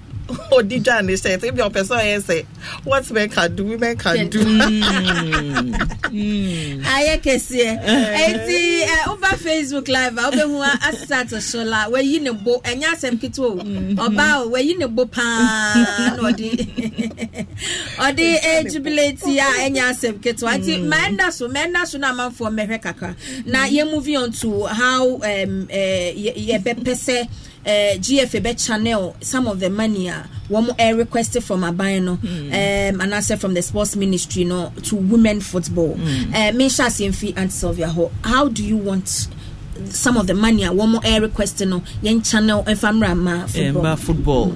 oh, 0.53 0.63
did 0.63 0.87
you 0.87 0.93
understand? 0.93 1.43
If 1.45 1.57
your 1.57 1.71
person 1.71 2.21
say, 2.23 2.47
what 2.85 3.11
men 3.11 3.29
can 3.31 3.55
do, 3.57 3.65
women 3.65 3.97
can 3.97 4.29
do. 4.29 4.39
ayɛ 6.09 7.15
kɛseɛ. 7.25 7.71
Ɛnti 7.85 8.59
ɛ 8.85 8.97
woba 9.09 9.31
facebook 9.45 9.89
live 9.89 10.17
a 10.19 10.23
wobɛhu 10.31 10.65
asat 10.89 11.41
so 11.43 11.63
la 11.63 11.89
wayi 11.89 12.21
ne 12.21 12.31
bo 12.33 12.61
ɛnyɛ 12.61 12.85
asɛm 12.95 13.19
ketewa 13.21 13.49
o. 13.51 14.09
Ɔba 14.09 14.43
o 14.45 14.51
wayi 14.51 14.77
ne 14.79 14.87
bo 14.87 15.05
paa 15.07 15.75
na 16.17 16.23
ɔde 16.23 16.49
ɔde 18.07 18.39
eh, 18.43 18.63
jubilate 18.65 19.23
a 19.23 19.69
ɛnyɛ 19.69 19.83
asɛm 19.93 20.15
ketewa. 20.21 20.57
Nti 20.59 20.87
maɛnda 20.89 21.33
so 21.33 21.49
maɛnda 21.49 21.87
so 21.87 21.99
na 21.99 22.13
amanfoɔ 22.13 22.49
mmɛhwɛ 22.57 22.83
kakra. 22.83 23.15
Na 23.47 23.67
yɛ 23.67 23.91
moving 23.91 24.17
on 24.17 24.33
to 24.33 24.65
how 24.67 25.05
um, 25.17 25.69
uh, 25.71 26.11
yɛbɛpɛ 26.17 26.95
sɛ 26.97 27.29
uh, 27.67 27.99
GFA 27.99 28.41
bɛ 28.43 28.67
channel 28.67 29.17
some 29.21 29.47
of 29.47 29.61
the 29.61 29.71
money 29.71 30.09
a 30.09 30.29
wɔn 30.49 30.75
air 30.79 30.97
requested 30.97 31.45
from 31.45 31.61
aban 31.63 32.05
no. 32.05 32.13
Um, 32.13 33.01
and 33.01 33.15
also 33.15 33.37
from 33.37 33.55
the 33.55 33.63
sports 33.63 33.97
ministry 33.97 34.45
no 34.45 34.73
to 34.85 34.97
women 34.97 35.41
football. 35.41 35.95
Uh, 36.35 36.53
Misha 36.53 36.85
Siemfi 36.85 37.35
and 37.37 37.53
Sylvia 37.53 37.89
Ho, 37.89 38.11
how 38.25 38.49
do 38.49 38.65
you 38.65 38.77
want 38.77 39.29
some 39.87 40.17
of 40.17 40.27
the 40.27 40.35
money 40.35 40.65
uh, 40.65 40.73
a 40.73 40.75
wɔn 40.75 41.01
air 41.05 41.21
requesting 41.21 41.71
no 41.71 41.81
yɛn 42.03 42.25
channel 42.29 42.63
ɛfamra 42.65 43.11
eh, 43.11 43.15
ma 43.15 43.47
football? 43.47 43.83
Emba 43.83 43.99
football. 43.99 44.53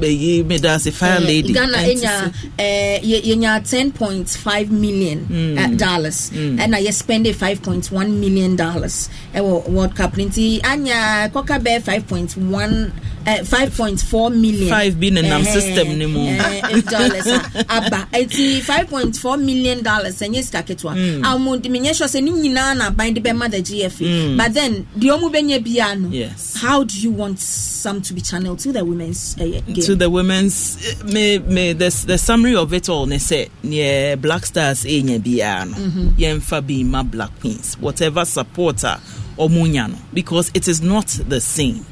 Bɛyi 0.00 0.46
me 0.46 0.58
da 0.58 0.78
se 0.78 0.90
fire 0.90 1.18
Eh, 1.20 1.24
lady. 1.26 1.52
Ghana 1.52 1.78
sɛ- 1.78 2.32
eh, 2.58 3.00
yɛnya 3.02 3.56
eh, 3.56 3.60
ten 3.60 3.92
point 3.92 4.28
five 4.28 4.70
million 4.70 5.24
uh, 5.58 5.66
mm. 5.68 5.78
dollars 5.78 6.30
mm. 6.30 6.58
ɛna 6.58 6.78
yɛ 6.84 6.92
spend 6.92 7.26
five 7.36 7.62
point 7.62 7.90
one 7.92 8.20
million 8.20 8.56
dollars 8.56 9.08
eh, 9.34 9.40
ɛwɔ 9.40 9.68
world 9.68 9.94
cup 9.94 10.14
nti 10.14 10.60
anya 10.64 11.28
kɔka 11.32 11.58
bɛɛ 11.62 11.82
five 11.82 12.06
point 12.06 12.36
one 12.36 12.92
Eh, 13.26 13.42
five 13.44 13.76
point 13.76 14.00
four 14.00 14.30
million. 14.30 14.68
Five 14.68 14.98
bi 14.98 15.10
nenam 15.10 15.44
Eh, 15.46 15.52
system 15.52 15.98
ne 15.98 16.06
mu. 16.06 16.20
eh, 16.20 16.60
eh, 16.70 16.80
dollars 16.80 17.26
a 17.26 17.34
ah. 17.68 17.76
aba 17.86 18.06
nti 18.12 18.60
five 18.62 18.88
point 18.88 19.14
four 19.16 19.36
million 19.36 19.82
dollars 19.82 20.18
ɛnyɛ 20.20 20.42
sika 20.42 20.62
ketewa 20.62 20.92
a 20.94 21.36
wɔn 21.38 21.60
menyɛ 21.62 21.94
sure 21.94 22.06
sɛ 22.06 22.22
ne 22.22 22.30
nyinaa 22.30 22.76
na 22.76 22.90
aban 22.90 23.12
de 23.14 23.20
bɛma 23.20 23.50
the 23.50 23.60
GFA 23.60 24.36
but 24.38 24.54
then 24.54 24.86
deɛ 24.98 25.20
bɛnya 25.30 25.62
bia 25.62 25.94
no 25.96 26.08
Yes. 26.08 26.54
how 26.56 26.82
do 26.82 26.98
you 26.98 27.10
want 27.10 27.38
some 27.38 28.00
to 28.00 28.14
be 28.14 28.20
channeled 28.22 28.58
to 28.60 28.72
the 28.72 28.82
women's 28.84 29.36
uh, 29.38 29.44
game? 29.44 29.84
to 29.84 29.94
the 29.94 30.08
women's 30.08 30.78
me 31.04 31.38
me 31.40 31.72
the 31.74 31.90
the 32.06 32.16
summary 32.16 32.56
of 32.56 32.72
it 32.72 32.88
all 32.88 33.04
ne 33.06 33.18
say 33.18 33.48
yeah 33.62 34.14
black 34.14 34.46
stars 34.46 34.84
enya 34.84 35.20
biara 35.20 35.68
no 35.70 35.76
Mm-hmm. 35.76 36.08
yɛmfa 36.16 36.66
bi 36.66 36.82
ma 36.84 37.02
black 37.02 37.38
queens. 37.40 37.74
Whatever 37.80 38.24
supporter 38.24 38.98
ɔmo 39.38 39.62
ah, 39.62 39.68
nya 39.68 39.90
no 39.90 39.96
because 40.14 40.50
it 40.54 40.68
is 40.68 40.80
not 40.80 41.06
the 41.28 41.40
same 41.40 41.84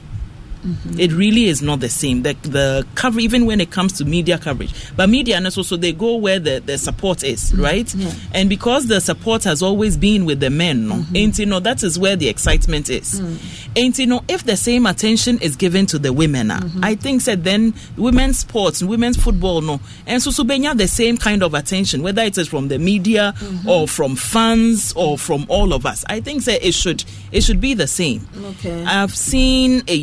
Mm-hmm. 0.64 1.00
It 1.00 1.12
really 1.12 1.46
is 1.46 1.62
not 1.62 1.80
the 1.80 1.88
same. 1.88 2.22
The, 2.22 2.34
the 2.42 2.86
cover, 2.94 3.20
even 3.20 3.46
when 3.46 3.60
it 3.60 3.70
comes 3.70 3.92
to 3.94 4.04
media 4.04 4.38
coverage, 4.38 4.74
but 4.96 5.08
media 5.08 5.36
and 5.36 5.46
also 5.46 5.76
they 5.76 5.92
go 5.92 6.16
where 6.16 6.38
the, 6.38 6.60
the 6.64 6.78
support 6.78 7.22
is, 7.22 7.52
mm-hmm. 7.52 7.62
right? 7.62 7.94
Yeah. 7.94 8.12
And 8.32 8.48
because 8.48 8.86
the 8.86 9.00
support 9.00 9.44
has 9.44 9.62
always 9.62 9.96
been 9.96 10.24
with 10.24 10.40
the 10.40 10.50
men, 10.50 10.88
no, 10.88 10.96
mm-hmm. 10.96 11.16
ain't 11.16 11.38
you 11.38 11.46
know 11.46 11.60
that 11.60 11.82
is 11.82 11.98
where 11.98 12.16
the 12.16 12.28
excitement 12.28 12.88
is. 12.90 13.20
Mm. 13.20 13.68
Ain't 13.76 13.98
you 13.98 14.06
know 14.06 14.22
if 14.28 14.44
the 14.44 14.56
same 14.56 14.86
attention 14.86 15.38
is 15.38 15.56
given 15.56 15.86
to 15.86 15.98
the 15.98 16.12
women, 16.12 16.48
mm-hmm. 16.48 16.84
I 16.84 16.94
think 16.94 17.24
that 17.24 17.44
then 17.44 17.74
women's 17.96 18.38
sports, 18.38 18.82
women's 18.82 19.16
football, 19.16 19.60
no, 19.60 19.80
and 20.06 20.22
so 20.22 20.30
so 20.30 20.44
the 20.44 20.88
same 20.88 21.16
kind 21.16 21.42
of 21.42 21.54
attention, 21.54 22.02
whether 22.02 22.22
it 22.22 22.38
is 22.38 22.48
from 22.48 22.68
the 22.68 22.78
media 22.78 23.34
mm-hmm. 23.38 23.68
or 23.68 23.88
from 23.88 24.16
fans 24.16 24.92
or 24.94 25.18
from 25.18 25.46
all 25.48 25.72
of 25.72 25.86
us. 25.86 26.04
I 26.08 26.20
think 26.20 26.44
that 26.44 26.66
it 26.66 26.72
should 26.74 27.04
it 27.32 27.42
should 27.42 27.60
be 27.60 27.74
the 27.74 27.86
same. 27.86 28.26
Okay. 28.36 28.84
I've 28.84 29.14
seen 29.14 29.82
a 29.88 29.94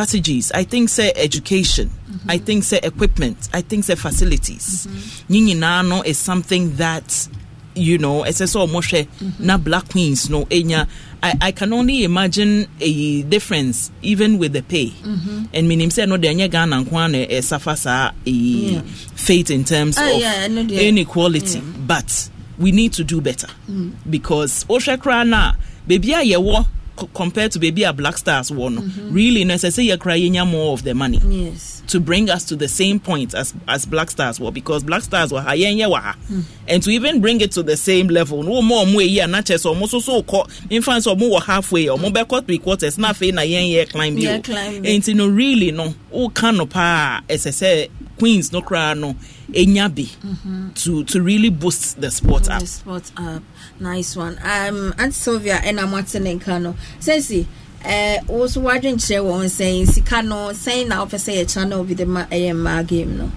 strategies. 0.00 0.50
I 0.52 0.64
think 0.64 0.88
say 0.88 1.12
education. 1.14 1.88
Mm-hmm. 1.88 2.30
I 2.30 2.38
think 2.38 2.64
say 2.64 2.80
equipment. 2.82 3.48
I 3.52 3.60
think 3.60 3.84
say 3.84 3.94
facilities. 3.94 4.86
Mm-hmm. 4.86 5.88
no 5.88 6.02
is 6.02 6.18
something 6.18 6.76
that 6.76 7.28
you 7.76 7.98
know, 7.98 8.22
ɛsɛ 8.22 8.46
sɛ 8.46 8.66
ɔmo 8.68 8.80
hwɛ 8.82 9.38
na 9.40 9.56
black 9.56 9.88
queens 9.90 10.28
no 10.28 10.44
enya. 10.46 10.88
I, 11.22 11.34
I 11.40 11.52
can 11.52 11.72
only 11.72 12.02
imagine 12.02 12.66
a 12.80 13.22
difference 13.22 13.90
even 14.02 14.38
with 14.38 14.54
the 14.54 14.62
pay. 14.62 14.88
Mm-hmm. 14.88 15.44
And 15.54 15.68
meaning 15.68 15.90
say 15.90 16.04
no 16.06 16.16
de 16.16 16.28
anya 16.28 16.48
Ghana 16.48 16.84
nkwa 16.84 17.10
na 17.30 17.40
suffer 17.42 17.76
sa 17.76 18.12
a 18.26 18.80
fate 19.14 19.50
in 19.50 19.64
terms 19.64 19.98
uh, 19.98 20.02
of 20.02 20.20
yeah, 20.20 20.46
no, 20.48 20.62
inequality. 20.62 21.58
Yeah. 21.58 21.64
But 21.86 22.30
we 22.58 22.72
need 22.72 22.92
to 22.94 23.04
do 23.04 23.20
better 23.20 23.48
mm. 23.68 23.92
because 24.08 24.64
ohwɛ 24.64 25.28
na 25.28 25.52
baby 25.86 26.12
a 26.12 26.18
yɛwɔ 26.24 26.66
compared 27.14 27.52
to 27.52 27.58
baby 27.58 27.82
a 27.84 27.92
black 27.92 28.16
stars 28.18 28.50
won 28.50 28.76
mm-hmm. 28.76 29.12
really 29.12 29.44
say 29.58 29.82
you're 29.82 29.96
crying 29.96 30.32
more 30.48 30.72
of 30.72 30.82
the 30.84 30.94
money. 30.94 31.18
Yes. 31.18 31.82
To 31.88 32.00
bring 32.00 32.30
us 32.30 32.44
to 32.44 32.56
the 32.56 32.68
same 32.68 33.00
point 33.00 33.34
as 33.34 33.52
as 33.66 33.84
black 33.84 34.10
stars 34.10 34.38
were 34.40 34.50
because 34.52 34.82
black 34.84 35.02
stars 35.02 35.32
were 35.32 35.40
high 35.40 35.56
mm. 35.56 36.42
and 36.68 36.82
to 36.82 36.90
even 36.90 37.20
bring 37.20 37.40
it 37.40 37.52
to 37.52 37.62
the 37.62 37.76
same 37.76 38.06
level 38.08 38.42
no 38.42 38.62
more 38.62 38.86
more 38.86 39.02
year 39.02 39.26
not 39.26 39.44
just 39.44 39.66
almost 39.66 39.90
so 39.92 40.00
so 40.00 40.46
in 40.70 40.82
fact 40.82 41.02
so 41.02 41.14
more 41.16 41.40
halfway 41.40 41.88
or 41.88 41.98
more 41.98 42.10
back 42.12 42.28
three 42.46 42.58
quarters 42.58 42.96
na 42.96 43.12
fe 43.12 43.32
na 43.32 43.42
yen 43.42 43.66
year 43.66 43.86
climb 43.86 44.16
you. 44.16 44.28
and 44.28 45.08
you 45.08 45.14
know 45.14 45.28
really 45.28 45.70
no. 45.72 45.94
O 46.12 46.28
can 46.28 46.56
no 46.56 46.66
pa 46.66 47.22
as 47.28 47.46
I 47.46 47.50
say 47.50 47.88
queens 48.18 48.52
no 48.52 48.62
cry 48.62 48.94
no 48.94 49.16
enyabi 49.52 50.06
mm-hmm. 50.06 50.70
to 50.70 51.04
to 51.04 51.22
really 51.22 51.50
boost 51.50 52.00
the 52.00 52.10
sport 52.10 52.48
up. 52.48 52.60
The 52.60 52.66
sport 52.66 53.10
up, 53.16 53.42
nice 53.78 54.16
one. 54.16 54.38
Um, 54.42 54.94
Aunt 54.98 55.14
Sylvia 55.14 55.56
and 55.62 55.80
I'm 55.80 55.92
watching 55.92 56.26
in 56.26 56.40
Kano. 56.40 56.74
Sensi, 56.98 57.46
uh, 57.84 58.18
also 58.28 58.60
watching 58.60 58.98
share 58.98 59.22
one 59.22 59.48
saying 59.48 59.86
Sikano 59.86 60.54
saying 60.54 60.88
now 60.88 61.06
for 61.06 61.18
say 61.18 61.40
a 61.40 61.46
channel 61.46 61.84
with 61.84 61.98
the 61.98 62.06
ma 62.06 62.20
uh, 62.30 62.82
game 62.82 63.18
no. 63.18 63.30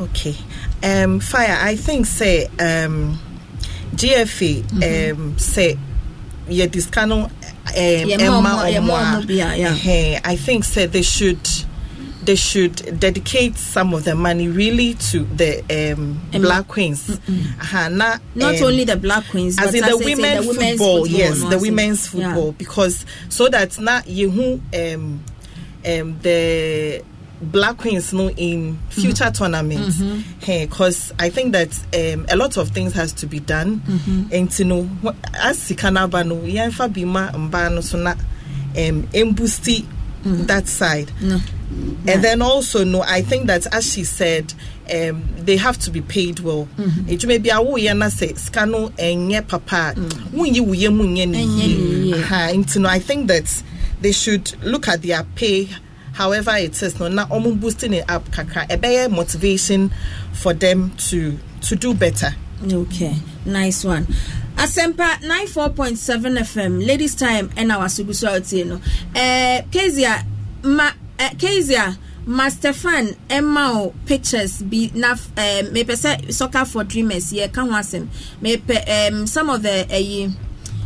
Okay, 0.00 0.36
um, 0.82 1.18
fire. 1.20 1.58
I 1.60 1.74
think 1.76 2.06
say 2.06 2.46
um, 2.46 3.18
GFA 3.94 4.62
mm-hmm. 4.62 5.20
um 5.20 5.38
say 5.38 5.78
yeah 6.48 6.66
this 6.66 6.86
Kano 6.86 7.24
um 7.24 7.30
yeah, 7.74 8.16
Emma 8.20 8.62
Omwa. 8.64 9.24
Yeah, 9.28 9.54
yeah. 9.54 10.20
I 10.24 10.36
think 10.36 10.64
say 10.64 10.86
they 10.86 11.02
should 11.02 11.46
they 12.28 12.34
should 12.34 13.00
dedicate 13.00 13.56
some 13.56 13.94
of 13.94 14.04
the 14.04 14.14
money 14.14 14.48
really 14.48 14.92
to 14.92 15.20
the 15.24 15.94
um, 15.94 16.20
black 16.30 16.68
queens. 16.68 17.08
Uh-huh, 17.08 17.88
not, 17.88 18.20
not 18.34 18.54
um, 18.56 18.64
only 18.64 18.84
the 18.84 18.98
black 18.98 19.26
queens, 19.28 19.58
as 19.58 19.74
in 19.74 19.82
the, 19.82 19.96
women's, 19.96 20.44
the 20.44 20.52
women's 20.52 20.78
football, 20.78 21.04
football. 21.04 21.06
Yes, 21.06 21.40
no, 21.40 21.48
the 21.48 21.58
women's 21.58 22.06
football, 22.06 22.46
yeah. 22.48 22.54
because 22.58 23.06
so 23.30 23.48
that 23.48 23.80
not 23.80 24.06
you 24.06 24.60
um, 24.74 25.24
um, 25.86 26.18
the 26.20 27.02
black 27.40 27.78
queens 27.78 28.12
know 28.12 28.28
in 28.28 28.76
future 28.90 29.24
mm-hmm. 29.24 29.32
tournaments 29.32 29.96
because 30.40 31.12
mm-hmm. 31.12 31.18
hey, 31.18 31.26
I 31.26 31.30
think 31.30 31.52
that 31.52 31.72
um, 31.94 32.26
a 32.28 32.36
lot 32.36 32.58
of 32.58 32.68
things 32.68 32.92
has 32.92 33.14
to 33.14 33.26
be 33.26 33.40
done 33.40 33.78
mm-hmm. 33.80 34.34
and 34.34 34.50
to 34.50 34.64
know 34.64 34.82
as 35.32 35.58
sikanaba 35.60 36.26
no 36.26 36.36
yɛmfa 36.36 36.92
bi 36.92 37.04
ma 37.04 37.30
mbaa 37.30 37.74
no 37.74 37.80
so 37.80 37.96
na 37.96 38.10
um, 38.10 39.08
embusti 39.14 39.86
mm. 40.24 40.46
that 40.46 40.66
side 40.66 41.10
no. 41.22 41.40
And 42.06 42.24
then 42.24 42.40
also, 42.40 42.84
no, 42.84 43.02
I 43.02 43.20
think 43.20 43.46
that 43.48 43.66
as 43.74 43.92
she 43.92 44.04
said, 44.04 44.54
um, 44.92 45.22
they 45.36 45.56
have 45.58 45.76
to 45.78 45.90
be 45.90 46.00
paid 46.00 46.40
well. 46.40 46.66
Mm-hmm. 46.78 47.08
It 47.08 47.26
may 47.26 47.38
be 47.38 47.50
a 47.50 47.60
wo 47.60 47.76
yana 47.76 48.10
say 48.10 48.32
scano 48.32 48.90
enye 48.92 49.46
papa. 49.46 49.92
Wunyi 49.96 50.60
wuye 50.60 50.88
munye 50.88 51.28
ni. 51.28 52.14
I 52.86 52.98
think 52.98 53.28
that 53.28 53.62
they 54.00 54.12
should 54.12 54.62
look 54.62 54.88
at 54.88 55.02
their 55.02 55.24
pay 55.34 55.68
however 56.18 56.56
it 56.56 56.82
is 56.82 56.98
no 56.98 57.08
na 57.08 57.26
omu 57.26 57.58
boosting 57.58 57.94
it 57.94 58.10
up 58.10 58.24
kakra 58.30 58.66
a 58.68 59.08
motivation 59.08 59.90
for 60.32 60.52
them 60.52 60.90
to 60.96 61.38
to 61.60 61.76
do 61.76 61.94
better 61.94 62.34
okay 62.72 63.14
nice 63.46 63.84
one 63.84 64.04
Asempa 64.56 65.14
94.7 65.22 66.38
FM 66.40 66.84
ladies 66.84 67.14
time 67.14 67.50
and 67.56 67.70
our 67.70 67.86
sugusu 67.86 68.66
no 68.66 68.80
eh 69.14 69.62
kezia 69.70 70.24
ma 70.64 70.90
uh, 71.18 71.30
Kezia 71.38 71.96
master 72.28 72.72
fan 72.74 73.16
ɛma 73.28 73.74
o 73.76 73.94
pictures 74.04 74.60
bi 74.62 74.90
na 74.94 75.12
uh, 75.12 75.62
mepɛ 75.72 75.94
sɛ 75.96 76.32
soccer 76.32 76.64
for 76.66 76.84
dreamers 76.84 77.32
yɛ 77.32 77.50
ka 77.52 77.62
ho 77.64 77.70
asɛm. 77.70 78.06
Mepɛ 78.42 79.08
um, 79.12 79.26
some 79.26 79.48
of 79.48 79.62
the 79.62 79.86
uh, 79.90 80.30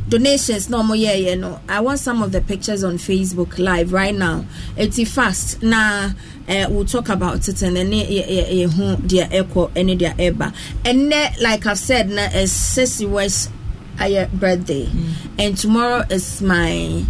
donations 0.09 0.69
na 0.71 0.83
ɔmo 0.83 0.95
yɛɛyɛ 0.97 1.39
no 1.41 1.59
i 1.69 1.81
want 1.81 1.99
some 1.99 2.23
of 2.23 2.33
the 2.33 2.41
pictures 2.41 2.85
on 2.85 2.97
facebook 2.99 3.59
live 3.59 3.93
right 3.93 4.15
now. 4.15 4.45
Eti 4.77 5.05
fast 5.07 5.63
na 5.63 6.11
uh, 6.49 6.67
we'll 6.71 6.85
talk 6.85 7.09
about 7.09 7.49
it 7.49 7.61
and 7.63 7.77
then 7.77 7.91
yɛhu 7.91 8.97
deɛ 9.03 9.31
ɛkɔ 9.31 9.71
ɛne 9.73 9.99
deɛ 9.99 10.17
ɛba. 10.17 10.53
Ɛnɛ 10.85 11.41
like 11.41 11.67
i've 11.67 11.79
said 11.79 12.09
na 12.09 12.29
ɛsɛsi 12.29 13.09
west 13.09 13.51
ayɛ 13.99 14.31
birthday. 14.33 14.87
Mm. 14.87 15.13
and 15.39 15.57
tomorrow 15.59 16.05
is 16.09 16.41
my 16.41 17.05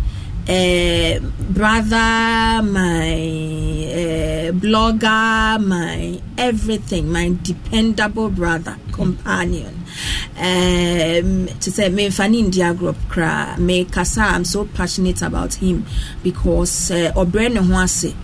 uh, 0.48 1.18
brother, 1.52 2.62
my 2.62 3.12
uh, 3.92 4.52
blogger, 4.52 5.64
my 5.64 6.20
everything, 6.36 7.10
my 7.10 7.34
dependable 7.42 8.28
brother, 8.30 8.76
companion. 8.92 9.78
Um, 10.34 11.46
to 11.60 11.70
say 11.70 11.90
me 11.90 12.08
fani 12.08 12.38
India 12.40 12.72
group 12.72 12.96
kra 13.10 13.58
me 13.58 13.84
kasa 13.84 14.22
I'm 14.22 14.44
so 14.44 14.64
passionate 14.64 15.20
about 15.20 15.52
him 15.54 15.84
because 16.22 16.90
uh, 16.90 17.12
obre 17.14 17.52
ne 17.52 17.60
ho 17.60 17.74
ase. 17.82 18.14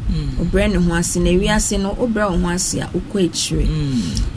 Obre 0.40 0.68
ne 0.72 0.78
ho 0.78 0.94
ase. 0.94 1.16
Na 1.20 1.30
wiase 1.30 1.78
no 1.78 1.94
obre 1.94 2.22
ho 2.22 2.48
ase 2.48 2.80
a 2.80 2.86
okɔ 2.86 3.28
akyire 3.28 3.66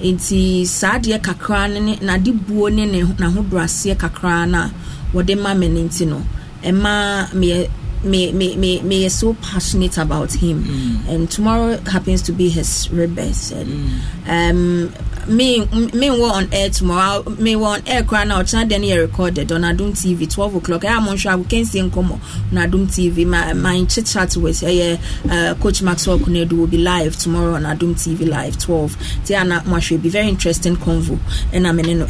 nti 0.04 0.66
saa 0.68 1.00
deɛ 1.00 1.20
kakra 1.22 1.68
ne 1.72 1.96
na 2.02 2.18
de 2.18 2.34
buo 2.34 2.68
ne 2.70 2.86
ne 2.86 3.02
na 3.18 3.30
ho 3.30 3.42
braseɛ 3.42 3.96
kakra 3.96 4.46
na 4.48 4.70
wɔde 5.14 5.42
ma 5.42 5.54
me 5.54 5.70
ne 5.70 5.84
nti 5.84 6.06
no 6.08 6.22
Emma 6.64 7.30
me 7.34 7.68
me 8.04 8.32
me 8.32 8.56
me 8.56 8.82
me 8.82 9.06
is 9.06 9.18
so 9.20 9.34
passionate 9.36 9.98
about 9.98 10.32
him. 10.34 10.64
Mm. 10.64 11.08
and 11.08 11.32
tomorrow 11.32 11.78
happens 11.82 12.22
to 12.24 12.32
be 12.32 12.50
his 12.50 12.90
rebirth. 12.92 13.52
And 13.52 13.68
mm. 13.70 14.28
um 14.28 14.94
me 15.28 15.66
me 15.94 16.10
were 16.10 16.28
on 16.34 16.52
air 16.52 16.70
tomorrow 16.70 17.24
me 17.30 17.56
were 17.56 17.68
on 17.68 17.88
air 17.88 18.04
cry 18.04 18.24
now. 18.24 18.44
Channel 18.44 18.68
then 18.68 19.00
recorded 19.00 19.52
on 19.52 19.62
Adom 19.62 19.92
TV 19.92 20.32
12 20.32 20.56
o'clock. 20.56 20.86
I'm 20.86 21.08
on 21.08 21.18
sure 21.18 21.38
we 21.38 21.44
can 21.46 21.66
see 21.66 21.88
come 21.90 22.14
on 22.14 22.20
Adom 22.52 22.88
TV 22.88 23.26
my 23.26 23.54
my 23.54 23.84
chit 23.86 24.08
chat 24.08 24.36
with 24.36 24.64
uh, 24.64 25.56
coach 25.62 25.82
Maxwell 25.82 26.18
Konadu 26.18 26.54
will 26.54 26.68
be 26.68 26.78
live 26.78 27.16
tomorrow 27.18 27.54
on 27.54 27.64
Adom 27.64 27.94
TV 27.94 28.28
live 28.28 28.58
12 28.58 28.96
Tiana 29.26 29.62
Mwashwe 29.62 30.02
be 30.02 30.10
very 30.10 30.28
interesting 30.28 30.76
convo. 30.76 31.20
And 31.54 31.68
I'm 31.68 31.80
in 31.80 32.00
no 32.00 32.08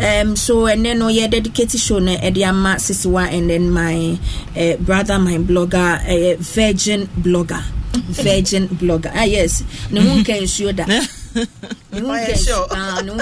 um 0.00 0.36
so 0.36 0.66
and 0.66 0.84
then 0.84 1.02
oh 1.02 1.08
yeah 1.08 1.26
dedicated 1.26 1.80
show 1.80 1.98
na 2.00 2.16
ɛde 2.16 2.44
ama 2.48 2.76
sisiwa 2.80 3.28
and 3.32 3.50
then 3.50 3.70
my 3.70 4.18
uh, 4.56 4.76
brother 4.80 5.18
my 5.18 5.36
blogger 5.38 6.00
uh, 6.08 6.36
virgin 6.40 7.08
blogger. 7.18 7.62
Virgin 8.24 8.68
blogger. 8.68 9.12
Ah 9.14 9.24
yes. 9.28 9.62
Ne 9.92 10.00
ho 10.00 10.16
nka 10.16 10.40
nsuo 10.40 10.72
da 10.72 10.86
ne 11.92 12.00
ne 12.00 13.12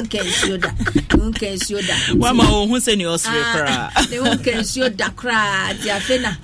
wama 2.18 2.44
ho 2.44 2.66
sɛ 2.78 2.96
ne 2.96 3.04
ɔsere 3.04 3.42
koraa 3.52 3.90
ne 4.10 4.16
ho 4.16 4.34
nka 4.34 4.50
nsuo 4.60 4.88
da 4.96 5.08
koraa 5.10 5.72
nti 5.74 5.90
afei 5.90 6.18
na. 6.22 6.36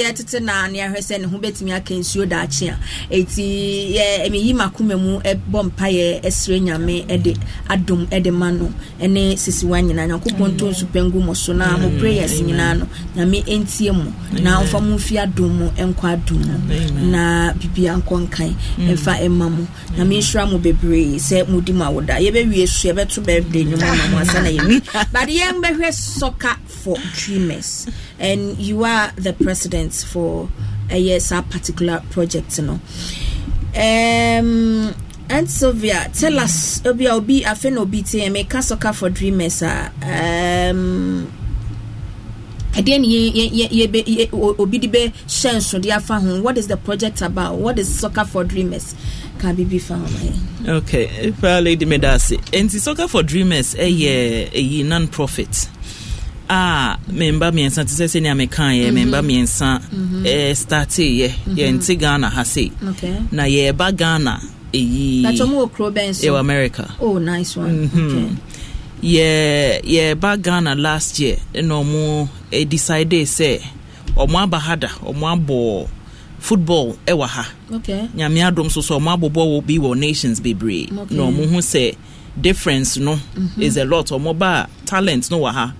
Yɛtete 0.00 0.40
na 0.42 0.66
ne 0.66 0.78
ahwɛ 0.80 0.98
sɛ 0.98 1.20
ne 1.20 1.26
ho 1.26 1.38
bɛtumi 1.38 1.72
aka 1.76 1.94
nsuo 1.94 2.28
da 2.28 2.42
akye 2.42 2.70
a 2.70 2.76
ɛti 3.14 4.30
meyi 4.30 4.52
makoma 4.54 4.96
mu 4.98 5.20
bɔ 5.20 5.70
mpayɛ 5.70 6.22
ɛsrɛ 6.22 6.60
nyame 6.62 7.06
ɛde 7.06 7.36
adom 7.68 8.06
ɛde 8.10 8.32
ma 8.32 8.50
no. 8.50 8.72
Ɛne 9.00 9.36
sisiwa 9.38 9.80
nyinaa 9.82 10.08
nyankopɔn 10.10 10.58
to 10.58 10.66
nsu 10.70 10.86
pɛngu 10.92 11.22
mo 11.24 11.34
so 11.34 11.52
na 11.52 11.76
mo 11.76 11.88
prayers 12.00 12.40
nyinaa 12.40 12.78
no. 12.80 12.86
Nyame 13.16 13.44
ɛntie 13.46 13.92
mu 13.94 14.10
na 14.42 14.60
ɔmfa 14.60 14.80
mo 14.82 14.96
mfi 14.96 15.18
adom 15.22 15.50
mu 15.58 15.66
ɛnkɔ 15.70 16.04
adom 16.18 16.42
mu 16.46 17.06
na 17.10 17.52
bibia 17.52 17.94
nkɔ 18.02 18.26
nkan 18.26 18.54
ɛmfa 18.78 19.22
ɛma 19.22 19.46
mu 19.56 19.66
nyame 19.96 20.18
nhyira 20.18 20.50
mo 20.50 20.58
bebree 20.58 20.95
sɛ 21.18 21.48
modi 21.48 21.72
mu 21.72 21.84
awoda 21.84 22.16
yɛbɛwie 22.18 22.66
so 22.68 22.88
yɛbɛto 22.88 23.24
birthday 23.24 23.64
nnwom 23.64 23.82
ama 23.82 24.08
mo 24.10 24.18
asa 24.18 24.40
na 24.42 24.48
yɛwi 24.50 24.82
but 25.12 25.28
yɛn 25.28 25.60
bɛhwɛ 25.62 25.92
soccer 25.92 26.56
for 26.66 26.96
dreamers. 27.14 27.86
And 28.18 28.56
you 28.58 28.84
are 28.84 29.12
the 29.16 29.32
president 29.32 29.92
for 29.92 30.48
ɛyɛ 30.88 31.20
saa 31.20 31.42
particular 31.42 32.02
project 32.10 32.58
no 32.60 32.80
um, 33.74 34.94
and 35.28 35.50
sylvia 35.50 36.08
tell 36.14 36.38
us 36.38 36.80
obi 36.86 37.06
a 37.06 37.12
obi 37.14 37.40
afei 37.42 37.72
na 37.72 37.80
obi 37.82 38.02
te 38.02 38.20
meka 38.28 38.62
soccer 38.62 38.92
for 38.92 39.10
dreamers 39.10 39.62
a 39.62 39.90
um, 40.02 41.26
ɛdeɛ 42.72 44.30
obi 44.58 44.78
de 44.78 44.88
bɛhyɛ 44.88 45.56
nsode 45.56 45.90
afa 45.90 46.20
what 46.40 46.56
is 46.58 46.68
the 46.68 46.76
project 46.76 47.22
about? 47.22 47.56
What 47.56 47.78
is 47.78 47.88
soccer 47.98 48.24
for 48.24 48.44
dreamers 48.44 48.94
ka 49.46 49.52
biribi 49.54 49.78
fa 49.78 49.94
ho 49.94 50.06
mayɛ 50.14 50.32
okay 50.78 51.06
paa 51.40 51.60
lady 51.62 51.86
meda 51.86 52.10
ase 52.18 52.34
enti 52.58 52.78
soccer 52.86 53.06
for 53.08 53.22
dreamers 53.22 53.68
ɛyɛ 53.78 54.50
ɛyi 54.58 54.84
non-profit. 54.84 55.68
A 56.48 56.96
memba 57.18 57.50
mmiɛnsa 57.52 57.82
te 57.88 57.94
sɛ 57.98 58.06
sɛnea 58.12 58.34
mekaeɛ 58.40 58.90
memba 58.98 59.18
mmiɛnsa 59.22 59.68
eh, 60.26 60.52
starteeɛ 60.54 61.28
yɛnte 61.58 61.98
ghana 61.98 62.28
ha 62.30 62.42
sei. 62.44 62.70
Okay. 62.90 63.16
Na 63.32 63.44
yɛreba 63.44 63.96
ghana 63.96 64.40
ɛyi 64.72 65.22
That's 65.22 65.40
more 65.46 65.68
kuro 65.68 65.90
bɛn 65.90 66.14
so. 66.14 66.26
Ɛwɔ 66.26 66.40
america. 66.40 66.94
Oh 67.00 67.18
nice 67.18 67.56
one. 67.56 67.90
Okay. 67.94 68.28
Yɛ 69.02 69.82
yɛba 69.82 70.42
ghana 70.42 70.74
last 70.74 71.18
year 71.20 71.36
na 71.54 71.74
ɔmo 71.82 72.28
eh, 72.52 72.64
decide 72.64 73.10
sɛ 73.38 73.60
ɔmo 74.16 74.42
aba 74.42 74.58
ha 74.58 74.74
da 74.76 74.88
ɔmo 74.88 75.24
abɔ 75.34 75.88
football 76.46 76.96
ɛwɔ 77.06 77.26
ha. 77.26 77.44
Okay. 77.72 78.08
Nyame 78.14 78.40
adom 78.48 78.70
so 78.70 78.80
so 78.80 78.98
ɔmo 78.98 79.10
abobɔ 79.16 79.42
wɔ 79.52 79.66
bi 79.66 79.78
wɔ 79.78 79.98
nations 79.98 80.40
bebree. 80.40 80.90
Na 80.92 81.22
ɔmo 81.28 81.50
ho 81.50 81.58
sɛ 81.58 81.96
difference 82.40 82.96
no 82.98 83.18
is 83.58 83.76
a 83.76 83.84
lot. 83.84 84.06
Ɔmo 84.06 84.38
ba 84.38 84.68
talent 84.84 85.28
no 85.30 85.40
wɔ 85.40 85.52
ha. 85.52 85.74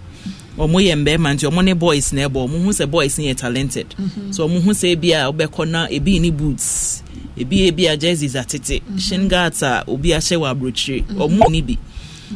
Ɔmo 0.58 0.82
yɛ 0.82 0.94
mbɛrima 1.04 1.34
nti 1.34 1.48
ɔmo 1.48 1.64
ne 1.64 1.72
boys 1.74 2.12
na 2.12 2.22
ɛbɔ. 2.22 2.48
Ɔmo 2.48 2.64
ho 2.64 2.70
sɛ 2.70 2.90
boys 2.90 3.16
yɛ 3.16 3.36
talented. 3.36 3.94
So 4.32 4.48
ɔmo 4.48 4.60
ho 4.64 4.70
sɛ 4.70 4.96
ebi 4.96 5.12
a 5.12 5.30
ɔbɛkɔ 5.32 5.68
na 5.68 5.86
ebi 5.86 6.20
ni 6.20 6.30
boots. 6.32 7.02
Ebi 7.38 7.70
ebi 7.70 7.86
a 7.92 7.96
jerseys 7.96 8.34
atete 8.34 8.82
shin 8.98 9.28
guards 9.28 9.62
a 9.62 9.84
obi 9.86 10.08
ahyɛ 10.08 10.36
wɔ 10.36 10.50
aburokyire. 10.52 11.04
Ɔmo 11.14 11.48
ni 11.48 11.62
bi. 11.62 11.78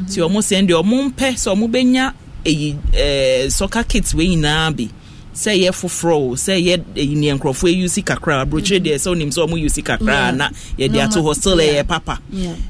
Nti 0.04 0.20
ɔmo 0.22 0.38
sɛ 0.38 0.64
deɛ 0.68 0.80
ɔmo 0.84 1.10
mpɛ 1.10 1.34
sɛ 1.34 1.56
ɔmo 1.56 1.68
bɛnya 1.68 2.12
eyi 2.44 2.76
ɛɛ 2.92 3.50
soccer 3.50 3.82
kits 3.82 4.14
wei 4.14 4.28
nyinaa 4.36 4.70
bi 4.76 4.88
sɛ 5.34 5.52
yɛ 5.62 5.70
foforɔ 5.70 6.14
o 6.14 6.34
sɛ 6.34 6.54
yɛ 6.58 7.14
nea 7.16 7.34
nkurɔfoɔ 7.34 7.68
eyi 7.70 8.02
kakra. 8.04 8.44
Aburokyire 8.44 8.80
deɛ 8.80 8.96
sɛ 8.96 9.10
onim 9.12 9.30
sɛ 9.30 9.46
ɔmo 9.46 9.58
use 9.58 9.76
kakra. 9.82 10.06
Yeah. 10.06 10.30
na 10.32 10.48
yɛde 10.78 10.98
ato 11.04 11.22
hɔ 11.22 11.34
still 11.34 11.56
ɛyɛ 11.56 11.86
papa. 11.86 12.18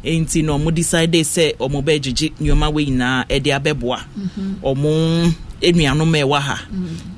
Nti 0.04 0.44
na 0.44 0.52
ɔmo 0.58 0.74
decide 0.74 1.12
sɛ 1.12 1.56
ɔmo 1.56 1.82
bɛgyegye 1.82 2.32
nneɛma 2.40 2.72
wei 2.72 2.86
nyinaa 2.86 3.26
ɛde 3.28 3.50
abɛboa 3.61 4.00
ɔmo 4.62 5.34
nnuanom 5.62 6.14
a 6.14 6.22
ɛwɔ 6.24 6.40
ha. 6.40 6.66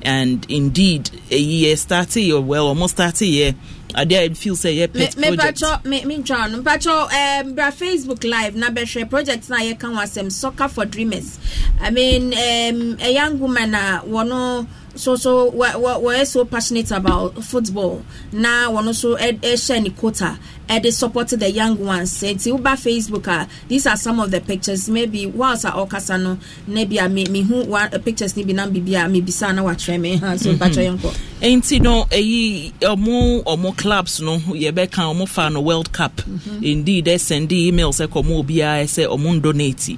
And 0.01 0.45
indeed 0.49 1.09
eyi 1.29 1.63
yɛ 1.63 1.73
starte 1.77 2.21
yɛ 2.27 2.43
well 2.43 2.73
ɔmo 2.73 2.87
starte 2.89 3.25
yɛ 3.27 3.55
adeɛ 3.95 4.31
a 4.31 4.35
feel 4.35 4.55
sɛ 4.55 4.75
yɛ 4.77 4.93
pet 4.93 5.17
me 5.17 5.27
project. 5.35 5.59
mpatwɔ 5.61 5.85
me 5.85 6.05
me 6.05 6.17
ntwa 6.17 6.51
no. 6.51 6.61
Mpatwɔ 6.61 7.41
um, 7.45 7.53
bra 7.53 7.71
facebook 7.71 8.23
live 8.23 8.55
na 8.55 8.69
bɛhwɛ 8.69 9.09
project 9.09 9.49
na 9.49 9.57
yɛka 9.57 9.93
ho 9.93 10.01
asɛm 10.01 10.31
soccer 10.31 10.67
for 10.67 10.85
dreamers. 10.85 11.37
I 11.81 11.89
mean 11.91 12.33
um, 12.33 12.97
a 13.01 13.11
young 13.13 13.39
woman 13.39 13.75
a 13.75 14.01
wɔno 14.07 14.67
so 14.95 15.15
so 15.15 15.51
wɔ 15.51 15.73
wɔyɛ 16.01 16.25
so 16.27 16.45
passionate 16.45 16.91
about 16.91 17.43
football. 17.43 18.03
Now 18.31 18.71
wɔno 18.73 18.93
so 18.93 19.15
ɛ- 19.17 19.39
ɛhyɛ 19.39 19.83
ne 19.83 19.89
quota 19.89 20.37
ɛde 20.67 20.91
support 20.93 21.27
the 21.29 21.49
young 21.51 21.77
ones. 21.85 22.21
Nti 22.21 22.51
woba 22.51 22.75
facebook 22.75 23.27
a 23.27 23.47
these 23.67 23.85
are 23.87 23.97
some 23.97 24.19
of 24.19 24.31
the 24.31 24.41
pictures. 24.41 24.89
Maybe 24.89 25.25
whilst 25.25 25.65
a 25.65 25.69
ɔkasa 25.69 26.21
no 26.21 26.37
na 26.67 26.85
bi 26.85 26.95
a 27.03 27.09
me 27.09 27.25
mehu 27.25 28.03
pictures 28.03 28.35
ni 28.37 28.43
bi 28.43 28.53
na 28.53 28.67
bibi 28.67 28.95
a 28.95 28.99
mebisa 29.07 29.53
na 29.53 29.63
watwerɛ 29.63 29.99
me 29.99 30.15
ha 30.17 30.35
so 30.37 30.53
mpatwɔ 30.53 30.97
yɛnkɔ 30.97 31.13
nti 31.43 31.81
no 31.81 32.05
eyi 32.05 32.71
ɔmo 32.79 33.43
ɔmo 33.43 33.75
clubs 33.77 34.21
no 34.21 34.37
yɛbɛka 34.37 35.01
ɔmo 35.13 35.27
fa 35.27 35.49
no 35.49 35.59
world 35.61 35.91
cup. 35.91 36.21
Indeed 36.61 37.05
ɛsɛnde 37.05 37.51
email 37.51 37.91
sɛ 37.91 38.07
kɔmo 38.07 38.43
obiara 38.43 38.83
sɛ 38.85 39.07
ɔmo 39.07 39.39
ndonate. 39.41 39.97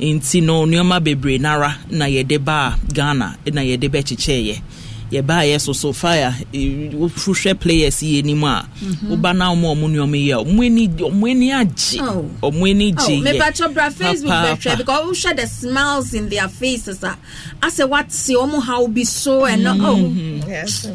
Nti 0.00 0.42
no 0.42 0.64
nneɛma 0.64 1.02
bebree 1.04 1.38
nara 1.38 1.76
na 1.90 2.06
yɛde 2.06 2.42
baa 2.42 2.76
ghana 2.92 3.36
na 3.52 3.60
yɛde 3.62 3.88
bɛkyekyɛɛyɛ 3.90 4.60
yɛbaayɛ 5.10 5.60
so 5.60 5.72
so 5.72 5.92
fire 5.92 6.34
eh, 6.52 6.90
wohwɛ 6.92 7.58
players 7.58 8.02
yi 8.02 8.18
anim 8.20 8.44
a 8.44 8.68
woba 9.08 9.34
na 9.36 9.52
ɔmo 9.54 9.74
ɔmo 9.74 9.88
nneɛma 9.88 10.16
yi 10.16 10.30
a 10.32 10.36
ɔmo 10.36 10.64
ani 10.66 10.88
ɔmo 10.88 11.30
ani 11.30 11.50
agye 11.52 12.00
Oh. 12.02 12.30
ɔmo 12.42 12.68
ani 12.70 12.94
Oh, 12.98 13.06
gye 13.06 13.20
me 13.20 13.32
yɛ 13.32 13.38
patch 13.38 13.74
bra 13.74 13.90
Facebook 13.90 14.28
bɛhwɛ 14.30 14.76
because 14.78 15.08
we 15.08 15.14
share 15.14 15.34
the 15.34 15.46
smiles 15.46 16.14
in 16.14 16.28
their 16.28 16.48
faces. 16.48 17.02
I 17.62 17.68
say 17.70 17.84
what 17.84 18.12
see 18.12 18.34
omo 18.34 18.60
how 18.62 18.86
be 18.86 19.04
so 19.04 19.44
and 19.46 19.64
no. 19.64 19.76
Oh, 19.80 19.96
Yes. 20.48 20.86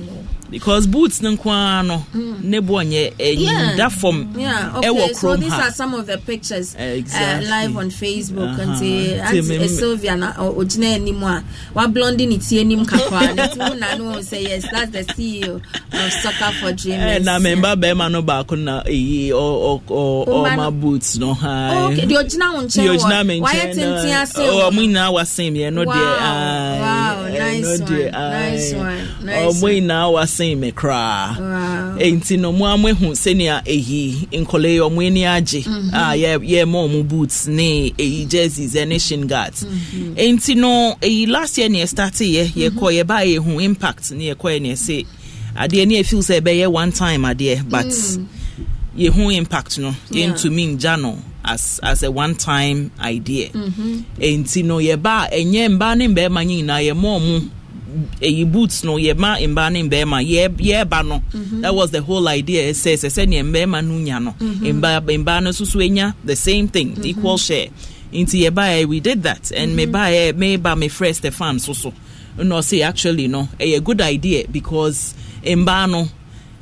Because 0.53 0.85
boots 0.85 1.19
no 1.21 1.31
nko 1.35 1.49
ara 1.51 1.81
no 1.83 2.05
ne 2.43 2.59
bo 2.59 2.75
ɔnyɛ 2.75 3.13
ɛyi 3.17 3.75
da 3.77 3.89
fam 3.89 4.29
yeah. 4.37 4.71
Okay. 4.77 4.87
ɛwɔ 4.87 5.15
So 5.15 5.27
kurom 5.27 5.39
these 5.39 5.51
ha 5.51 5.67
are 5.67 5.71
some 5.71 5.93
of 5.95 6.05
the 6.05 6.17
pictures 6.19 6.75
Exactly. 6.77 7.47
uh, 7.47 7.49
live 7.49 7.75
on 7.77 7.89
Facebook. 7.89 8.53
Uh-huh. 8.53 8.61
And 8.61 8.77
say, 8.77 9.19
Nti 9.19 9.19
Auntie 9.25 9.41
me- 9.57 9.65
uh, 9.65 9.67
Sylvia 9.67 10.15
na 10.15 10.33
ojina 10.33 10.93
anim 10.95 11.23
a 11.23 11.43
wa 11.73 11.87
blondie 11.87 12.27
ne 12.27 12.37
tie 12.37 12.59
anim 12.59 12.85
kakra. 12.85 13.33
Na 13.35 13.47
ti 13.47 13.59
wo 13.59 13.73
na 13.73 13.95
no 13.97 14.21
say 14.21 14.43
yes, 14.43 14.65
that's 14.71 14.91
the 14.91 14.99
CEO 15.13 15.55
of 15.55 16.11
Soccer 16.21 16.51
for 16.61 16.71
Dreamers. 16.73 17.25
na 17.25 17.39
memba 17.39 17.75
bɛrima 17.75 18.11
no 18.11 18.21
baako 18.21 18.55
na 18.61 18.83
eyi 18.83 19.29
ɔ- 19.29 19.33
ɔ- 19.33 19.81
ɔ- 19.87 20.27
Ɔma 20.27 20.49
ɔma 20.53 20.55
no- 20.57 20.71
boots 20.71 21.17
no 21.17 21.35
Oh, 21.43 21.87
okay. 21.91 22.05
The 22.05 22.17
original 22.17 22.53
one 22.55 22.67
Deɛ 22.67 22.95
ogyina 22.97 23.25
me 23.25 23.41
Why 23.41 23.53
nkyɛn 23.55 23.73
tenten 23.73 24.09
na 24.09 24.21
ase? 24.21 24.35
ɔ- 24.37 24.69
ɔmo 24.69 24.79
nyinaa 24.87 25.11
wasɛm 25.17 25.53
yɛ 25.57 25.73
no 25.73 25.83
Wow, 25.83 25.93
deɛ 25.93 26.17
ae, 26.19 26.79
wow, 26.79 27.25
ɛno 27.25 27.39
nice 27.39 27.81
deɛ, 27.81 28.03
one, 28.03 28.31
nice 28.31 28.73
ae. 28.73 28.77
one, 28.77 29.25
nice 29.25 29.55
ɔmo 29.55 29.61
one. 29.63 29.71
nyinaa 29.73 30.11
wasɛm 30.43 30.57
me 30.57 30.71
koraa 30.71 31.37
Wow. 31.39 31.97
nti 31.99 32.39
no 32.39 32.51
mo 32.51 32.65
amo 32.65 32.89
ehu 32.89 33.11
sɛnea 33.11 33.63
eyi 33.65 34.27
nkɔlɛ 34.31 34.67
yi 34.73 34.79
ɔmo 34.79 35.05
ani 35.07 35.21
agye 35.25 35.63
Mhm. 35.63 35.89
a 35.93 36.13
yɛ 36.17 36.37
yɛ 36.39 36.67
ma 36.67 36.79
ɔmo 36.79 37.07
boots 37.07 37.47
ne 37.47 37.91
eyi 37.97 38.27
jerseys 38.27 38.73
ɛne 38.73 38.99
shin 39.01 39.27
guards 39.27 39.63
Mhm. 39.65 40.15
nti 40.15 40.55
no 40.57 40.95
eyi 41.01 41.27
last 41.27 41.57
year 41.57 41.69
ne 41.69 41.81
yɛ 41.83 41.87
start 41.87 42.13
yɛ 42.13 42.47
yɛkɔ 42.51 42.93
yɛ 42.93 43.07
ba 43.07 43.15
yɛ 43.25 43.37
hu 43.37 43.59
impact 43.59 44.11
ne 44.11 44.31
yɛkɔ 44.33 44.57
yɛ 44.57 44.61
ne 44.61 44.69
yɛ 44.73 44.77
se 44.77 45.05
adeɛ 45.55 45.87
ne 45.87 46.01
yɛ 46.01 46.05
feel 46.05 46.19
sɛ 46.19 46.41
ɛbɛyɛ 46.41 46.67
one 46.71 46.91
time 46.91 47.23
adeɛ 47.23 47.69
but 47.69 47.85
Mm. 47.85 48.25
yɛhu 48.97 49.33
impact 49.35 49.77
no 49.79 49.95
Yeah. 50.11 50.27
yɛntumi 50.29 50.77
ngya 50.77 50.99
no 51.01 51.17
as 51.45 51.79
as 51.83 52.03
a 52.03 52.11
one 52.11 52.35
time 52.35 52.89
idea 53.01 53.49
Mhm. 53.49 54.03
nti 54.19 54.63
no 54.63 54.77
yɛba 54.77 55.27
a 55.31 55.43
ɛnyɛ 55.43 55.77
mbaa 55.77 55.97
ne 55.97 56.07
mbɛrima 56.07 56.45
nyinaa 56.45 56.81
yɛma 56.91 57.19
ɔmo 57.19 57.49
Eh, 58.21 58.27
ɛyi 58.29 58.51
boots 58.51 58.83
no 58.83 58.95
yɛma 58.95 59.37
mbaa 59.47 59.71
ne 59.71 59.83
mbɛrima 59.83 60.19
yɛ- 60.23 60.49
yɛɛba 60.57 61.07
no. 61.07 61.21
Mhm. 61.33 61.61
that 61.61 61.73
was 61.75 61.91
the 61.91 62.01
whole 62.01 62.27
idea. 62.27 62.71
Ɛsɛ 62.71 62.93
sɛ 62.93 63.09
sɛnea 63.25 63.43
mbɛrima 63.43 63.85
no 63.85 63.93
mm-hmm. 63.93 64.05
nya 64.05 64.19
no. 64.23 64.35
Mbaa 64.39 65.01
mbaa 65.23 65.43
no 65.43 65.49
nso 65.51 65.65
so 65.65 65.79
enya 65.79 66.13
the 66.23 66.35
same 66.35 66.67
thing 66.67 66.91
mm-hmm. 66.91 67.05
equal 67.05 67.37
share. 67.37 67.67
Nti 68.13 68.49
yɛbaeɛ 68.49 68.85
we 68.87 68.99
did 68.99 69.23
that. 69.23 69.51
And 69.51 69.77
mm-hmm. 69.77 69.93
mebaeɛ 69.93 70.33
meba 70.33 70.75
mefrɛ 70.75 71.15
stefan 71.15 71.59
so 71.59 71.73
so 71.73 71.93
na 72.37 72.59
ɔse 72.59 72.81
actually 72.83 73.27
no. 73.27 73.47
Eh, 73.59 73.65
Ɛyɛ 73.77 73.83
good 73.83 74.01
idea 74.01 74.45
because 74.51 75.13
mbaa 75.43 75.89
no 75.89 76.07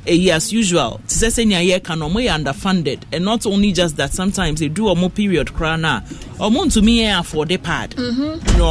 ɛyi 0.06 0.28
as 0.30 0.52
usual. 0.52 1.00
Te 1.06 1.14
sɛ 1.14 1.28
sɛnea 1.46 1.62
yɛka 1.80 1.96
no 1.96 2.08
ɔmo 2.08 2.20
yɛ 2.26 2.42
underfunded. 2.44 3.00
And 3.12 3.24
not 3.24 3.46
only 3.46 3.72
just 3.72 3.96
that 3.96 4.12
sometimes 4.12 4.60
ɛdu 4.60 4.74
ɔmo 4.94 5.14
period 5.14 5.48
koraa 5.48 5.78
no 5.80 5.88
a 5.88 6.02
ɔmo 6.50 6.64
ntumi 6.66 6.98
yɛ 7.00 7.20
afford 7.20 7.48
pad 7.62 7.94
na 7.96 8.02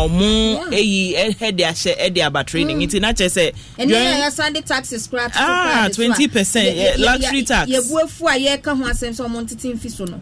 ɔmo 0.07 0.67
ɛyi 0.71 1.15
ɛde 1.37 1.59
ahyɛ 1.59 1.97
ɛde 1.99 2.25
aba 2.25 2.43
training. 2.43 2.79
Nti 2.79 2.99
na 2.99 3.13
kyerɛ 3.13 3.53
sɛ 3.77 3.87
during- 3.87 4.31
sunday 4.31 4.61
taxes 4.61 5.07
koraa 5.07 5.27
to 5.31 5.37
Ah, 5.37 5.87
so 5.91 6.01
koraa 6.03 6.17
de 6.17 6.23
so 6.23 6.23
a, 6.23 6.27
20%, 6.27 6.65
yɛ- 6.65 6.75
yeah, 6.75 6.93
yɛ- 6.95 6.99
luxury 6.99 7.43
tax. 7.43 7.71
yɛbu 7.71 8.03
afu 8.03 8.27
a 8.27 8.57
yɛka 8.57 8.77
ho 8.77 8.83
asɛm 8.83 9.09
sɛ 9.15 9.25
ɔmo 9.29 9.47
ntete 9.47 9.73
mfi 9.77 9.89
so 9.91 10.05
no. 10.05 10.21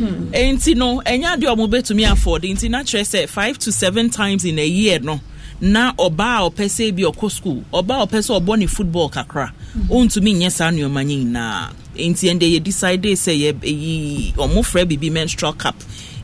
Nti 0.00 0.76
no 0.76 1.00
ɛnyɛ 1.04 1.36
adeɛ 1.36 1.52
a 1.52 1.56
ɔmo 1.56 1.68
bɛtumi 1.68 2.10
afford. 2.10 2.42
Nti 2.44 2.70
na 2.70 2.82
kyerɛ 2.82 3.02
sɛ 3.02 3.28
five 3.28 3.58
to 3.58 3.70
seven 3.72 4.08
times 4.10 4.44
in 4.44 4.58
a 4.58 4.66
year 4.66 4.98
no 5.00 5.20
na 5.60 5.92
ɔbaa 5.92 6.38
a 6.38 6.50
ɔpɛ 6.50 6.64
sɛ 6.68 6.94
bi 6.94 7.02
ɔkɔ 7.02 7.30
school 7.30 7.62
ɔbaa 7.72 8.02
a 8.02 8.06
ɔpɛ 8.06 8.18
sɛ 8.26 8.40
ɔbɔ 8.40 8.58
ne 8.58 8.66
football 8.66 9.08
kakra 9.10 9.52
ɔntumi 9.88 10.34
nyɛ 10.36 10.50
saa 10.50 10.70
nneɛma 10.70 11.02
nyinaa. 11.04 11.72
Nti 11.96 12.30
ɛnde 12.32 12.46
yɛ 12.52 12.62
decide 12.62 13.02
sɛ 13.14 13.32
yɛ 13.42 13.52
ɛyi 13.60 14.34
ɔmo 14.34 14.60
frɛ 14.64 14.84
biribi 14.88 15.10
menstrual 15.12 15.52
cup. 15.52 15.76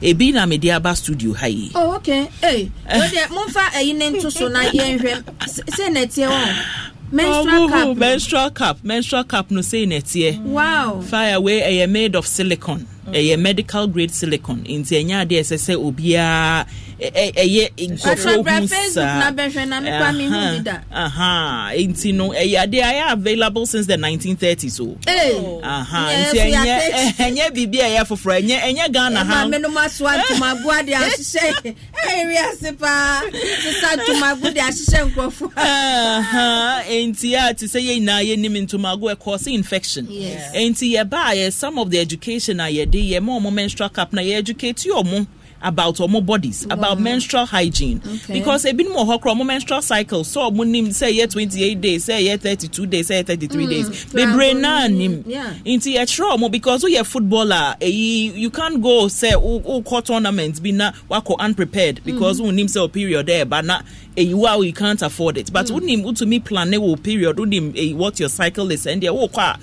Ebi 0.03 0.33
na 0.33 0.47
mede 0.47 0.71
aba 0.71 0.95
studio 0.97 1.33
ha 1.35 1.47
yi. 1.47 1.71
Oh 1.75 1.97
okay. 1.97 2.29
Ei 2.43 2.71
wɔdeɛ 2.89 3.29
momfa 3.29 3.65
ayi 3.75 3.95
ne 3.95 4.11
nto 4.11 4.31
so 4.33 4.49
na 4.49 4.61
yɛnhwɛ. 4.65 5.23
Sɛ 5.77 5.93
na 5.93 6.01
ɛteɛ 6.01 6.65
menstrual 7.13 7.69
no. 7.69 7.95
menstrual 7.95 8.51
cap 8.51 8.79
menstrual 8.83 9.25
cap 9.25 9.51
no 9.51 9.61
sei 9.61 9.87
na 9.87 9.97
ɛteɛ. 9.97 10.41
Wow. 10.43 11.01
Fire 11.03 11.41
wei 11.41 11.61
ɛyɛ 11.61 11.91
made 11.91 12.15
of 12.17 12.27
silicon 12.27 12.87
ɛyɛ 13.13 13.39
medical 13.39 13.87
grade 13.87 14.11
silicon 14.11 14.65
nti 14.65 14.97
ɛnyɛ 15.01 15.23
adeɛ 15.27 15.41
ɛsɛ 15.41 15.57
sɛ 15.67 15.75
obiara 15.77 16.67
ɛyɛ 17.01 17.71
nkurɔfoɔ 17.77 18.61
hu 18.61 18.67
saa 18.93 19.31
nti 21.77 22.15
no 22.15 22.31
ɛyɛ 22.31 22.57
adeɛ 22.65 22.83
ayɛ 22.83 23.13
available 23.13 23.67
since 23.67 23.87
the 23.87 23.97
1930s 23.97 24.81
o 24.81 24.97
Ee. 25.09 25.61
aha 25.63 26.09
Yes, 26.11 26.33
nti 26.33 26.39
ɛnyɛ 26.41 26.77
ɛnyɛ 27.17 27.51
biribi 27.55 27.79
a 27.81 27.89
ɛyɛ 27.97 28.03
foforɔ 28.07 28.41
ɛnyɛ 28.43 28.61
ɛnyɛ 28.61 28.93
ghana 28.93 29.25
ha 29.25 29.45
maame 29.47 29.61
no 29.61 29.69
ma 29.69 29.87
so 29.89 30.05
ntomago 30.07 30.87
de 30.87 30.93
ahyehyɛ 30.93 31.75
ɛyɛ 32.09 32.53
ase 32.53 32.73
paa 32.79 33.21
sisa 33.31 33.97
ntomago 33.97 34.55
de 34.55 34.61
ahyehyɛ 34.61 35.11
nkurɔfoɔ 35.13 35.51
nti 37.09 37.35
a 37.35 37.55
te 37.55 37.67
sɛ 37.67 37.81
yɛ 37.81 38.01
nyinaa 38.01 38.23
yɛnim 38.25 38.57
ntomago 38.67 39.15
ɛkɔse 39.15 39.49
infection. 39.53 40.07
Yes. 40.11 40.53
nti 40.55 40.95
yɛbaayɛ 40.95 41.53
some 41.53 41.79
of 41.79 41.91
the 41.91 41.99
education 41.99 42.61
a 42.61 42.65
yɛde 42.65 43.11
yɛma 43.11 43.39
ɔmo 43.41 43.53
menstrual 43.53 43.89
cap 43.91 44.13
na 44.13 44.23
yɛ 44.23 44.37
educate 44.39 44.77
ɔmo 44.79 45.27
about 45.63 45.97
ɔmo 45.97 46.25
bodies 46.25 46.67
about 46.71 47.01
menstrual 47.01 47.47
hygiene. 47.47 48.01
Okay. 48.07 48.35
because 48.35 48.65
a 48.65 48.73
wɔ 48.73 48.89
more 48.93 49.07
ɔmo 49.19 49.47
menstrual 49.47 49.83
cycle 49.83 50.25
so 50.25 50.51
ɔmo 50.51 50.67
nim 50.67 50.91
say 50.93 51.27
twenty 51.27 51.65
eight 51.65 51.81
days 51.81 52.05
say 52.05 52.37
thirty 52.39 52.69
two 52.69 52.87
days 52.87 53.07
say 53.09 53.23
ɛyɛ 53.23 53.27
thirty 53.27 53.47
three 53.47 53.67
days. 53.67 53.89
bebree 54.13 54.55
naa 54.55 54.87
nim 54.89 55.25
Yeah. 55.27 55.53
nti 55.65 55.95
yɛkyerɛ 55.97 56.37
ɔmo 56.39 56.51
because 56.51 56.85
woyɛ 56.85 57.05
footballer 57.05 57.77
eyi 57.81 58.37
you 58.37 58.51
can't 58.51 58.81
go 58.83 59.07
sɛ 59.07 59.41
wo 59.41 59.61
wokɔ 59.61 60.05
tournament 60.05 60.63
bi 60.63 60.71
na 60.71 60.93
wakɔ 61.11 61.37
unprepared 61.39 62.01
because 62.05 62.41
wonim 62.41 62.67
sɛ 62.67 62.77
o 62.83 62.89
period 62.89 63.27
there 63.27 63.45
but 63.45 63.65
na 63.65 63.81
eyi 64.17 64.35
wa 64.35 64.57
you 64.61 64.73
can't 64.73 65.03
afford 65.03 65.37
it. 65.39 65.53
But 65.53 65.67
wonim 65.67 66.05
wotumi 66.05 66.43
plan 66.45 66.71
ne 66.71 66.79
wo 66.79 66.97
period 66.97 67.37
wonim 67.37 67.73
eyi 67.75 67.95
what 67.95 68.19
your 68.21 68.29
cycle 68.29 68.71
is 68.71 68.85
ɛndeɛ 68.87 69.11
wokɔ 69.31 69.39
a 69.55 69.59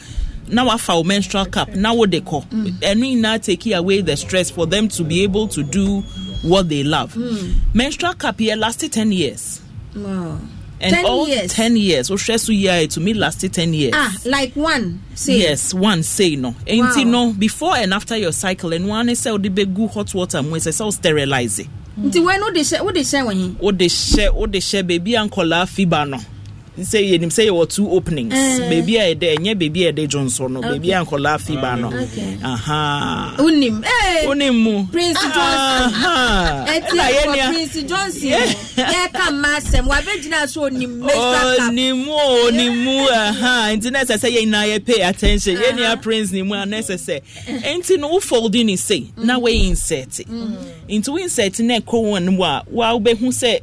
na 0.48 0.64
wafa 0.66 0.96
wo 0.96 1.04
menstrual 1.04 1.46
cap 1.46 1.70
na 1.76 1.94
wode 1.94 2.22
kɔ. 2.24 2.46
Ɛno 2.82 3.02
nyinaa 3.04 3.41
take 3.41 3.68
away 3.74 4.02
the 4.02 4.16
stress 4.18 4.50
for 4.52 4.66
them 4.66 4.88
to 4.89 5.04
be 5.04 5.24
able 5.24 5.48
to 5.48 5.64
do 5.64 6.02
what 6.44 6.70
they 6.70 6.84
love. 6.84 7.16
Menstrual 7.74 8.14
cap 8.16 8.38
yɛ 8.38 8.58
last 8.58 8.80
ten 8.91 9.12
years. 9.12 9.62
Wow. 9.96 10.39
and 10.82 10.96
10 10.96 11.06
all 11.06 11.28
years? 11.30 11.54
ten 11.54 11.78
years. 11.78 12.10
Wohwɛ 12.10 12.38
so 12.39 12.52
yie 12.52 12.68
a 12.84 12.88
to 12.88 13.00
me 13.00 13.14
last 13.14 13.39
ten 13.54 13.74
years. 13.74 13.94
ah 13.96 14.14
like 14.26 14.54
one 14.56 15.02
say. 15.16 15.39
Yes 15.39 15.74
one 15.74 16.04
say 16.04 16.36
no. 16.36 16.52
Nti 16.68 17.06
Wow. 17.06 17.12
no 17.12 17.34
before 17.34 17.76
and 17.78 17.94
after 17.94 18.18
your 18.18 18.34
cycle 18.34 18.72
ɛno 18.72 18.94
ara 18.94 19.04
ne 19.06 19.14
sɛ 19.14 19.32
wode 19.32 19.56
bɛgu 19.56 19.89
hot 19.91 20.14
water 20.14 20.44
mu 20.44 20.52
ɛsɛ 20.58 20.72
sɛ 20.74 20.86
wo 20.86 20.91
sterilize. 20.91 21.66
Nti 21.98 22.16
wɔn 22.20 22.39
no 22.39 22.52
de 22.52 22.60
hyɛ 22.62 22.84
wode 22.84 22.96
hyɛ 22.96 23.24
wɔn 23.26 23.34
hin 23.34 23.56
wode 23.62 23.80
hyɛ 23.80 24.34
wode 24.34 24.54
hyɛ 24.54 24.84
baabi 24.84 25.14
a 25.16 25.30
nkɔlaa 25.30 25.66
fiba 25.70 26.10
no 26.10 26.18
sɛ 26.80 26.99
yɛnim 27.11 27.30
sɛ 27.30 27.47
yɛwɔ 27.49 27.69
two 27.69 27.89
openings. 27.91 28.34
Eh. 28.34 28.59
baabi 28.69 28.97
a 28.97 29.13
yɛdɛ 29.15 29.38
ɛnyɛ 29.38 29.53
baabi 29.59 29.86
a 29.88 29.91
yɛde 29.93 30.07
dwonso 30.09 30.49
no 30.49 30.61
baabi 30.61 30.89
a 30.91 31.05
nkɔlaa 31.05 31.38
fiba 31.39 31.80
no 31.80 31.88
Okay. 31.88 32.38
aha 32.43 33.36
wonim 33.38 33.84
ee 33.86 34.26
wonim 34.28 34.55
mu 34.55 34.88
Prince 34.88 35.19
Johnson. 35.21 35.38
Aha. 35.38 36.65
ɛti 36.67 36.89
Ɛna 36.89 37.03
ɛwɔ 37.03 37.36
yɛnua- 37.36 37.53
prince 37.53 37.84
johnson. 37.84 38.30
Yɛka 38.30 39.30
mma 39.32 39.57
asɛm 39.59 39.88
wabɛgyina 39.88 40.47
so 40.49 40.61
onim 40.61 40.89
menstrual 40.99 41.57
cap. 41.57 41.69
Onimu 41.71 42.07
o 42.09 42.49
onimu 42.51 43.07
aha 43.11 43.69
nti 43.76 43.91
na 43.91 43.99
ɛsɛ 44.03 44.17
sɛ 44.17 44.32
yɛn 44.36 44.45
nyinaa 44.47 44.67
yɛ 44.80 44.86
pay 44.86 45.01
attention. 45.01 45.55
Yɛn 45.57 45.76
nua 45.78 45.84
Uh-huh. 45.93 45.95
prince 46.01 46.32
ni 46.32 46.41
mu 46.41 46.55
a 46.55 46.65
na 46.65 46.78
ɛsɛ 46.78 46.95
sɛ 46.95 47.21
nti 47.78 47.99
no 47.99 48.09
wofoldi 48.17 48.65
ne 48.65 48.76
sei 48.76 49.11
na 49.17 49.39
wɔyɛ 49.39 49.63
insert 49.69 50.09
nti 50.89 51.07
wo 51.09 51.17
insert 51.17 51.59
na 51.59 51.78
ɛkɔ 51.80 52.03
wɔn 52.03 52.36
mu 52.36 52.43
a 52.43 52.63
wa 52.71 52.97
wobɛhu 52.97 53.28
sɛ 53.30 53.59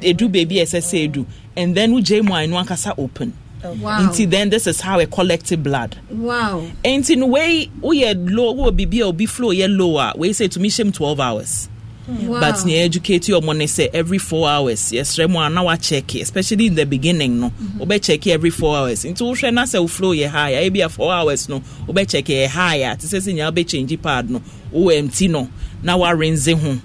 edu 0.00 0.30
baby 0.30 0.60
a 0.60 0.64
ɛsɛ 0.64 0.80
sɛ 0.80 1.08
edu. 1.10 1.26
And 1.56 1.74
then 1.76 1.92
wogye 1.92 2.22
mu 2.24 2.32
a 2.34 2.38
ɛno 2.46 2.64
ankasa 2.64 2.94
open. 2.98 3.32
Wow. 3.62 4.00
Nti 4.08 4.28
then 4.28 4.50
this 4.50 4.66
is 4.66 4.80
how 4.80 4.98
it 4.98 5.10
collect 5.10 5.62
blood. 5.62 5.96
Wow. 6.10 6.66
Nti 6.84 7.16
no 7.16 7.26
wei 7.26 7.70
woyɛ 7.80 8.30
low 8.30 8.54
wowɔ 8.54 8.76
biribi 8.76 9.00
a 9.00 9.04
obi 9.04 9.26
flow 9.26 9.50
yɛ 9.50 9.74
lower. 9.76 10.12
We 10.16 10.32
say 10.32 10.48
to 10.48 10.58
tumi 10.58 10.66
hyɛm 10.66 10.92
twelve 10.92 11.20
hours. 11.20 11.68
Hmm. 12.06 12.26
wow 12.26 12.40
but 12.40 12.64
nea 12.66 12.82
educate 12.84 13.22
ɔmo 13.22 13.56
ne 13.56 13.66
sɛ 13.66 13.88
every 13.94 14.18
four 14.18 14.48
hours. 14.48 14.80
Yɛsrɛ 14.90 15.30
mu 15.30 15.38
a 15.38 15.48
na 15.48 15.62
wakyɛke 15.62 16.20
especially 16.22 16.66
in 16.66 16.74
the 16.74 16.84
beginning 16.84 17.38
no. 17.38 17.50
Mm-hmm. 17.50 17.80
Wobɛkyɛke 17.82 18.26
every 18.32 18.50
four 18.50 18.76
hours. 18.76 19.04
Into 19.04 19.22
wohwɛ 19.24 19.54
na 19.54 19.62
sɛ 19.62 19.80
wo 19.80 19.86
flow 19.86 20.12
yɛ 20.12 20.26
high 20.28 20.50
a 20.50 20.68
ebi 20.70 20.84
a 20.84 20.88
four 20.88 21.12
hours 21.12 21.48
no. 21.48 21.60
Wobɛkyɛke 21.86 22.24
yɛ 22.24 22.46
high 22.48 22.76
a 22.76 22.96
te 22.96 23.06
sɛ 23.06 23.20
sɛ 23.20 23.34
nyinaa 23.34 23.52
wobɛkyɛngye 23.54 24.02
pad 24.02 24.28
no. 24.30 24.42
Wowɔ 24.74 24.98
empty 24.98 25.28
no. 25.28 25.48
Na 25.84 25.96
warenze 25.96 26.52
ho 26.58 26.78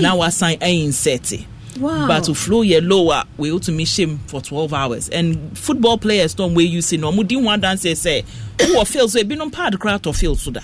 na 0.00 0.14
wasan 0.14 0.56
ainsɛte 0.60 1.40
eh, 1.40 1.44
Wow. 1.78 2.08
but 2.08 2.26
wo 2.28 2.34
flow 2.34 2.62
yɛ 2.64 2.80
low 2.86 3.10
a 3.10 3.24
wei 3.36 3.50
wotumi 3.50 3.82
hyɛm 3.82 4.18
for 4.26 4.40
12 4.40 4.72
hours. 4.72 5.08
And 5.10 5.56
football 5.56 5.98
players 5.98 6.36
no 6.38 6.48
ɔmo 6.48 6.68
use 6.68 6.92
no 6.94 7.12
ɔmo 7.12 7.26
di 7.26 7.34
ho 7.36 7.42
adanseɛ 7.42 7.92
sɛ 7.94 8.24
wowɔ 8.58 8.86
field 8.86 9.10
so 9.12 9.20
ebinom 9.20 9.52
pad 9.52 9.74
koraa 9.74 10.00
tɔ 10.00 10.14
field 10.14 10.38
so 10.38 10.50
da 10.50 10.60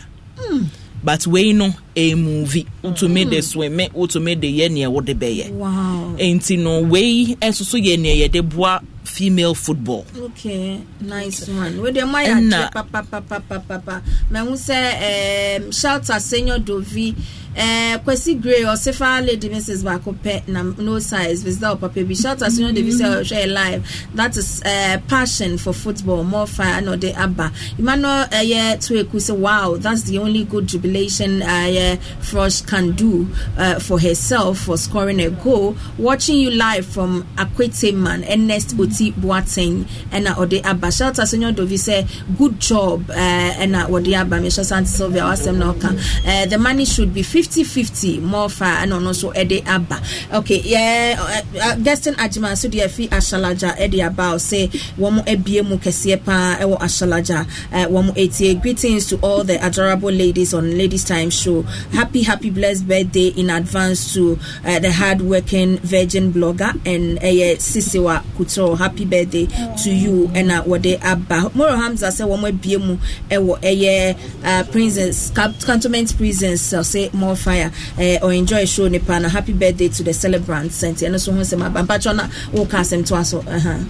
but 1.04 1.24
wei 1.26 1.52
no 1.52 1.70
ɛmuvi 1.94 2.66
wotumi 2.82 3.28
de 3.30 3.38
swime 3.42 3.88
wotumi 3.92 4.38
de 4.40 4.52
yɛ 4.58 4.68
neɛ 4.70 4.88
wode 4.90 5.06
bɛyɛ 5.18 5.50
wow. 5.52 6.14
Enti 6.18 6.58
no 6.58 6.80
wei 6.82 7.36
ɛso 7.40 7.62
so 7.64 7.78
yɛ 7.78 7.96
neɛ 7.98 8.28
yɛde 8.28 8.48
boa 8.48 8.80
female 9.04 9.54
football. 9.54 10.04
Okay 10.18 10.80
nice 11.00 11.48
one. 11.48 11.80
Wey 11.80 11.92
dem 11.92 12.08
ayɛ 12.08 12.26
Ɛna- 12.50 12.70
akyɛ 12.70 12.84
papapapapapa 12.90 14.02
mɛhu 14.32 14.52
sɛ 14.58 15.60
um, 15.64 15.70
shelter 15.72 16.18
senior 16.18 16.58
dovi 16.58 17.14
uh, 17.56 17.98
kwasi 18.04 18.34
gray 18.40 18.62
ɔsefa 18.64 19.24
lady 19.26 19.48
mrs 19.48 19.82
baako 19.84 20.14
pɛ 20.24 20.46
na 20.48 20.62
no 20.62 20.98
size 20.98 21.42
visita 21.42 21.74
ɔpapa 21.76 22.06
bi 22.06 22.14
shelter 22.14 22.50
senior 22.50 22.72
dovi 22.72 22.92
sɛ 22.92 23.20
ɔhwɛ 23.22 23.52
live. 23.52 24.06
That 24.14 24.36
is 24.36 24.62
uh, 24.64 24.98
passion 25.08 25.58
for 25.58 25.72
football 25.72 26.24
more 26.24 26.46
fire 26.46 26.80
na 26.80 26.92
ɔde 26.96 27.16
aba 27.16 27.52
emmanuel 27.78 28.26
ɛyɛ 28.30 28.80
to 28.86 28.94
eku 29.04 29.16
sɛ 29.18 29.36
wow 29.36 29.76
that's 29.76 30.02
the 30.02 30.18
only 30.18 30.44
good 30.44 30.66
jubilation 30.66 31.42
uh, 31.42 31.96
frosh 32.20 32.66
can 32.66 32.92
do 32.92 33.28
uh, 33.56 33.78
for 33.78 33.98
herself 34.00 34.58
for 34.60 34.76
scoring 34.76 35.20
a 35.20 35.30
goal. 35.30 35.76
Watching 35.98 36.38
you 36.38 36.50
live 36.50 36.86
from 36.86 37.26
akwete 37.36 37.94
man 37.94 38.24
ernest 38.24 38.74
oti 38.78 39.12
boateng 39.12 39.84
ɛna 40.12 40.34
ɔde 40.36 40.64
aba 40.64 40.92
shelter 40.92 41.24
senior 41.26 41.52
dovi 41.52 41.76
sɛ 41.76 42.06
good 42.36 42.60
job 42.60 43.10
uh, 43.10 43.14
ɛna 43.14 43.88
wɔde 43.88 44.12
aba 44.20 44.36
mehyɛ 44.36 44.64
sante 44.64 44.88
sylvia 44.88 45.22
wasɛm 45.22 45.56
na 45.56 45.72
ɔka 45.72 45.90
uh, 46.26 46.46
the 46.46 46.58
money 46.58 46.84
should 46.84 47.12
be 47.14 47.22
50-50 47.48 48.22
more 48.22 48.48
far 48.48 48.82
ɛna 48.82 48.96
ɔno 48.98 49.10
nso 49.14 49.28
ɛde 49.34 49.62
aba 49.66 50.00
okay 50.32 50.60
yɛ 50.60 51.16
uh, 51.18 51.42
uh, 51.62 51.74
destin 51.76 52.14
agyima 52.14 52.50
nso 52.52 52.68
deɛ 52.68 52.84
afi 52.88 53.08
ahyalagya 53.08 53.70
ɛde 53.78 53.98
aba 54.06 54.32
o 54.34 54.36
sɛ 54.36 54.68
wɔn 54.98 55.22
abie 55.32 55.62
mu 55.62 55.76
kɛseɛ 55.78 56.24
paa 56.24 56.56
ɛwɔ 56.60 56.76
ahyalagya 56.80 57.46
uh, 57.72 57.86
wɔn 57.86 58.14
etie 58.16 58.60
greetings 58.60 59.06
to 59.06 59.16
all 59.22 59.44
the 59.44 59.56
adorable 59.64 60.10
ladies 60.10 60.54
on 60.54 60.76
ladies 60.76 61.04
time 61.04 61.30
show. 61.30 61.62
Happy 61.92 62.22
happy 62.22 62.50
blessed 62.50 62.86
birthday 62.88 63.28
in 63.36 63.50
advance 63.50 64.12
to 64.14 64.38
uh, 64.64 64.78
the 64.78 64.90
hard 64.92 65.20
working 65.20 65.78
virgin 65.78 66.32
blogger 66.32 66.72
and 66.86 67.18
ɛyɛ 67.20 67.56
sisiwa 67.58 68.22
kutoro 68.36 68.76
happy 68.76 69.04
birthday 69.04 69.46
to 69.82 69.90
you 69.90 70.28
ɛna 70.34 70.64
wɔde 70.66 70.98
aba 71.04 71.50
moro 71.54 71.76
hamza 71.76 72.08
sɛ 72.08 72.26
wɔn 72.26 72.48
abie 72.48 72.78
mu 72.78 72.96
ɛwɔ 73.30 73.60
ɛyɛ 73.62 74.16
uh, 74.44 74.62
prisons 74.72 75.30
cantonment 75.34 76.16
prisons 76.16 76.62
ɔsɛ 76.72 77.12
fire 77.36 77.70
uh, 77.98 78.18
or 78.26 78.32
enjoy 78.32 78.64
show 78.64 78.88
nipa 78.88 79.20
na 79.20 79.28
happy 79.28 79.52
birthday 79.52 79.88
to 79.88 80.02
the 80.02 80.12
celebrants 80.12 80.82
sɛnti 80.82 81.06
ɛno 81.08 81.18
so 81.20 81.32
ho 81.32 81.38
nsɛm 81.40 81.64
aba 81.66 81.82
mpatwɛ 81.82 82.16
na 82.16 82.24
wɔka 82.52 82.80
asɛm 82.80 83.06
to 83.06 83.14
aso 83.14 83.42
ɛha 83.42 83.84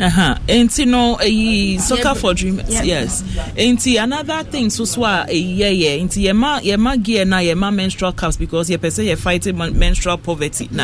Aha. 0.00 0.38
Enti 0.48 0.86
no 0.86 1.16
eh, 1.16 1.26
eyi 1.28 1.80
soccer 1.80 2.14
for 2.14 2.32
dreamers. 2.34 2.68
yeah. 2.70 2.82
Yes. 2.82 3.22
Enti 3.56 4.02
another 4.02 4.42
thing 4.44 4.70
so 4.70 4.84
so 4.84 5.02
uh, 5.02 5.24
a 5.28 5.32
eyi 5.32 5.58
yɛ 5.58 5.80
yɛ. 5.82 6.02
Enti 6.02 6.22
yɛma 6.24 6.60
yɛma 6.62 7.02
gear 7.02 7.24
na 7.24 7.38
yɛma 7.38 7.74
menstrual 7.74 8.12
cups 8.12 8.36
because 8.36 8.70
yɛpɛ 8.70 8.78
sɛ 8.88 9.04
yɛ 9.12 9.18
fighting 9.18 9.56
men- 9.58 9.78
menstrual 9.78 10.16
poverty. 10.18 10.68
Na 10.70 10.76